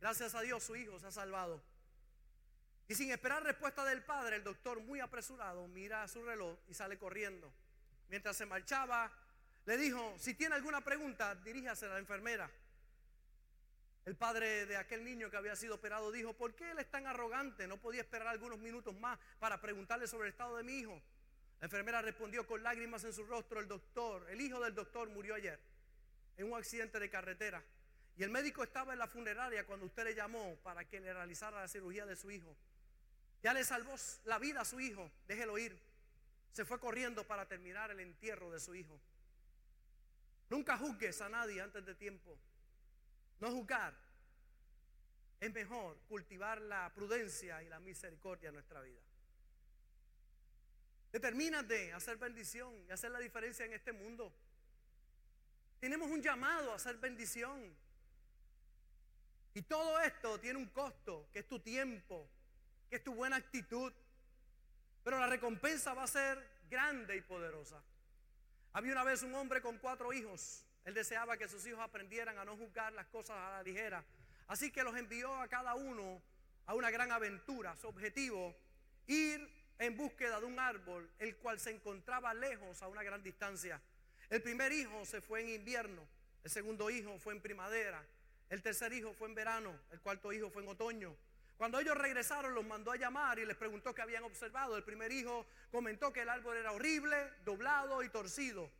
Gracias 0.00 0.34
a 0.34 0.40
Dios 0.40 0.64
su 0.64 0.76
hijo 0.76 0.98
se 0.98 1.08
ha 1.08 1.12
salvado. 1.12 1.60
Y 2.88 2.94
sin 2.94 3.10
esperar 3.10 3.42
respuesta 3.42 3.84
del 3.84 4.02
padre, 4.02 4.36
el 4.36 4.44
doctor 4.44 4.80
muy 4.80 5.00
apresurado 5.00 5.68
mira 5.68 6.04
a 6.04 6.08
su 6.08 6.24
reloj 6.24 6.56
y 6.68 6.72
sale 6.72 6.96
corriendo. 6.96 7.52
Mientras 8.08 8.36
se 8.36 8.46
marchaba, 8.46 9.10
le 9.66 9.76
dijo, 9.76 10.14
si 10.18 10.34
tiene 10.34 10.54
alguna 10.54 10.80
pregunta, 10.82 11.34
diríjase 11.34 11.86
a 11.86 11.90
la 11.90 11.98
enfermera. 11.98 12.50
El 14.06 14.16
padre 14.16 14.64
de 14.64 14.76
aquel 14.78 15.04
niño 15.04 15.30
que 15.30 15.36
había 15.36 15.54
sido 15.54 15.74
operado 15.74 16.10
dijo, 16.10 16.32
¿por 16.32 16.54
qué 16.54 16.70
él 16.70 16.78
es 16.78 16.90
tan 16.90 17.06
arrogante? 17.06 17.68
No 17.68 17.76
podía 17.76 18.00
esperar 18.00 18.28
algunos 18.28 18.58
minutos 18.58 18.94
más 18.98 19.18
para 19.38 19.60
preguntarle 19.60 20.06
sobre 20.06 20.28
el 20.28 20.32
estado 20.32 20.56
de 20.56 20.62
mi 20.62 20.78
hijo. 20.78 21.02
La 21.60 21.66
enfermera 21.66 22.00
respondió 22.00 22.46
con 22.46 22.62
lágrimas 22.62 23.04
en 23.04 23.12
su 23.12 23.24
rostro, 23.24 23.60
el 23.60 23.68
doctor, 23.68 24.26
el 24.30 24.40
hijo 24.40 24.60
del 24.60 24.74
doctor 24.74 25.10
murió 25.10 25.34
ayer 25.34 25.60
en 26.38 26.50
un 26.50 26.56
accidente 26.56 26.98
de 26.98 27.10
carretera. 27.10 27.62
Y 28.16 28.22
el 28.22 28.30
médico 28.30 28.62
estaba 28.62 28.92
en 28.92 28.98
la 28.98 29.08
funeraria 29.08 29.66
cuando 29.66 29.86
usted 29.86 30.04
le 30.04 30.14
llamó 30.14 30.56
para 30.62 30.84
que 30.84 31.00
le 31.00 31.12
realizara 31.12 31.60
la 31.60 31.68
cirugía 31.68 32.06
de 32.06 32.16
su 32.16 32.30
hijo. 32.30 32.56
Ya 33.42 33.52
le 33.52 33.62
salvó 33.62 33.94
la 34.24 34.38
vida 34.38 34.62
a 34.62 34.64
su 34.64 34.80
hijo, 34.80 35.10
déjelo 35.26 35.58
ir. 35.58 35.78
Se 36.52 36.64
fue 36.64 36.80
corriendo 36.80 37.26
para 37.26 37.46
terminar 37.46 37.90
el 37.90 38.00
entierro 38.00 38.50
de 38.50 38.60
su 38.60 38.74
hijo. 38.74 38.98
Nunca 40.50 40.76
juzgues 40.78 41.20
a 41.20 41.28
nadie 41.28 41.60
antes 41.60 41.84
de 41.84 41.94
tiempo. 41.94 42.36
No 43.40 43.50
juzgar. 43.50 43.94
Es 45.40 45.52
mejor 45.52 45.96
cultivar 46.08 46.60
la 46.60 46.92
prudencia 46.94 47.62
y 47.62 47.68
la 47.68 47.78
misericordia 47.78 48.48
en 48.48 48.54
nuestra 48.54 48.80
vida. 48.80 49.00
Determínate 51.12 51.92
a 51.92 51.96
hacer 51.96 52.16
bendición 52.16 52.74
y 52.86 52.90
hacer 52.90 53.10
la 53.10 53.18
diferencia 53.18 53.64
en 53.64 53.72
este 53.72 53.92
mundo. 53.92 54.32
Tenemos 55.80 56.10
un 56.10 56.20
llamado 56.20 56.72
a 56.72 56.76
hacer 56.76 56.96
bendición. 56.96 57.72
Y 59.54 59.62
todo 59.62 60.00
esto 60.00 60.38
tiene 60.40 60.58
un 60.58 60.66
costo, 60.66 61.28
que 61.32 61.40
es 61.40 61.48
tu 61.48 61.60
tiempo, 61.60 62.28
que 62.90 62.96
es 62.96 63.04
tu 63.04 63.14
buena 63.14 63.36
actitud. 63.36 63.92
Pero 65.04 65.18
la 65.18 65.26
recompensa 65.26 65.94
va 65.94 66.04
a 66.04 66.08
ser 66.08 66.44
grande 66.70 67.16
y 67.16 67.20
poderosa. 67.20 67.82
Había 68.72 68.92
una 68.92 69.04
vez 69.04 69.22
un 69.22 69.34
hombre 69.34 69.60
con 69.60 69.78
cuatro 69.78 70.12
hijos. 70.12 70.64
Él 70.84 70.94
deseaba 70.94 71.36
que 71.36 71.48
sus 71.48 71.66
hijos 71.66 71.80
aprendieran 71.80 72.38
a 72.38 72.44
no 72.44 72.56
juzgar 72.56 72.92
las 72.92 73.06
cosas 73.06 73.36
a 73.36 73.50
la 73.50 73.62
ligera. 73.62 74.04
Así 74.46 74.70
que 74.70 74.82
los 74.82 74.96
envió 74.96 75.34
a 75.34 75.48
cada 75.48 75.74
uno 75.74 76.22
a 76.66 76.74
una 76.74 76.90
gran 76.90 77.12
aventura. 77.12 77.76
Su 77.76 77.88
objetivo, 77.88 78.54
ir 79.06 79.48
en 79.78 79.96
búsqueda 79.96 80.40
de 80.40 80.46
un 80.46 80.58
árbol, 80.58 81.08
el 81.18 81.36
cual 81.36 81.58
se 81.60 81.70
encontraba 81.70 82.34
lejos 82.34 82.82
a 82.82 82.88
una 82.88 83.02
gran 83.02 83.22
distancia. 83.22 83.80
El 84.28 84.42
primer 84.42 84.72
hijo 84.72 85.04
se 85.04 85.20
fue 85.20 85.40
en 85.40 85.48
invierno, 85.50 86.06
el 86.44 86.50
segundo 86.50 86.90
hijo 86.90 87.18
fue 87.18 87.32
en 87.32 87.40
primavera, 87.40 88.04
el 88.50 88.62
tercer 88.62 88.92
hijo 88.92 89.14
fue 89.14 89.28
en 89.28 89.34
verano, 89.34 89.78
el 89.90 90.00
cuarto 90.00 90.32
hijo 90.32 90.50
fue 90.50 90.62
en 90.62 90.68
otoño. 90.68 91.16
Cuando 91.58 91.80
ellos 91.80 91.98
regresaron 91.98 92.54
los 92.54 92.64
mandó 92.64 92.92
a 92.92 92.96
llamar 92.96 93.40
y 93.40 93.44
les 93.44 93.56
preguntó 93.56 93.92
qué 93.92 94.00
habían 94.00 94.22
observado. 94.22 94.76
El 94.76 94.84
primer 94.84 95.10
hijo 95.10 95.44
comentó 95.72 96.12
que 96.12 96.22
el 96.22 96.28
árbol 96.28 96.56
era 96.56 96.70
horrible, 96.70 97.16
doblado 97.44 98.04
y 98.04 98.08
torcido. 98.08 98.70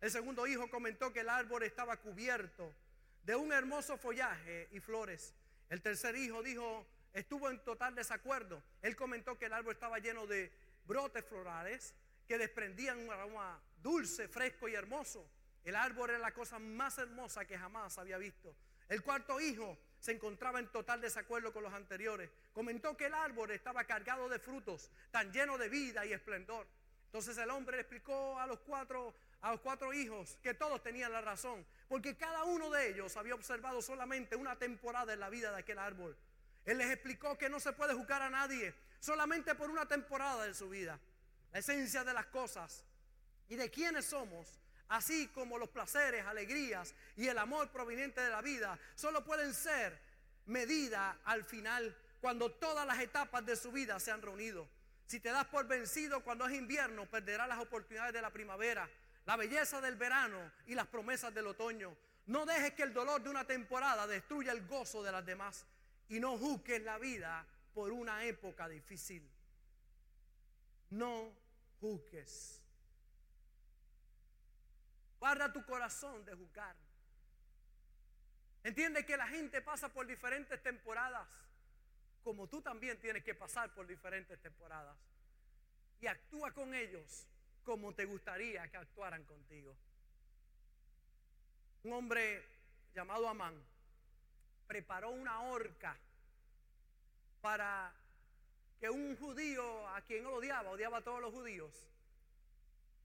El 0.00 0.10
segundo 0.10 0.44
hijo 0.48 0.68
comentó 0.68 1.12
que 1.12 1.20
el 1.20 1.28
árbol 1.28 1.62
estaba 1.62 1.96
cubierto 1.98 2.74
de 3.22 3.36
un 3.36 3.52
hermoso 3.52 3.96
follaje 3.96 4.68
y 4.72 4.80
flores. 4.80 5.34
El 5.70 5.80
tercer 5.82 6.16
hijo 6.16 6.42
dijo, 6.42 6.84
estuvo 7.12 7.48
en 7.48 7.62
total 7.62 7.94
desacuerdo. 7.94 8.60
Él 8.82 8.96
comentó 8.96 9.38
que 9.38 9.46
el 9.46 9.52
árbol 9.52 9.74
estaba 9.74 10.00
lleno 10.00 10.26
de 10.26 10.50
brotes 10.84 11.24
florales 11.24 11.94
que 12.26 12.38
desprendían 12.38 12.98
un 12.98 13.10
aroma 13.10 13.62
dulce, 13.80 14.26
fresco 14.26 14.66
y 14.66 14.74
hermoso. 14.74 15.30
El 15.62 15.76
árbol 15.76 16.10
era 16.10 16.18
la 16.18 16.34
cosa 16.34 16.58
más 16.58 16.98
hermosa 16.98 17.44
que 17.44 17.56
jamás 17.56 17.98
había 17.98 18.18
visto. 18.18 18.56
El 18.88 19.02
cuarto 19.02 19.40
hijo 19.40 19.78
se 20.06 20.12
encontraba 20.12 20.60
en 20.60 20.68
total 20.68 21.00
desacuerdo 21.00 21.52
con 21.52 21.64
los 21.64 21.74
anteriores. 21.74 22.30
Comentó 22.54 22.96
que 22.96 23.06
el 23.06 23.14
árbol 23.14 23.50
estaba 23.50 23.82
cargado 23.84 24.28
de 24.28 24.38
frutos, 24.38 24.88
tan 25.10 25.32
lleno 25.32 25.58
de 25.58 25.68
vida 25.68 26.06
y 26.06 26.12
esplendor. 26.12 26.64
Entonces 27.06 27.36
el 27.38 27.50
hombre 27.50 27.76
le 27.76 27.82
explicó 27.82 28.38
a 28.38 28.46
los 28.46 28.60
cuatro 28.60 29.14
a 29.42 29.50
los 29.50 29.60
cuatro 29.60 29.92
hijos 29.92 30.38
que 30.42 30.54
todos 30.54 30.82
tenían 30.82 31.12
la 31.12 31.20
razón, 31.20 31.64
porque 31.88 32.16
cada 32.16 32.44
uno 32.44 32.70
de 32.70 32.88
ellos 32.88 33.16
había 33.16 33.34
observado 33.34 33.82
solamente 33.82 34.34
una 34.34 34.56
temporada 34.56 35.12
en 35.12 35.20
la 35.20 35.28
vida 35.28 35.50
de 35.50 35.58
aquel 35.58 35.78
árbol. 35.78 36.16
Él 36.64 36.78
les 36.78 36.90
explicó 36.90 37.36
que 37.36 37.48
no 37.48 37.60
se 37.60 37.72
puede 37.72 37.94
juzgar 37.94 38.22
a 38.22 38.30
nadie 38.30 38.74
solamente 39.00 39.54
por 39.56 39.70
una 39.70 39.86
temporada 39.86 40.46
de 40.46 40.54
su 40.54 40.68
vida. 40.68 40.98
La 41.52 41.58
esencia 41.58 42.04
de 42.04 42.14
las 42.14 42.26
cosas 42.26 42.84
y 43.48 43.56
de 43.56 43.70
quiénes 43.70 44.06
somos, 44.06 44.60
así 44.88 45.28
como 45.28 45.58
los 45.58 45.68
placeres, 45.68 46.24
alegrías 46.26 46.94
y 47.16 47.28
el 47.28 47.38
amor 47.38 47.70
proveniente 47.70 48.20
de 48.20 48.30
la 48.30 48.42
vida, 48.42 48.78
solo 48.94 49.24
pueden 49.24 49.54
ser 49.54 49.98
medida 50.46 51.18
al 51.24 51.44
final 51.44 51.96
cuando 52.20 52.50
todas 52.52 52.86
las 52.86 52.98
etapas 53.00 53.44
de 53.44 53.56
su 53.56 53.72
vida 53.72 53.98
se 54.00 54.10
han 54.10 54.22
reunido. 54.22 54.68
Si 55.06 55.20
te 55.20 55.30
das 55.30 55.46
por 55.46 55.66
vencido 55.66 56.22
cuando 56.24 56.46
es 56.46 56.54
invierno, 56.54 57.06
perderás 57.06 57.48
las 57.48 57.60
oportunidades 57.60 58.12
de 58.12 58.22
la 58.22 58.32
primavera, 58.32 58.88
la 59.24 59.36
belleza 59.36 59.80
del 59.80 59.96
verano 59.96 60.52
y 60.66 60.74
las 60.74 60.86
promesas 60.86 61.32
del 61.32 61.46
otoño. 61.46 61.96
No 62.26 62.44
dejes 62.44 62.72
que 62.72 62.82
el 62.82 62.92
dolor 62.92 63.22
de 63.22 63.30
una 63.30 63.46
temporada 63.46 64.06
destruya 64.06 64.52
el 64.52 64.66
gozo 64.66 65.02
de 65.02 65.12
las 65.12 65.24
demás 65.24 65.64
y 66.08 66.18
no 66.18 66.36
juzgues 66.36 66.82
la 66.82 66.98
vida 66.98 67.46
por 67.72 67.92
una 67.92 68.24
época 68.24 68.68
difícil. 68.68 69.22
No 70.90 71.30
juzgues. 71.80 72.60
Guarda 75.18 75.52
tu 75.52 75.64
corazón 75.64 76.24
de 76.24 76.34
juzgar. 76.34 76.76
Entiende 78.64 79.06
que 79.06 79.16
la 79.16 79.28
gente 79.28 79.62
pasa 79.62 79.88
por 79.88 80.06
diferentes 80.06 80.60
temporadas, 80.62 81.28
como 82.24 82.48
tú 82.48 82.60
también 82.60 83.00
tienes 83.00 83.22
que 83.22 83.34
pasar 83.34 83.72
por 83.74 83.86
diferentes 83.86 84.40
temporadas. 84.40 84.96
Y 86.00 86.08
actúa 86.08 86.50
con 86.52 86.74
ellos 86.74 87.26
como 87.64 87.94
te 87.94 88.04
gustaría 88.04 88.68
que 88.68 88.76
actuaran 88.76 89.24
contigo. 89.24 89.76
Un 91.84 91.92
hombre 91.92 92.44
llamado 92.94 93.28
Amán 93.28 93.54
preparó 94.66 95.10
una 95.10 95.40
horca 95.42 95.96
para 97.40 97.92
que 98.80 98.90
un 98.90 99.16
judío 99.16 99.88
a 99.88 100.00
quien 100.02 100.26
odiaba, 100.26 100.70
odiaba 100.70 100.98
a 100.98 101.04
todos 101.04 101.20
los 101.20 101.32
judíos, 101.32 101.72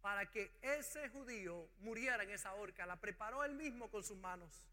para 0.02 0.30
que 0.30 0.52
ese 0.62 1.10
judío 1.10 1.68
muriera 1.80 2.24
en 2.24 2.32
esa 2.32 2.54
horca. 2.54 2.86
La 2.86 2.95
preparó 2.95 3.43
él 3.43 3.54
mismo 3.54 3.89
con 3.89 4.04
sus 4.04 4.18
manos. 4.18 4.68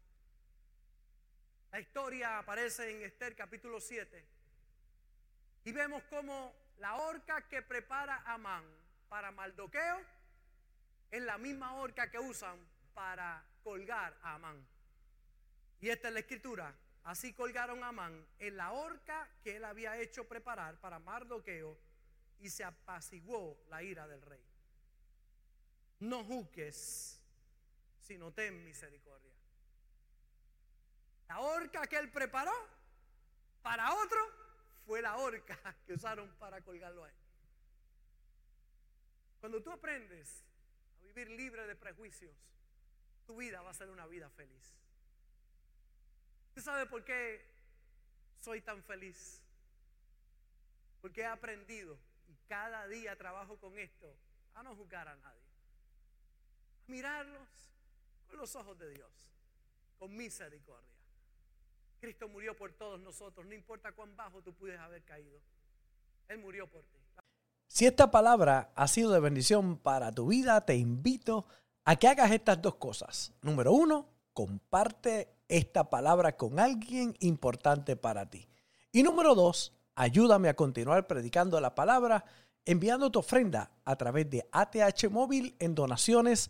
La 1.71 1.79
historia 1.79 2.39
aparece 2.39 2.89
en 2.89 3.03
Esther 3.03 3.35
capítulo 3.35 3.79
7. 3.79 4.25
Y 5.65 5.71
vemos 5.71 6.03
cómo 6.09 6.53
la 6.79 6.95
horca 6.95 7.47
que 7.47 7.61
prepara 7.61 8.23
Amán 8.25 8.65
para 9.07 9.31
Maldoqueo 9.31 10.01
es 11.11 11.21
la 11.21 11.37
misma 11.37 11.73
horca 11.75 12.09
que 12.09 12.19
usan 12.19 12.57
para 12.93 13.43
colgar 13.63 14.17
a 14.23 14.35
Amán. 14.35 14.65
Y 15.79 15.89
esta 15.89 16.07
es 16.07 16.13
la 16.13 16.19
escritura. 16.21 16.73
Así 17.03 17.33
colgaron 17.33 17.83
a 17.83 17.89
Amán 17.89 18.25
en 18.39 18.57
la 18.57 18.71
horca 18.71 19.29
que 19.43 19.57
él 19.57 19.65
había 19.65 19.97
hecho 19.97 20.27
preparar 20.27 20.79
para 20.79 20.99
Mardoqueo 20.99 21.77
y 22.39 22.49
se 22.49 22.63
apaciguó 22.63 23.57
la 23.69 23.83
ira 23.83 24.07
del 24.07 24.21
rey. 24.21 24.41
No 25.99 26.23
juzgues, 26.23 27.19
sino 27.99 28.31
ten 28.31 28.63
misericordia. 28.63 29.33
La 31.27 31.39
horca 31.39 31.85
que 31.87 31.97
él 31.97 32.11
preparó 32.11 32.53
para 33.61 33.93
otro 33.93 34.19
fue 34.85 35.01
la 35.01 35.17
horca 35.17 35.57
que 35.85 35.93
usaron 35.93 36.29
para 36.39 36.61
colgarlo 36.61 37.03
a 37.03 37.09
él. 37.09 37.15
Cuando 39.39 39.61
tú 39.61 39.71
aprendes 39.71 40.43
a 40.99 41.05
vivir 41.05 41.29
libre 41.29 41.67
de 41.67 41.75
prejuicios, 41.75 42.35
tu 43.25 43.37
vida 43.37 43.61
va 43.61 43.69
a 43.69 43.73
ser 43.73 43.89
una 43.89 44.07
vida 44.07 44.29
feliz. 44.31 44.73
¿Usted 46.49 46.63
sabe 46.63 46.85
por 46.87 47.03
qué 47.05 47.45
soy 48.41 48.61
tan 48.61 48.83
feliz? 48.83 49.41
Porque 51.01 51.21
he 51.21 51.25
aprendido 51.25 51.97
y 52.27 52.35
cada 52.47 52.87
día 52.87 53.15
trabajo 53.15 53.57
con 53.59 53.77
esto 53.77 54.13
a 54.55 54.63
no 54.63 54.75
juzgar 54.75 55.07
a 55.07 55.15
nadie. 55.15 55.48
Mirarlos 56.89 57.47
con 58.27 58.39
los 58.39 58.55
ojos 58.55 58.77
de 58.79 58.89
Dios, 58.89 59.09
con 59.99 60.15
misericordia. 60.15 60.89
Cristo 61.99 62.27
murió 62.27 62.57
por 62.57 62.73
todos 62.73 62.99
nosotros, 62.99 63.45
no 63.45 63.53
importa 63.53 63.91
cuán 63.91 64.15
bajo 64.15 64.41
tú 64.41 64.53
puedes 64.53 64.79
haber 64.79 65.03
caído. 65.03 65.39
Él 66.27 66.39
murió 66.39 66.67
por 66.67 66.83
ti. 66.85 66.97
Si 67.67 67.85
esta 67.85 68.09
palabra 68.09 68.71
ha 68.75 68.87
sido 68.87 69.11
de 69.11 69.19
bendición 69.19 69.77
para 69.77 70.11
tu 70.11 70.27
vida, 70.27 70.65
te 70.65 70.75
invito 70.75 71.45
a 71.85 71.95
que 71.95 72.07
hagas 72.07 72.31
estas 72.31 72.59
dos 72.59 72.75
cosas. 72.75 73.33
Número 73.43 73.71
uno, 73.71 74.09
comparte 74.33 75.35
esta 75.47 75.91
palabra 75.91 76.37
con 76.37 76.59
alguien 76.59 77.15
importante 77.19 77.97
para 77.97 78.27
ti. 78.31 78.49
Y 78.91 79.03
número 79.03 79.35
dos, 79.35 79.73
ayúdame 79.93 80.49
a 80.49 80.55
continuar 80.55 81.05
predicando 81.05 81.59
la 81.61 81.75
palabra 81.75 82.25
enviando 82.65 83.11
tu 83.11 83.19
ofrenda 83.19 83.71
a 83.85 83.95
través 83.95 84.29
de 84.29 84.47
ATH 84.51 85.09
Móvil 85.09 85.55
en 85.59 85.75
donaciones 85.75 86.49